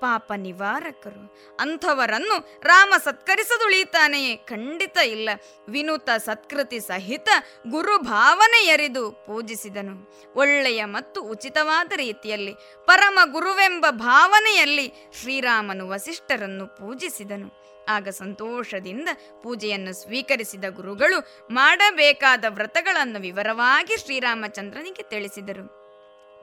ಪಾಪ 0.00 0.32
ನಿವಾರಕರು. 0.36 1.36
ಅಂಥವರನ್ನು 1.60 2.60
ರಾಮ 2.62 2.94
ಸತ್ಕರಿಸದುಳಿತಾನೆಯೇ 3.04 4.36
ಖಂಡಿತ 4.36 4.98
ಇಲ್ಲ. 4.98 5.28
ವಿನೂತ 5.68 6.10
ಸತ್ಕೃತಿ 6.16 6.80
ಸಹಿತ 6.80 7.28
ಗುರು 7.70 7.98
ಭಾವನೆ 7.98 8.66
ಪೂಜಿಸಿದನು. 9.10 10.12
ಒಳ್ಳೆಯ 10.34 10.84
ಮತ್ತು 10.84 11.22
ಉಚಿತವಾದ 11.22 11.92
ರೀತಿಯಲ್ಲಿ, 11.96 12.54
ಪರಮ 12.86 13.18
ಗುರುವೆಂಬ 13.24 13.86
ಭಾವನೆಯಲ್ಲಿ 13.90 14.92
ಶ್ರೀರಾಮನು 15.20 15.88
ವಸಿಷ್ಠರನ್ನು 15.88 16.66
ಪೂಜಿಸಿದನು. 16.66 17.66
ಆಗ 17.88 18.08
ಸಂತೋಷದಿಂದ 18.08 19.08
ಪೂಜೆಯನ್ನು 19.42 19.92
ಸ್ವೀಕರಿಸಿದ 20.02 20.64
ಗುರುಗಳು 20.68 21.46
ಮಾಡಬೇಕಾದ 21.50 22.44
ವ್ರತಗಳನ್ನು 22.48 23.20
ವಿವರವಾಗಿ 23.20 23.96
ಶ್ರೀರಾಮಚಂದ್ರನಿಗೆ 23.96 25.02
ತಿಳಿಸಿದರು. 25.02 25.85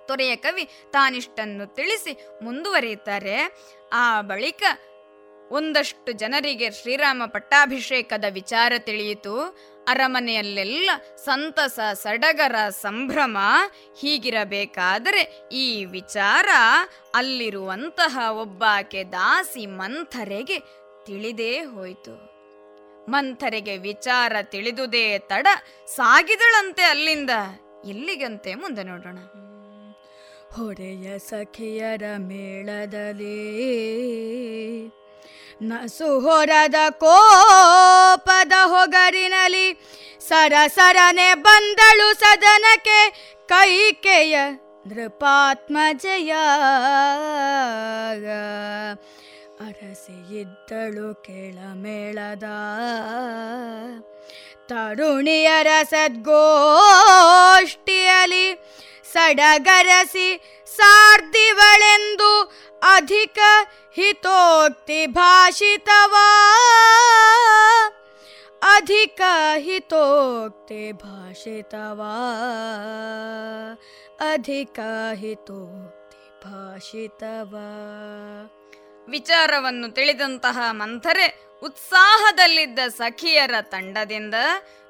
ತೊರೆಯ 0.08 0.36
ಕವಿ 0.36 0.64
ತಾನಿಷ್ಟನ್ನು 0.92 1.76
ತಿಳಿಸಿ 1.76 2.28
ಮುಂದುವರಿಯುತ್ತಾರೆ. 2.44 3.38
ಆ 3.94 4.22
ಬಳಿಕ 4.22 4.64
ಒಂದಷ್ಟು 5.52 6.12
ಜನರಿಗೆ 6.12 6.72
ಶ್ರೀರಾಮ 6.72 7.24
ಪಟ್ಟಾಭಿಷೇಕದ 7.26 8.26
ವಿಚಾರ 8.30 8.74
ತಿಳಿಯಿತು. 8.78 9.36
ಅರಮನೆಯಲ್ಲೆಲ್ಲ 9.88 10.90
ಸಂತಸ, 11.16 11.80
ಸಡಗರ, 11.94 12.56
ಸಂಭ್ರಮ 12.70 13.38
ಹೀಗಿರಬೇಕಾದರೆ 14.00 15.50
ಈ 15.52 15.86
ವಿಚಾರ 15.86 16.50
ಅಲ್ಲಿರುವಂತಹ 17.16 18.20
ಒಬ್ಬಾಕೆ 18.32 19.04
ದಾಸಿ 19.04 19.66
ಮಂಥರೆಗೆ 19.66 20.60
ತಿಳಿದೇ 21.06 21.60
ಹೋಯಿತು. 21.60 22.34
ಮಂಥರೆಗೆ 23.12 23.78
ವಿಚಾರ 23.78 24.36
ತಿಳಿದುದೇ 24.42 25.20
ತಡ 25.20 25.48
ಸಾಗಿದಳಂತೆ 25.88 26.84
ಅಲ್ಲಿಂದ 26.84 27.30
ಎಲ್ಲಿಗಂತೆ 27.88 28.56
ಮುಂದೆ 28.56 28.84
ನೋಡೋಣ. 28.84 29.18
ಹೊರೆಯ 30.56 31.08
ಸಖಿಯರ 31.28 32.04
ಮೇಳದಲ್ಲಿ 32.26 33.38
ನಸು 35.62 36.10
ಹೊರದ 36.20 36.80
ಕೋಪದ 37.04 38.56
ಹೊಗರಿನಲ್ಲಿ 38.66 39.68
ಸರಸರನೆ 40.28 41.30
ಬಂದಳು 41.46 42.10
ಸದನಕ್ಕೆ 42.20 43.00
ಕೈಕೆಯ 43.50 44.36
ನೃಪಾತ್ಮಜಯ 44.88 46.32
ಅರಸಿ 49.66 50.18
ಇದ್ದಳು 50.42 51.10
ಕೆಳಮೇಳದ 51.26 52.46
ತರುಣಿಯರ 54.70 55.70
ಸದ್ಗೋಷ್ಠಿಯಲಿ 55.92 56.38
ಸಡಗರಸಿ 59.14 60.58
ಸಾರ್ದಿವಳೆಂದು 60.76 62.52
ಅಧಿಕ 62.84 63.40
ಹಿತೋಕ್ತಿ 63.96 65.06
ಭಾಷಿತವಾ. 65.06 66.28
ಅಧಿಕ 68.76 69.22
ಹಿತೋಕ್ತಿ 69.58 70.92
ಭಾಷಿತವಾ. 70.92 72.16
ಅಧಿಕ 74.34 74.80
ಹಿತೋಕ್ತಿ 75.14 76.46
ಭಾಷಿತವಾ. 76.46 77.70
ವಿಚಾರವನ್ನು 79.08 79.92
ತಿಳಿದಂತಹ 79.94 80.60
ಮಂಥರೆ 80.72 81.54
ಉತ್ಸಾಹದಲ್ಲಿದ್ದ 81.64 82.80
ಸಖಿಯರ 82.80 83.56
ತಂಡದಿಂದ 83.62 84.36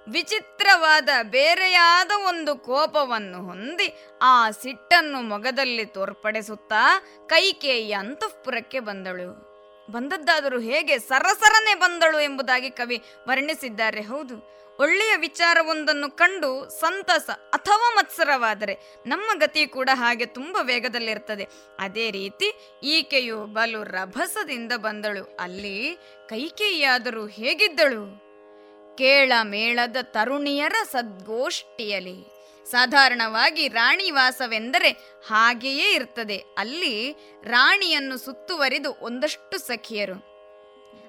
ವಿಚಿತ್ರವಾದ 0.07 1.09
ಬೇರೆಯಾದ 1.23 2.11
ಒಂದು 2.27 2.55
ಕೋಪವನ್ನು 2.55 3.45
ಹೊಂದಿ 3.45 3.87
ಆ 4.21 4.51
ಸಿಟ್ಟನ್ನು 4.51 5.21
ಮೊಗದಲ್ಲಿ 5.21 5.85
ತೋರ್ಪಡಿಸುತ್ತಾ 5.85 6.99
ಕೈಕೇಯಿ 7.27 7.93
ಅಂತಃಪುರಕ್ಕೆ 7.93 8.79
ಬಂದಳು. 8.79 9.53
ಬಂದದ್ದಾದರೂ 9.91 10.59
ಹೇಗೆ 10.59 10.99
ಸರಸರನೆ 10.99 11.75
ಬಂದಳು 11.75 12.19
ಎಂಬುದಾಗಿ 12.19 12.69
ಕವಿ 12.69 13.01
ವರ್ಣಿಸಿದ್ದಾರೆ. 13.27 14.01
ಹೌದು, 14.01 14.35
ಒಳ್ಳೆಯ 14.79 15.15
ವಿಚಾರವೊಂದನ್ನು 15.15 16.11
ಕಂಡು 16.11 16.69
ಸಂತಸ 16.79 17.29
ಅಥವಾ 17.29 17.95
ಮತ್ಸರವಾದರೆ 17.95 19.03
ನಮ್ಮ 19.05 19.39
ಗತಿ 19.39 19.67
ಕೂಡ 19.67 19.89
ಹಾಗೆ 19.93 20.25
ತುಂಬ 20.25 20.57
ವೇಗದಲ್ಲಿರ್ತದೆ. 20.61 21.47
ಅದೇ 21.79 22.11
ರೀತಿ 22.11 22.79
ಈಕೆಯು 22.83 23.45
ಬಲು 23.45 23.83
ರಭಸದಿಂದ 23.83 24.71
ಬಂದಳು. 24.75 25.37
ಅಲ್ಲಿ 25.39 25.97
ಕೈಕೇಯಿಯಾದರೂ 26.29 27.25
ಹೇಗಿದ್ದಳು? 27.27 28.32
ಕೇಳ 28.97 29.31
ಮೇಳದ 29.43 29.97
ತರುಣಿಯರ 30.01 30.73
ಸದ್ಗೋಷ್ಠಿಯಲಿ 30.91 32.33
ಸಾಧಾರಣವಾಗಿ 32.71 33.67
ರಾಣಿವಾಸವೆಂದರೆ 33.67 34.89
ಹಾಗೆಯೇ 35.27 35.91
ಇರ್ತದೆ. 35.91 36.37
ಅಲ್ಲಿ 36.57 37.15
ರಾಣಿಯನ್ನು 37.43 38.17
ಸುತ್ತುವರಿದು 38.17 38.95
ಒಂದಷ್ಟು 39.01 39.57
ಸಖಿಯರು. 39.57 40.13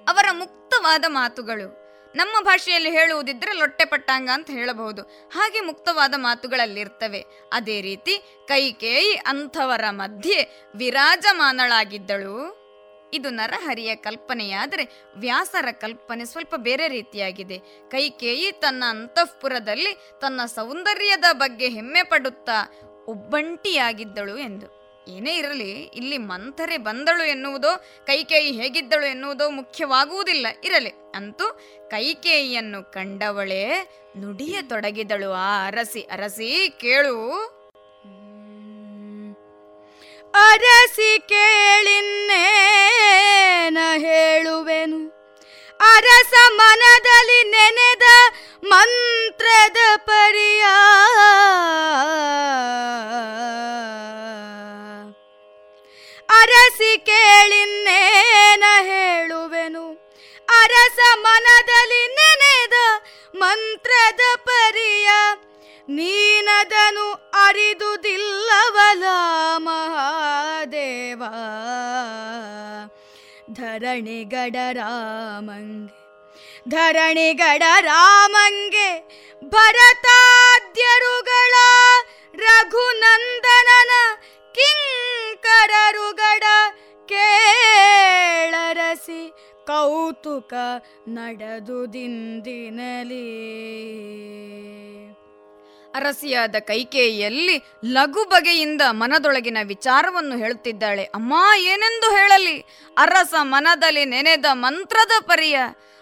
ಅವರ 0.09 0.25
ಮುಕ್ತವಾದ 0.31 1.05
ಮಾತುಗಳು. 1.07 1.85
ನಮ್ಮ 2.15 2.43
ಭಾಷೆಯಲ್ಲಿ 2.43 2.89
ಹೇಳುವುದಿದ್ರೆ 2.91 3.53
ಲೊಟ್ಟೆ 3.53 3.85
ಪಟ್ಟಾಂಗ 3.85 4.29
ಅಂತ 4.33 4.49
ಹೇಳಬಹುದು. 4.49 5.01
ಹಾಗೆ 5.33 5.59
ಮುಕ್ತವಾದ 5.59 6.13
ಮಾತುಗಳಲ್ಲಿರ್ತವೆ. 6.17 7.25
ಅದೇ 7.53 7.81
ರೀತಿ 7.81 8.17
ಕೈಕೇಯಿ 8.47 9.13
ಅಂಥವರ 9.13 9.83
ಮಧ್ಯೆ 9.89 10.63
ವಿರಾಜಮಾನಳಾಗಿದ್ದಳು. 10.75 12.64
ಇದು 13.15 13.29
ನರಹರಿಯ 13.29 13.95
ಕಲ್ಪನೆಯಾದರೆ 13.95 15.03
ವ್ಯಾಸರ 15.15 15.65
ಕಲ್ಪನೆ 15.71 16.25
ಸ್ವಲ್ಪ 16.25 16.55
ಬೇರೆ 16.57 16.87
ರೀತಿಯಾಗಿದೆ. 16.87 17.57
ಕೈಕೇಯಿ 17.89 18.51
ತನ್ನ 18.51 18.83
ಅಂತಃಪುರದಲ್ಲಿ 18.89 19.93
ತನ್ನ 20.21 20.45
ಸೌಂದರ್ಯದ 20.45 21.23
ಬಗ್ಗೆ 21.31 21.69
ಹೆಮ್ಮೆ 21.69 22.03
ಪಡುತ್ತಾ 22.03 22.73
ಒಬ್ಬಂಟಿಯಾಗಿದ್ದಳು 23.07 24.37
ಎಂದು. 24.37 24.85
ಏನೇ 25.07 25.37
ಇರಲಿ, 25.37 25.71
ಇಲ್ಲಿ 25.71 26.17
ಮಂಥರೆ 26.17 26.77
ಬಂದಳು 26.77 27.23
ಎನ್ನುವುದೋ, 27.23 27.83
ಕೈಕೇಯಿ 28.07 28.51
ಹೇಗಿದ್ದಳು 28.51 29.05
ಎನ್ನುವುದೋ 29.05 29.49
ಮುಖ್ಯವಾಗುವುದಿಲ್ಲ, 29.49 30.47
ಇರಲಿ. 30.63 30.89
ಅಂತೂ 31.15 31.59
ಕೈಕೇಯಿಯನ್ನು 31.87 32.91
ಕಂಡವಳೇ 32.91 33.89
ನುಡಿಯ 34.17 34.61
ತೊಡಗಿದಳು 34.61 35.31
ಆ 35.31 35.67
ಅರಸಿ. 35.67 36.01
ಅರಸಿ, 36.01 36.73
ಕೇಳು. 36.79 37.54
ಅರಸಿ 40.37 41.25
ಕೇಳಿನ್ನೇನ 41.29 43.77
ಹೇಳುವೆನು. 43.97 45.15
ಅರಸ 45.79 46.33
ಮನದಲ್ಲಿ 46.53 47.43
ನೆನೆದ 47.43 48.03
ಮಂತ್ರದ 48.63 49.77
ಪರಿಯ. 49.95 50.65
ಅರಸಿ 56.29 56.97
ಕೇಳಿನ್ನೇನ 56.97 58.63
ಹೇಳುವೆನು. 58.81 60.11
ಅರಸ 60.63 60.99
ಮನದಲ್ಲಿ 61.15 62.07
ನೆನೆದ 62.07 62.73
ಮಂತ್ರದ 63.35 64.21
ಪರಿಯ. 64.35 65.09
ನೀನದನು 65.87 67.33
ಅರಿದುದಿಲ್ಲವಲ 67.33 69.03
ಮಹಾದೇವ. 69.57 71.21
ಧರಣಿಗಡ 73.53 74.71
ರಾಮಂಗೆ 74.71 75.93
ಧರಣಿಗಡ 76.69 77.81
ರಾಮಂಗೆ 77.81 79.03
ಭರತಾದ್ಯರುಗಳ 79.45 81.55
ರಘುನಂದನನ 82.35 83.91
ಕಿಂಕರರುಗಡ 84.55 86.43
ಕೇಳರಸಿ 87.09 89.33
ಕೌತುಕ 89.67 90.53
ನಡೆದುದಿಂದಿನಲಿ 91.07 93.27
ಅರಸಿಯಾದ 95.95 96.55
ಕೈಕೇಯಿಯಲ್ಲಿ 96.59 97.63
ಲಘು 97.85 98.23
ಬಗೆಯಿಂದ 98.23 98.81
ಮನದೊಳಗಿನ 98.89 99.57
ವಿಚಾರವನ್ನು 99.63 100.37
ಹೇಳುತ್ತಿದ್ದಾಳೆ. 100.37 101.03
ಅಮ್ಮ, 101.03 101.33
ಏನೆಂದು 101.57 102.11
ಹೇಳಲಿ? 102.11 102.57
ಅರಸ 102.97 103.33
ಮನದಲ್ಲಿ 103.41 104.05
ನೆನೆದ 104.05 104.45
ಮಂತ್ರದ 104.53 105.23
ಪರಿಯ. 105.23 105.59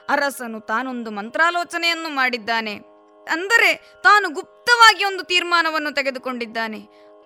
ಅರಸನು 0.09 0.59
ತಾನೊಂದು 0.59 1.11
ಮಂತ್ರಾಲೋಚನೆಯನ್ನು 1.11 2.09
ಮಾಡಿದ್ದಾನೆ. 2.09 2.73
ಅಂದರೆ 3.29 3.75
ತಾನು 4.03 4.29
ಗುಪ್ತವಾಗಿ 4.29 5.03
ಒಂದು 5.03 5.23
ತೀರ್ಮಾನವನ್ನು 5.23 5.91
ತೆಗೆದುಕೊಂಡಿದ್ದಾನೆ. 5.91 6.79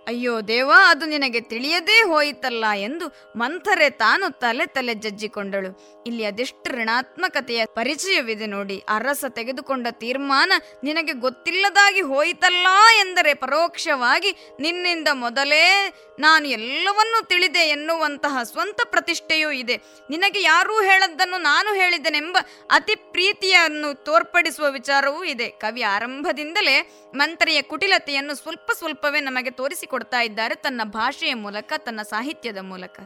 ಅಯ್ಯೋ 0.07 0.41
ದೇವ, 0.41 0.71
ಅದು 0.87 1.05
ನಿನಗೆ 1.05 1.41
ತಿಳಿಯದೇ 1.41 2.01
ಹೋಯಿತಲ್ಲ 2.01 2.65
ಎಂದು 2.75 3.05
ಮಂಥರೆ 3.35 3.89
ತಾನು 3.89 4.39
ತಲೆ 4.39 4.65
ತಲೆ 4.65 4.93
ಜಜ್ಜಿಕೊಂಡಳು. 4.93 6.03
ಇಲ್ಲಿ 6.07 6.25
ಅದೆಷ್ಟು 6.25 6.71
ಋಣಾತ್ಮಕತೆಯ 6.71 7.65
ಪರಿಚಯವಿದೆ 7.65 8.45
ನೋಡಿ. 8.45 8.83
ಅರಸ 8.89 9.25
ತೆಗೆದುಕೊಂಡ 9.29 9.87
ತೀರ್ಮಾನ 9.91 10.51
ನಿನಗೆ 10.83 11.13
ಗೊತ್ತಿಲ್ಲದಾಗಿ 11.13 12.01
ಹೋಯಿತಲ್ಲ 12.01 12.67
ಎಂದರೆ 12.99 13.33
ಪರೋಕ್ಷವಾಗಿ 13.33 14.31
ನಿನ್ನಿಂದ 14.59 15.07
ಮೊದಲೇ 15.13 15.93
ನಾನು 16.19 16.47
ಎಲ್ಲವನ್ನೂ 16.47 17.25
ತಿಳಿದೆ 17.25 17.59
ಎನ್ನುವಂತಹ 17.59 18.43
ಸ್ವಂತ 18.43 18.79
ಪ್ರತಿಷ್ಠೆಯೂ 18.83 19.51
ಇದೆ. 19.51 19.77
ನಿನಗೆ 20.09 20.41
ಯಾರೂ 20.41 20.81
ಹೇಳದ್ದನ್ನು 20.81 21.37
ನಾನು 21.41 21.73
ಹೇಳಿದೆನೆಂಬ 21.73 22.37
ಅತಿ 22.71 22.95
ಪ್ರೀತಿಯನ್ನು 22.95 24.03
ತೋರ್ಪಡಿಸುವ 24.03 24.65
ವಿಚಾರವೂ 24.69 25.23
ಇದೆ. 25.23 25.49
ಕವಿ 25.49 25.81
ಆರಂಭದಿಂದಲೇ 25.81 26.91
ಮಂತ್ರಿಯ 27.15 27.61
ಕುಟಿಲತೆಯನ್ನು 27.61 28.35
ಸ್ವಲ್ಪ 28.35 28.71
ಸ್ವಲ್ಪವೇ 28.77 29.19
ನಮಗೆ 29.19 29.49
ತೋರಿಸಿಕೊಡ್ತಾ 29.97 30.21
ಇದ್ದಾರೆ 30.21 30.55
ತನ್ನ 30.55 30.81
ಭಾಷೆಯ 30.83 31.33
ಮೂಲಕ, 31.33 31.73
ತನ್ನ 31.77 32.01
ಸಾಹಿತ್ಯದ 32.01 32.57
ಮೂಲಕ. 32.61 32.99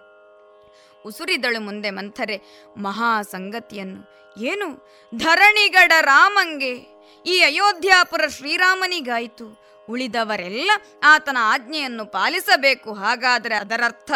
ಉಸುರಿದಳು 1.06 1.60
ಮುಂದೆ 1.62 1.90
ಮಂಥರೆ 1.90 2.42
ಮಹಾ 2.78 3.22
ಸಂಗತಿಯನ್ನು 3.22 4.02
ಏನು? 4.38 4.68
ಧರಣಿಗಡ 5.18 5.92
ರಾಮಂಗೆ 6.02 6.74
ಈ 7.26 7.42
ಅಯೋಧ್ಯಾಪುರ 7.42 8.28
ಶ್ರೀರಾಮನಿಗಾಯಿತು. 8.28 9.48
ಉಳಿದವರೆಲ್ಲ 9.90 10.72
ಆತನ 11.04 11.38
ಆಜ್ಞೆಯನ್ನು 11.42 12.06
ಪಾಲಿಸಬೇಕು. 12.06 12.94
ಹಾಗಾದರೆ 12.94 13.56
ಅದರರ್ಥ 13.56 14.12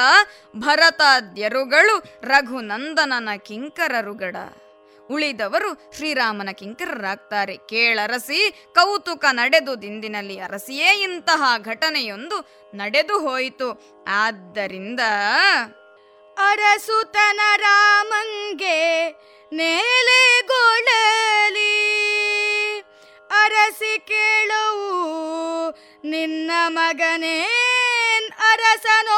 ಭರತಾದ್ಯರುಗಳು 0.55 2.03
ರಘುನಂದನನ 2.23 3.29
ಕಿಂಕರರುಗಡ. 3.37 4.35
ಉಳಿದವರು 5.11 5.91
ಶ್ರೀರಾಮನ 5.95 6.49
ಕಿಂಕರರಾಗ್ತಾರೆ. 6.51 7.55
ಕೇಳರಸಿ, 7.57 8.71
ಕೌತುಕ 8.75 9.25
ನಡೆದು 9.31 9.81
ದಿಂದಿನಲ್ಲಿ 9.81 10.39
ಅರಸಿಯೇ 10.39 10.93
ಇಂತಹ 11.03 11.43
ಘಟನೆಯೊಂದು 11.57 12.37
ನಡೆದು 12.75 13.19
ಹೋಯಿತು. 13.19 13.69
ಆದ್ದರಿಂದ 14.09 14.99
ಅರಸುತನ 16.37 17.41
ರಾಮಂಗೆ 17.55 19.09
ನೇಲೆಗೊಳಲಿ 19.53 20.15
ಅರಸಿ 23.43 23.99
ಕೇಳವು 24.07 24.89
ನಿನ್ನ 26.03 26.51
ಮಗನೇನ್ 26.67 28.31
ಅರಸನೋ 28.51 29.14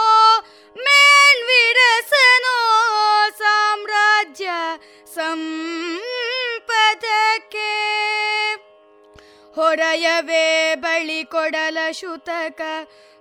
ಹೊರಯವೇ 9.78 10.76
ಬಳಿ 10.76 11.24
ಕೊಡಲ 11.24 11.78
ಶುತಕ. 11.92 12.62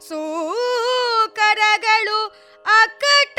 ಸೂಕರಗಳು 0.08 2.20
ಅಕ್ಕಟ 2.82 3.38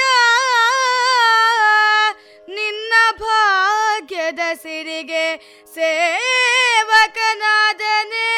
ನಿನ್ನ 2.50 2.94
ಭಾಗ್ಯದ 3.20 4.40
ಸಿರಿಗೆ 4.54 5.26
ಸೇವಕನಾದನೆ. 5.74 8.30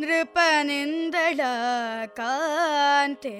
ನೃಪನಿಂದಳ 0.00 1.40
ಕಾಂತೆ. 2.06 3.36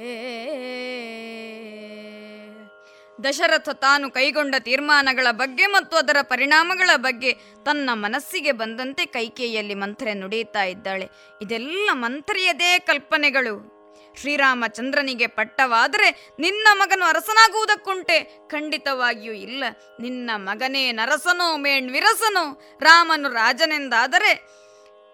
ದಶರಥ 3.25 3.69
ತಾನು 3.69 4.11
ಕೈಗೊಂಡ 4.11 4.55
ತೀರ್ಮಾನಗಳ 4.59 5.27
ಬಗ್ಗೆ 5.31 5.67
ಮತ್ತು 5.67 5.97
ಅದರ 5.97 6.17
ಪರಿಣಾಮಗಳ 6.23 6.91
ಬಗ್ಗೆ 6.97 7.33
ತನ್ನ 7.65 7.91
ಮನಸ್ಸಿಗೆ 7.93 8.53
ಬಂದಂತೆ 8.53 9.07
ಕೈಕೇಯಲ್ಲಿ 9.07 9.75
ಮಂತ್ರೆ 9.75 10.15
ನುಡಿಯುತ್ತಾ 10.15 10.65
ಇದ್ದಾಳೆ. 10.65 11.09
ಇದೆಲ್ಲ 11.43 11.91
ಮಂತ್ರಿಯದೇ 11.93 12.79
ಕಲ್ಪನೆಗಳು. 12.79 13.83
ಶ್ರೀರಾಮಚಂದ್ರನಿಗೆ 14.21 15.27
ಪಟ್ಟವಾದರೆ 15.27 16.29
ನಿನ್ನ 16.39 16.69
ಮಗನು 16.75 17.05
ಅರಸನಾಗುವುದಕ್ಕುಂಟೆ. 17.05 18.49
ಖಂಡಿತವಾಗಿಯೂ 18.49 19.35
ಇಲ್ಲ. 19.35 19.65
ನಿನ್ನ 20.01 20.31
ಮಗನೇ 20.37 20.93
ನರಸನೋ 20.93 21.57
ಮೇಣ್ವಿರಸನೋ. 21.57 22.77
ರಾಮನು 22.81 23.29
ರಾಜನೆಂದಾದರೆ 23.29 24.62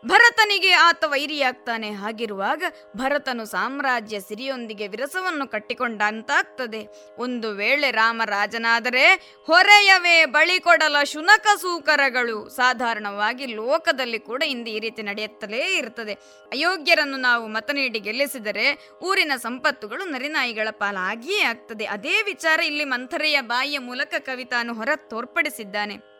ಭರತನಿಗೆ 0.06 0.72
ಆತ 0.72 1.04
ವೈರಿಯಾಗ್ತಾನೆ. 1.06 1.90
ಹಾಗಿರುವಾಗ 1.90 2.62
ಭರತನು 2.96 3.44
ಸಾಮ್ರಾಜ್ಯ 3.44 4.20
ಸಿರಿಯೊಂದಿಗೆ 4.20 4.88
ವಿರಸವನ್ನು 4.88 5.46
ಕಟ್ಟಿಕೊಂಡಂತಾಗ್ತದೆ 5.50 6.82
ಒಂದು 7.18 7.50
ವೇಳೆ 7.50 7.90
ರಾಮರಾಜನಾದರೆ 7.90 9.14
ಹೊರೆಯವೇ 9.46 10.24
ಬಳಿ 10.24 10.60
ಕೊಡಲ 10.60 10.96
ಶುನಕ 11.04 11.46
ಸೂಕರಗಳು. 11.60 12.48
ಸಾಧಾರಣವಾಗಿ 12.48 13.46
ಲೋಕದಲ್ಲಿ 13.46 14.18
ಕೂಡ 14.18 14.42
ಇಂದು 14.42 14.70
ಈ 14.70 14.78
ರೀತಿ 14.78 15.02
ನಡೆಯುತ್ತಲೇ 15.02 15.76
ಇರ್ತದೆ. 15.76 16.14
ಅಯೋಗ್ಯರನ್ನು 16.52 17.16
ನಾವು 17.16 17.46
ಮತ 17.46 17.70
ನೀಡಿ 17.70 18.00
ಗೆಲ್ಲಿಸಿದರೆ 18.00 18.96
ಊರಿನ 19.02 19.32
ಸಂಪತ್ತುಗಳು 19.36 20.04
ನರಿನಾಯಿಗಳ 20.04 20.68
ಪಾಲಾಗಿಯೇ 20.70 21.42
ಆಗ್ತದೆ. 21.42 21.84
ಅದೇ 21.84 22.22
ವಿಚಾರ 22.22 22.60
ಇಲ್ಲಿ 22.60 22.84
ಮಂಥರೆಯ 22.84 23.40
ಬಾಯಿಯ 23.40 23.78
ಮೂಲಕ 23.78 24.14
ಕವಿತಾನು 24.18 24.74
ಹೊರ 24.74 24.88
ತೋರ್ಪಡಿಸಿದ್ದಾನೆ 24.96 26.17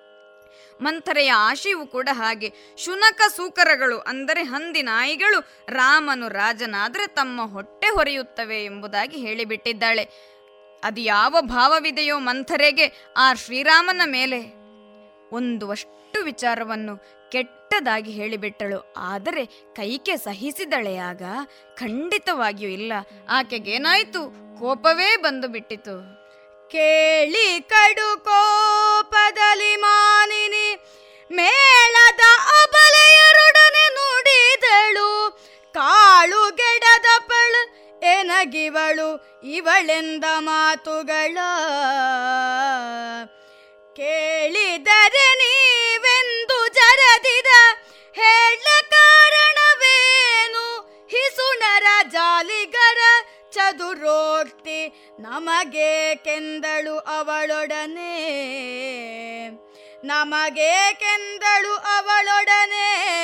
ಮಂಥರೆಯ 0.82 1.32
ಆಶೆಯೂ 1.32 1.86
ಕೂಡ 1.86 2.09
ಹಾಗೆ. 2.12 2.52
ಶುನಕ 2.76 3.20
ಸೂಕರಗಳು 3.36 3.98
ಅಂದರೆ 3.98 4.42
ಹಂದಿ 4.42 4.82
ನಾಯಿಗಳು 4.82 5.66
ರಾಮನು 5.68 6.28
ರಾಜನಾದರೆ 6.28 7.06
ತಮ್ಮ 7.06 7.42
ಹೊಟ್ಟೆ 7.42 7.86
ಹೊರೆಯುತ್ತವೆ 7.86 8.64
ಎಂಬುದಾಗಿ 8.64 9.16
ಹೇಳಿಬಿಟ್ಟಿದ್ದಾಳೆ. 9.16 10.09
ಅದು 10.84 11.00
ಯಾವ 11.00 11.36
ಭಾವವಿದೆಯೋ 11.40 12.18
ಮಂಥರೆಗೆ 12.18 13.12
ಆ 13.16 13.34
ಶ್ರೀರಾಮನ 13.34 14.00
ಮೇಲೆ. 14.06 14.59
ಒಂದು 15.34 15.70
ಅಷ್ಟು 15.70 16.24
ವಿಚಾರವನ್ನು 16.24 16.96
ಕೆಟ್ಟದಾಗಿ 17.30 18.10
ಹೇಳಿಬಿಟ್ಟಳು. 18.10 18.94
ಆದರೆ 18.96 19.44
ಕೈಕೆ 19.74 20.16
ಸಹಿಸಿದಳೆ 20.16 20.96
ಆಗ. 20.96 21.22
ಖಂಡಿತವಾಗಿಯೂ 21.74 22.70
ಇಲ್ಲ. 22.70 22.92
ಆಕೆಗೇನಾಯ್ತು? 23.28 24.48
ಕೋಪವೇ 24.60 25.16
ಬಂದು 25.16 25.48
ಬಿಟ್ಟಿತು. 25.48 26.18
ಕೇಳಿ 26.73 27.61
ಕಡು 27.61 28.24
ಕೋಪದಲ್ಲಿ 28.24 29.77
ಮಾನಿನಿ. 29.77 30.78
ಮೇಳದ 31.32 32.20
ಅಬಲೆಯರೊಡನೆ 32.62 33.89
ನುಡಿದಳು. 33.95 35.31
ಕಾಳು 35.74 36.51
ಗೆಡದ 36.57 37.07
ಪಳ 37.19 37.55
ಎನಗಿವಳು. 38.03 39.40
ಇವಳೆಂದ 39.43 40.24
ಮಾತುಗಳ? 40.39 41.39
ಕೇಳಿದರೆ 43.97 45.18
ಚದುರೋಕ್ತಿ 53.59 55.10
ನಮಗೆ 55.20 56.14
ಕೆಂದಳು 56.14 56.98
ಅವಳೊಡನೆ. 56.98 58.12
ನಮಗೆ 60.05 60.97
ಕೆಂದಳು 61.01 61.74
ಅವಳೊಡನೆ. 61.74 63.18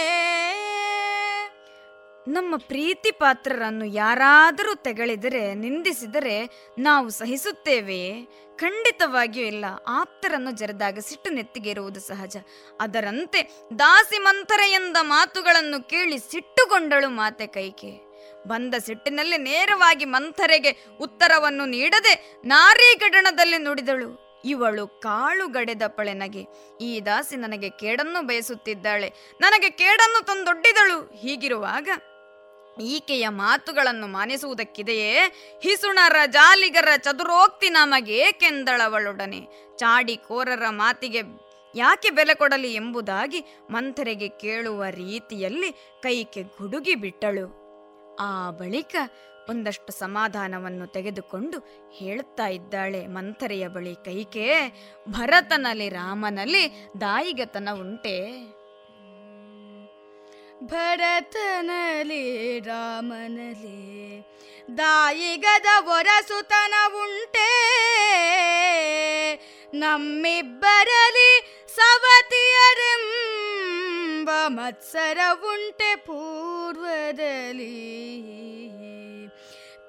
ನಮ್ಮ 2.28 2.56
ಪ್ರೀತಿ 2.56 3.10
ಪಾತ್ರರನ್ನು 3.10 3.84
ಯಾರಾದರೂ 3.84 4.74
ತೆಗಳಿದರೆ, 4.74 5.54
ನಿಂದಿಸಿದರೆ 5.54 6.66
ನಾವು 6.78 7.10
ಸಹಿಸುತ್ತೇವೆ. 7.10 8.22
ಖಂಡಿತವಾಗಿಯೂ 8.56 9.46
ಇಲ್ಲ 9.46 9.64
ಆಪ್ತರನ್ನು 9.88 10.50
ಜರೆದಾಗ 10.50 10.98
ಸಿಟ್ಟು 10.98 11.30
ನೆತ್ತಿಗೇರುವುದು 11.30 12.00
ಸಹಜ. 12.00 12.36
ಅದರಂತೆ 12.80 13.60
ದಾಸಿ 13.78 14.18
ಮಂಥರ 14.18 14.60
ಎಂದ 14.60 14.96
ಮಾತುಗಳನ್ನು 15.00 15.88
ಕೇಳಿ 15.88 16.18
ಸಿಟ್ಟುಗೊಂಡಳು 16.18 17.08
ಮಾತೆ 17.08 17.46
ಕೈಕೆ. 17.46 18.03
ಬಂದ 18.46 18.74
ಸಿಟ್ಟಿನಲ್ಲಿ 18.74 19.38
ನೇರವಾಗಿ 19.38 20.04
ಮಂಥರೆಗೆ 20.04 20.86
ಉತ್ತರವನ್ನು 21.00 21.64
ನೀಡದೆ 21.64 22.40
ನಾರೀಗಡಣದಲ್ಲಿ 22.44 23.58
ನುಡಿದಳು. 23.58 24.24
ಇವಳು 24.44 24.86
ಕಾಳು 24.86 25.46
ಗಡೆದ 25.46 25.82
ಪಳೆನಗೆ. 25.86 26.46
ಈ 26.80 27.00
ದಾಸಿ 27.00 27.36
ನನಗೆ 27.36 27.70
ಕೇಡನ್ನು 27.70 28.26
ಬಯಸುತ್ತಿದ್ದಾಳೆ. 28.26 29.12
ನನಗೆ 29.40 29.70
ಕೇಡನ್ನು 29.70 30.24
ತಂದೊಡ್ಡಿದಳು. 30.24 31.00
ಹೀಗಿರುವಾಗ 31.00 31.88
ಈಕೆಯ 32.80 33.28
ಮಾತುಗಳನ್ನು 33.28 34.06
ಮಾನಿಸುವುದಕ್ಕಿದೆಯೇ? 34.06 35.20
ಹಿಸುಣರ 35.62 36.16
ಜಾಲಿಗರ 36.26 36.88
ಚದುರೋಕ್ತಿ 36.96 37.68
ನಮಗೇಕೆಂದಳವಳೊಡನೆ? 37.68 39.40
ಚಾಡಿ 39.76 40.16
ಕೋರರ 40.16 40.62
ಮಾತಿಗೆ 40.68 41.22
ಯಾಕೆ 41.74 42.10
ಬೆಲೆ 42.10 42.34
ಕೊಡಲಿ 42.34 42.74
ಎಂಬುದಾಗಿ 42.74 43.44
ಮಂಥರೆಗೆ 43.70 44.28
ಕೇಳುವ 44.28 44.84
ರೀತಿಯಲ್ಲಿ 44.84 45.72
ಕೈಕೆ 46.02 46.42
ಗುಡುಗಿ 46.42 46.94
ಬಿಟ್ಟಳು. 46.94 47.63
ಆ 48.20 48.50
ಬಳಿಕ 48.50 48.96
ಒಂದಷ್ಟು 49.48 49.92
ಸಮಾಧಾನವನ್ನು 49.92 50.86
ತೆಗೆದುಕೊಂಡು 50.86 51.58
ಹೇಳುತ್ತಾ 51.90 52.46
ಇದ್ದಾಳೆ 52.46 53.06
ಮಂಥರೆಯ 53.06 53.68
ಬಳಿ, 53.68 53.94
ಕೈಕೆ, 53.94 54.52
ಭರತನಲ್ಲಿ 55.08 55.88
ರಾಮನಲ್ಲಿ 55.88 56.88
ದಾಯಿಗತನ 57.00 57.68
ಉಂಟೆ. 57.72 58.36
ಭರತನಲಿ 60.66 62.60
ರಾಮನಲಿ 62.60 64.22
ದಾಯಿಗದ 64.78 65.66
ಒರಸುತನ 65.80 66.74
ಉಂಟೆ. 66.86 67.50
ನಮ್ಮಿಬ್ಬರಲಿ 69.74 71.62
ಸವತಿಯರೆಂಬ 71.76 73.43
ಮತ್ಸರ 74.46 75.18
ಉಂಟೆ 75.32 75.96
ಪೂರ್ವದಲ್ಲಿ. 75.96 77.74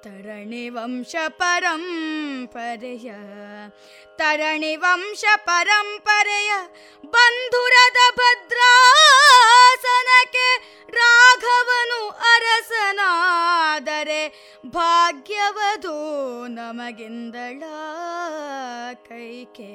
ತರಣಿ 0.02 0.68
ವಂಶ 0.68 1.16
ಪರಂಪರೆಯ, 1.28 3.12
ತರಣಿ 4.16 4.76
ವಂಶ 4.76 5.24
ಪರಂಪರೆಯ 5.36 6.52
ಬಂಧುರದ 7.06 8.16
ಭದ್ರಾಸನಕ್ಕೆ 8.16 8.88
ರಾಘವನು 10.90 12.08
ಅರಸನಾದರೆ 12.08 12.92
ಭಾಗ್ಯವದು 14.66 15.96
ನಮಗಿಂದಳ 16.46 17.62
ಕೈಕೆ. 18.94 19.72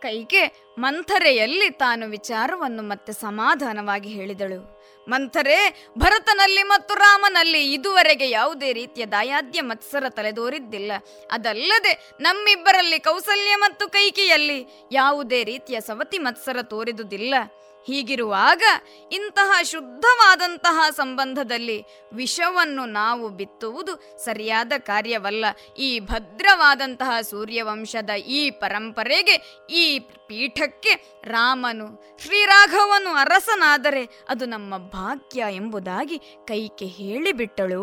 ಕೈಕೆ? 0.00 0.67
ಮಂಥರೆಯಲ್ಲಿ 0.78 1.70
ತಾನು 1.70 2.06
ವಿಚಾರವನ್ನು 2.06 2.82
ಮತ್ತೆ 2.82 3.12
ಸಮಾಧಾನವಾಗಿ 3.12 4.08
ಹೇಳಿದಳು. 4.08 4.78
ಮಂಥರೆ, 5.08 5.56
ಭರತನಲ್ಲಿ 5.98 6.62
ಮತ್ತು 6.62 6.94
ರಾಮನಲ್ಲಿ 6.94 7.72
ಇದುವರೆಗೆ 7.72 8.30
ಯಾವುದೇ 8.30 8.72
ರೀತಿಯ 8.72 9.06
ದಾಯಾದ್ಯ 9.06 9.60
ಮತ್ಸರ 9.60 10.04
ತಲೆದೋರಿದ್ದಿಲ್ಲ. 10.08 10.92
ಅದಲ್ಲದೆ 11.30 11.92
ನಮ್ಮಿಬ್ಬರಲ್ಲಿ 12.20 12.98
ಕೌಸಲ್ಯ 12.98 13.54
ಮತ್ತು 13.56 13.88
ಕೈಕಿಯಲ್ಲಿ 13.88 14.58
ಯಾವುದೇ 14.92 15.44
ರೀತಿಯ 15.44 15.80
ಸವತಿ 15.80 16.18
ಮತ್ಸರ 16.18 16.62
ತೋರಿದುದಿಲ್ಲ. 16.62 17.34
ಹೀಗಿರುವಾಗ 17.88 18.62
ಇಂತಹ 19.12 19.62
ಶುದ್ಧವಾದಂತಹ 19.62 20.90
ಸಂಬಂಧದಲ್ಲಿ 20.90 21.84
ವಿಷವನ್ನು 22.12 22.84
ನಾವು 22.84 23.28
ಬಿತ್ತುವುದು 23.28 24.24
ಸರಿಯಾದ 24.24 24.72
ಕಾರ್ಯವಲ್ಲ. 24.78 25.44
ಈ 25.78 26.00
ಭದ್ರವಾದಂತಹ 26.00 27.20
ಸೂರ್ಯವಂಶದ 27.20 28.10
ಈ 28.10 28.50
ಪರಂಪರೆಗೆ, 28.50 29.64
ಈ 29.70 29.98
ಪೀಠಕ್ಕೆ 29.98 31.20
ರಾಮನು, 31.24 32.18
ಶ್ರೀರಾಘವನು 32.22 33.10
ಅರಸನಾದರೆ 33.14 34.02
ಅದು 34.28 34.46
ನಮ್ಮ 34.46 34.76
ಭಾಗ್ಯ 34.76 35.44
ಎಂಬುದಾಗಿ 35.50 36.18
ಕೈಕೆ 36.18 36.86
ಹೇಳಿಬಿಟ್ಟಳು. 36.86 37.82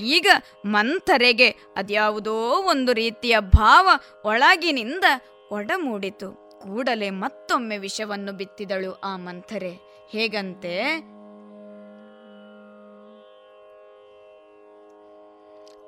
ಈಗ 0.00 0.26
ಮಂಥರೆಗೆ 0.64 1.50
ಅದ್ಯಾವುದೋ 1.50 2.36
ಒಂದು 2.62 2.92
ರೀತಿಯ 2.92 3.40
ಭಾವ 3.40 3.88
ಒಳಗಿನಿಂದ 4.24 5.04
ಒಡಮೂಡಿತು. 5.50 6.41
ಕೂಡಲೇ 6.62 7.10
ಮತ್ತೊಮ್ಮೆ 7.10 7.78
ವಿಷವನ್ನು 7.78 8.32
ಬಿತ್ತಿದಳು 8.32 9.00
ಆ 9.00 9.16
ಮಂಥರೆ. 9.16 9.70
ಹೇಗಂತೆ? 10.10 10.82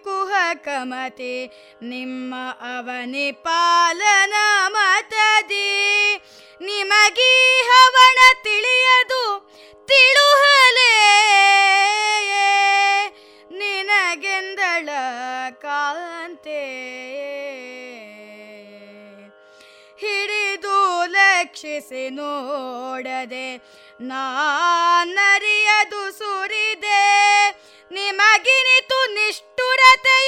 ಕುಹಕಮತಿ 0.04 1.50
ನಿಮ್ಮ 1.82 2.34
ಅವನಿ 2.60 3.32
ಪಾಲನ 3.32 4.32
ಮತದಿ. 4.68 6.20
ನಿಮಗೀ 6.60 7.62
ಹವಣ 7.66 8.31
ಪರೀಕ್ಷಿಸಿ 21.72 22.10
ನೋಡದೆ 22.10 23.56
ನಾನರಿಯದು 24.00 26.18
ಸುರಿದೆ. 26.18 27.04
ನಿಮಗಿನಿತು 27.92 29.14
ನಿಷ್ಠುರತೆಯಾದರೆ 29.14 30.20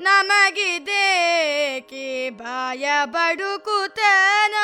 ನಮಗಿದೇಕಿ 0.00 2.30
ಬಾಯ 2.30 2.86
ಬಡುಕುತನ. 3.04 4.54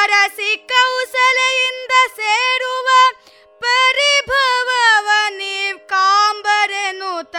ಅರಸಿ 0.00 0.68
ಕೌಸಲೆಯಿಂದ 0.68 1.92
ಸೇರುವ 2.16 2.88
ಪರಿಭವವ 3.60 5.08
ನೀವ್ 5.36 5.88
ಕಾಂಬರೆನುತ 5.88 7.36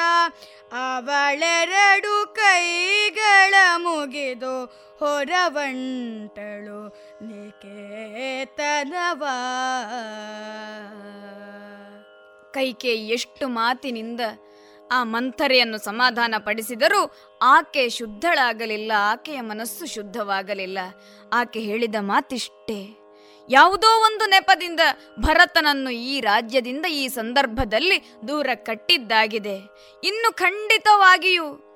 ಅವಳೆರಡು 0.71 2.35
ಕೈಗಳ 2.35 3.53
ಮುಗಿದು 3.77 4.78
ಹೊರವಂಟಳು 4.99 6.81
ನಿಕೇತನವ 7.25 9.23
ಕೈಕೆ 12.53 12.93
ಎಷ್ಟು 13.07 13.47
ಮಾತಿನಿಂದ 13.47 14.21
ಆ 14.91 15.03
ಮಂಥರೆಯನ್ನು 15.03 15.77
ಸಮಾಧಾನ 15.77 16.35
ಪಡಿಸಿದರೂ 16.37 17.01
ಆಕೆ 17.41 17.89
ಶುದ್ಧಳಾಗಲಿಲ್ಲ, 17.89 18.91
ಆಕೆಯ 19.11 19.41
ಮನಸ್ಸು 19.41 19.85
ಶುದ್ಧವಾಗಲಿಲ್ಲ. 19.85 20.79
ಆಕೆ 21.33 21.59
ಹೇಳಿದ 21.59 21.95
ಮಾತಿಷ್ಟೇ. 21.99 22.79
ಯಾವುದೋ 23.49 24.01
ಒಂದು 24.01 24.25
ನೆಪದಿಂದ 24.29 24.79
ಭರತನನ್ನು 25.19 25.91
ಈ 25.91 26.19
ರಾಜ್ಯದಿಂದ 26.19 26.85
ಈ 26.85 27.07
ಸಂದರ್ಭದಲ್ಲಿ 27.07 27.97
ದೂರ 28.27 28.49
ಕಟ್ಟಿದ್ದಾಗಿದೆ. 28.55 29.57
ಇನ್ನು 30.03 30.35
ಖಂಡಿತವಾಗಿಯೂ 30.35 31.68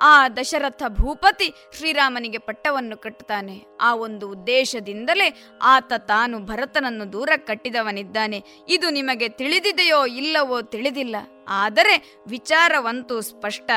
ಆ 0.00 0.28
ದಶರಥ 0.28 0.82
ಭೂಪತಿ 0.88 1.54
ಶ್ರೀರಾಮನಿಗೆ 1.76 2.38
ಪಟ್ಟವನ್ನು 2.38 2.96
ಕಟ್ಟುತ್ತಾನೆ. 2.96 3.64
ಆ 3.80 3.94
ಒಂದು 3.94 4.30
ಉದ್ದೇಶದಿಂದಲೇ 4.30 5.42
ಆತ 5.62 5.92
ತಾನು 5.98 6.38
ಭರತನನ್ನು 6.38 7.12
ದೂರ 7.12 7.28
ಕಟ್ಟಿದವನಿದ್ದಾನೆ. 7.36 8.44
ಇದು 8.68 8.90
ನಿಮಗೆ 8.90 9.28
ತಿಳಿದಿದೆಯೋ 9.28 10.06
ಇಲ್ಲವೋ 10.06 10.62
ತಿಳಿದಿಲ್ಲ. 10.62 11.16
ಆದರೆ 11.48 12.20
ವಿಚಾರವಂತೂ 12.28 13.20
ಸ್ಪಷ್ಟ. 13.20 13.70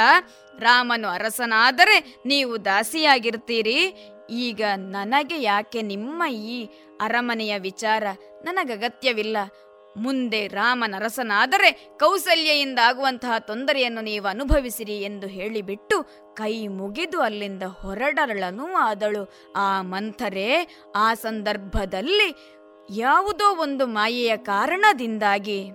ರಾಮನು 0.60 1.08
ಅರಸನಾದರೆ 1.08 2.16
ನೀವು 2.26 2.66
ದಾಸಿಯಾಗಿರ್ತೀರಿ 2.66 3.94
ಈಗ 4.30 4.62
ನನಗೆ 4.76 5.42
ಯಾಕೆ 5.42 5.82
ನಿಮ್ಮ 5.82 6.24
ಈ 6.26 6.66
ಅರಮನೆಯ 7.02 7.58
ವಿಚಾರ? 7.58 8.04
ನನಗಗತ್ಯವಿಲ್ಲ. 8.42 9.38
ಮುಂದೆ 9.98 10.48
ರಾಮನರಸನಾದರೆ 10.48 11.72
ಕೌಸಲ್ಯೆಯಿಂದ 12.00 12.80
ಆಗುವಂತಹ 12.84 13.38
ತೊಂದರೆಯನ್ನು 13.40 14.02
ನೀವು 14.02 14.28
ಅನುಭವಿಸಿರಿ 14.28 14.98
ಎಂದು 15.02 15.28
ಹೇಳಿಬಿಟ್ಟು 15.28 16.04
ಕೈ 16.34 16.68
ಮುಗಿದು 16.68 17.22
ಅಲ್ಲಿಂದ 17.22 17.64
ಹೊರಡರಳನು 17.64 18.76
ಆದಳು. 18.76 19.54
ಆ 19.56 19.82
ಮಂಥರೇ, 19.82 20.68
ಆ 20.96 21.14
ಸಂದರ್ಭದಲ್ಲಿ 21.14 22.30
ಯಾವುದೋ 22.96 23.56
ಒಂದು 23.56 23.88
ಮಾಯೆಯ 23.88 24.38
ಕಾರಣದಿಂದಾಗಿ 24.38 25.70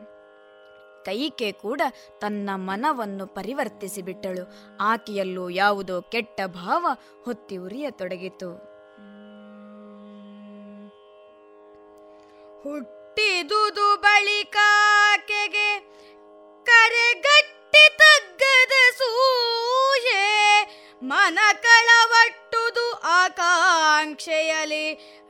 ಕೈಕೆ 1.05 1.53
ಕೂಡ 1.53 1.81
ತನ್ನ 2.21 2.51
ಮನವನ್ನು 2.55 3.27
ಪರಿವರ್ತಿಸಿಬಿಟ್ಟಳು. 3.27 4.77
ಆಕೆಯಲ್ಲೂ 4.81 5.51
ಯಾವುದೋ 5.51 6.01
ಕೆಟ್ಟ 6.01 6.41
ಭಾವ 6.47 6.87
ಹೊತ್ತಿ 7.25 7.57
ಉರಿಯತೊಡಗಿತು. 7.57 8.73
ಹುಟ್ಟಿದುದು 13.15 13.87
ಬಳಿಕಾಕೆಗೆ 14.03 15.71
ಕರೆಗಟ್ಟಿ 16.67 17.83
ತಗ್ಗದ 17.99 18.75
ಸೂಯೆ 18.99 20.23
ಮನ 21.03 21.39
ಕಳವಟ್ಟುದು 21.65 22.87
ಆಕಾಂಕ್ಷೆಯಲಿ 23.15 24.87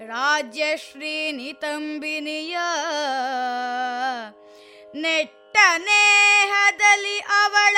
ರಾಜ್ಯಶ್ರೀ 0.06 1.16
ನಿತಂಬಿನಿಯ 1.32 2.56
ನೆಟ್ಟ 5.02 5.56
ನೇಹದಲ್ಲಿ 5.86 7.18
ಅವಳ 7.40 7.76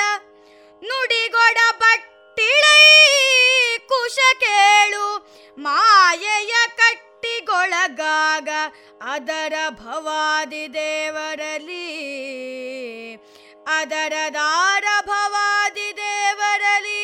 ನುಡಿಗೊಡ 0.81 1.59
ಬಟ್ಟಿಳೈ 1.81 2.81
ಕುಶ 3.89 4.17
ಕೇಳು, 4.39 5.05
ಮಾಯೆಯ 5.57 6.53
ಕಟ್ಟಿಗೊಳಗಾಗ 7.55 8.49
ಅದರ 9.01 9.53
ಭವಾದಿ 9.69 10.73
ದೇವರಲಿ 10.73 11.87
ಅದರ 13.67 14.13
ದಾರ 14.33 14.85
ಭವಾದಿ 15.05 15.89
ದೇವರಲಿ 15.97 17.01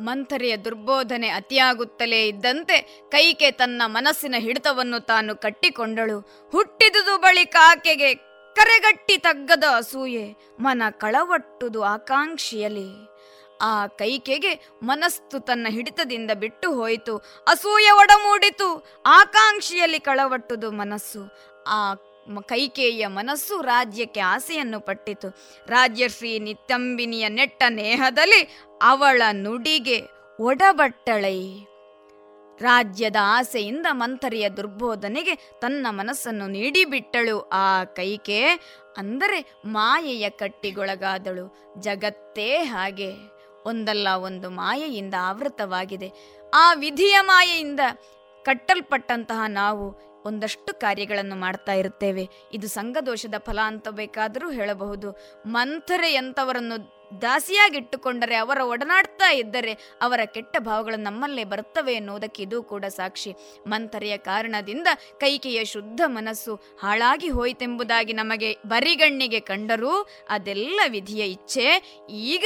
ಮಂಥರಿಯ 0.00 0.56
ದುರ್ಬೋಧನೆ 0.56 1.28
ಅತಿಯಾಗುತ್ತಲೇ 1.28 2.20
ಇದ್ದಂತೆ 2.26 2.76
ಕೈಕೆ 3.10 3.50
ತನ್ನ 3.50 3.82
ಮನಸ್ಸಿನ 3.86 4.34
ಹಿಡಿತವನ್ನು 4.38 4.98
ತಾನು 5.06 5.32
ಕಟ್ಟಿಕೊಂಡಳು. 5.36 6.18
ಹುಟ್ಟಿದುದು 6.52 7.18
ಬಳಿಕ 7.18 7.56
ಆಕೆಗೆ 7.60 8.14
ಕರೆಗಟ್ಟಿ 8.56 9.16
ತಗ್ಗದ 9.18 9.64
ಅಸೂಯೆ, 9.76 10.26
ಮನ 10.60 10.82
ಕಳವಟ್ಟುದು 10.90 11.82
ಆಕಾಂಕ್ಷಿಯಲಿ. 11.82 12.88
ಆ 13.62 13.86
ಕೈಕೆಗೆ 13.86 14.68
ಮನಸ್ಸು 14.82 15.40
ತನ್ನ 15.40 15.66
ಹಿಡಿತದಿಂದ 15.70 16.30
ಬಿಟ್ಟು 16.30 16.72
ಹೋಯಿತು. 16.72 17.16
ಅಸೂಯ 17.48 17.90
ಒಡಮೂಡಿತು. 17.90 18.86
ಆಕಾಂಕ್ಷಿಯಲ್ಲಿ 19.06 20.00
ಕಳವಟ್ಟುದು 20.00 20.70
ಮನಸ್ಸು. 20.70 21.54
ಆ 21.66 21.94
ಕೈಕೇಯ 22.42 23.06
ಮನಸ್ಸು 23.06 23.60
ರಾಜ್ಯಕ್ಕೆ 23.60 24.20
ಆಸೆಯನ್ನು 24.20 24.80
ಪಟ್ಟಿತು. 24.80 25.28
ರಾಜ್ಯಶ್ರೀ 25.66 26.38
ನಿತ್ತಂಬಿನಿಯ 26.38 27.28
ನೆಟ್ಟ 27.28 27.62
ನೇಹದಲ್ಲಿ 27.68 28.58
ಅವಳ 28.82 29.22
ನುಡಿಗೆ 29.32 30.02
ಒಡಬಟ್ಟಳೈ. 30.40 31.66
ರಾಜ್ಯದ 32.60 33.16
ಆಸೆಯಿಂದ 33.22 33.86
ಮಂಥರಿಯ 33.90 34.48
ದುರ್ಬೋಧನೆಗೆ 34.48 35.34
ತನ್ನ 35.34 35.86
ಮನಸ್ಸನ್ನು 35.90 36.46
ನೀಡಿಬಿಟ್ಟಳು 36.46 37.40
ಆ 37.40 37.84
ಕೈಕೆ. 37.84 38.42
ಅಂದರೆ 38.96 39.54
ಮಾಯೆಯ 39.64 40.30
ಕಟ್ಟಿಗೊಳಗಾದಳು. 40.30 41.74
ಜಗತ್ತೇ 41.80 42.56
ಹಾಗೆ. 42.56 43.33
ಒಂದಲ್ಲ 43.66 44.08
ಒಂದು 44.08 44.50
ಮಾಯೆಯಿಂದ 44.50 45.14
ಆವೃತವಾಗಿದೆ. 45.20 46.12
ಆ 46.54 46.74
ವಿಧಿಯ 46.74 47.18
ಮಾಯೆಯಿಂದ 47.20 47.80
ಕಟ್ಟಲ್ಪಟ್ಟಂತಹ 48.44 49.44
ನಾವು 49.48 50.14
ಒಂದಷ್ಟು 50.26 50.80
ಕಾರ್ಯಗಳನ್ನು 50.80 51.36
ಮಾಡ್ತಾ 51.36 51.72
ಇರುತ್ತೇವೆ. 51.72 52.28
ಇದು 52.52 52.68
ಸಂಘದೋಷದ 52.68 53.34
ಫಲ 53.38 53.58
ಅಂತ 53.64 53.88
ಬೇಕಾದರೂ 53.88 54.50
ಹೇಳಬಹುದು. 54.50 55.10
ಮಂಥರೆಯಂಥವರನ್ನು 55.46 56.94
ದಾಸಿಯಾಗಿಟ್ಟುಕೊಂಡರೆ 57.22 58.36
ಅವರ 58.36 58.60
ಒಡನಾಡ್ತಾ 58.60 59.32
ಇದ್ದರೆ 59.32 59.72
ಅವರ 60.00 60.20
ಕೆಟ್ಟ 60.24 60.56
ಭಾವಗಳು 60.58 60.96
ನಮ್ಮಲ್ಲೇ 60.96 61.44
ಬರುತ್ತವೆ 61.44 61.92
ಎನ್ನುವುದಕ್ಕೆ 61.92 62.42
ಇದು 62.42 62.62
ಕೂಡ 62.62 62.84
ಸಾಕ್ಷಿ. 62.84 63.34
ಮಂಥರೆಯ 63.66 64.16
ಕಾರಣದಿಂದ 64.16 64.86
ಕೈಕೆಯ 65.20 65.64
ಶುದ್ಧ 65.64 66.00
ಮನಸ್ಸು 66.06 66.54
ಹಾಳಾಗಿ 66.54 67.28
ಹೋಯಿತೆಂಬುದಾಗಿ 67.28 68.12
ನಮಗೆ 68.12 68.56
ಬರಿಗಣ್ಣಿಗೆ 68.66 69.40
ಕಂಡರೂ 69.40 70.08
ಅದೆಲ್ಲ 70.28 70.80
ವಿಧಿಯ 70.88 71.24
ಇಚ್ಛೆ. 71.24 71.98
ಈಗ 72.10 72.44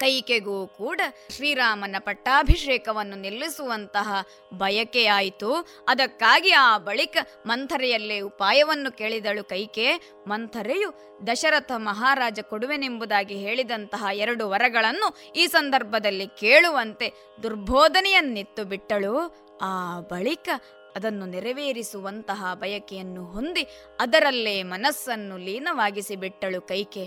ಕೈಕೆಗೂ 0.00 0.66
ಕೂಡ 0.66 1.00
ಶ್ರೀರಾಮನ 1.30 1.96
ಪಟ್ಟಾಭಿಷೇಕವನ್ನು 1.98 3.16
ನಿಲ್ಲಿಸುವಂತಹ 3.16 4.08
ಬಯಕೆಯಾಯಿತು 4.52 5.50
ಅದಕ್ಕಾಗಿ 5.88 6.50
ಆ 6.50 6.78
ಬಳಿಕ 6.78 7.16
ಮಂಥರೆಯಲ್ಲೇ 7.46 8.20
ಉಪಾಯವನ್ನು 8.20 8.96
ಕೇಳಿದಳು 8.96 9.44
ಕೈಕೆ. 9.44 9.86
ಮಂಥರೆಯು 10.26 10.90
ದಶರಥ 11.26 11.72
ಮಹಾರಾಜ 11.76 12.40
ಕೊಡುವೆನೆಂಬುದಾಗಿ 12.40 13.34
ಹೇಳಿದಂತಹ 13.34 14.04
ಎರಡು 14.12 14.48
ವರಗಳನ್ನು 14.48 15.32
ಈ 15.36 15.46
ಸಂದರ್ಭದಲ್ಲಿ 15.46 16.26
ಕೇಳುವಂತೆ 16.26 17.12
ದುರ್ಬೋಧನೆಯನ್ನಿತ್ತು 17.42 18.64
ಬಿಟ್ಟಳು. 18.64 19.14
ಆ 19.62 20.00
ಬಳಿಕ 20.00 20.48
ಅದನ್ನು 20.96 21.26
ನೆರವೇರಿಸುವಂತಹ 21.26 22.54
ಬಯಕೆಯನ್ನು 22.54 23.24
ಹೊಂದಿ 23.24 23.62
ಅದರಲ್ಲೇ 24.00 24.62
ಮನಸ್ಸನ್ನು 24.62 25.36
ಲೀನವಾಗಿಸಿ 25.36 26.16
ಬಿಟ್ಟಳು 26.16 26.60
ಕೈಕೆ. 26.60 27.04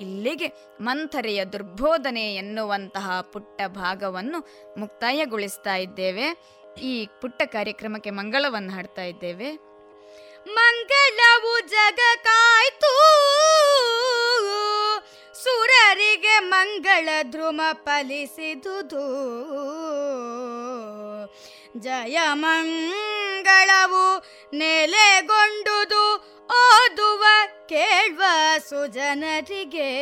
ಇಲ್ಲಿಗೆ 0.00 0.46
ಮಂಥರೆಯ 0.80 1.44
ದುರ್ಬೋಧನೆ 1.44 2.34
ಎನ್ನುವಂತಹ 2.34 3.20
ಪುಟ್ಟ 3.20 3.62
ಭಾಗವನ್ನು 3.66 4.40
ಮುಕ್ತಾಯಗೊಳಿಸ್ತಾ 4.78 5.76
ಇದ್ದೇವೆ. 5.76 6.26
ಈ 6.82 7.06
ಪುಟ್ಟ 7.20 7.42
ಕಾರ್ಯಕ್ರಮಕ್ಕೆ 7.46 8.10
ಮಂಗಳವನ್ನು 8.10 8.72
ಹಾಡ್ತಾ 8.72 9.02
ಇದ್ದೇವೆ. 9.02 9.52
ಮಂಗಳವು 10.54 11.60
ಜಗ 11.60 12.00
ಕಾಯ್ತು, 12.24 12.92
ಸುರರಿಗೆ 15.42 16.38
ಮಂಗಳ 16.38 17.08
ಧ್ರುವ 17.22 17.60
ಫಲಿಸಿದುದು. 17.72 19.04
ಜಯ 21.78 22.18
ಮಂಗಳವು 22.32 24.24
ನೆಲೆಗೊಂಡುದು 24.52 26.33
ಓದುವ, 26.50 27.24
ಕೇಳುವ 27.68 28.22
ಸುಜನರಿಗೆ. 28.68 29.92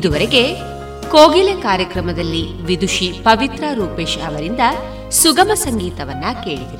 ಇದುವರೆಗೆ 0.00 0.42
ಕೋಗಿಲೆ 1.10 1.54
ಕಾರ್ಯಕ್ರಮದಲ್ಲಿ 1.60 2.62
ವಿದುಷಿ 2.62 3.12
ಪವಿತ್ರ 3.24 3.64
ರೂಪೇಶ್ 3.74 4.18
ಅವರಿಂದ 4.18 4.60
ಸುಗಮ 5.10 5.50
ಸಂಗೀತವನ್ನ 5.54 6.24
ಕೇಳಿದಿರಿ. 6.44 6.79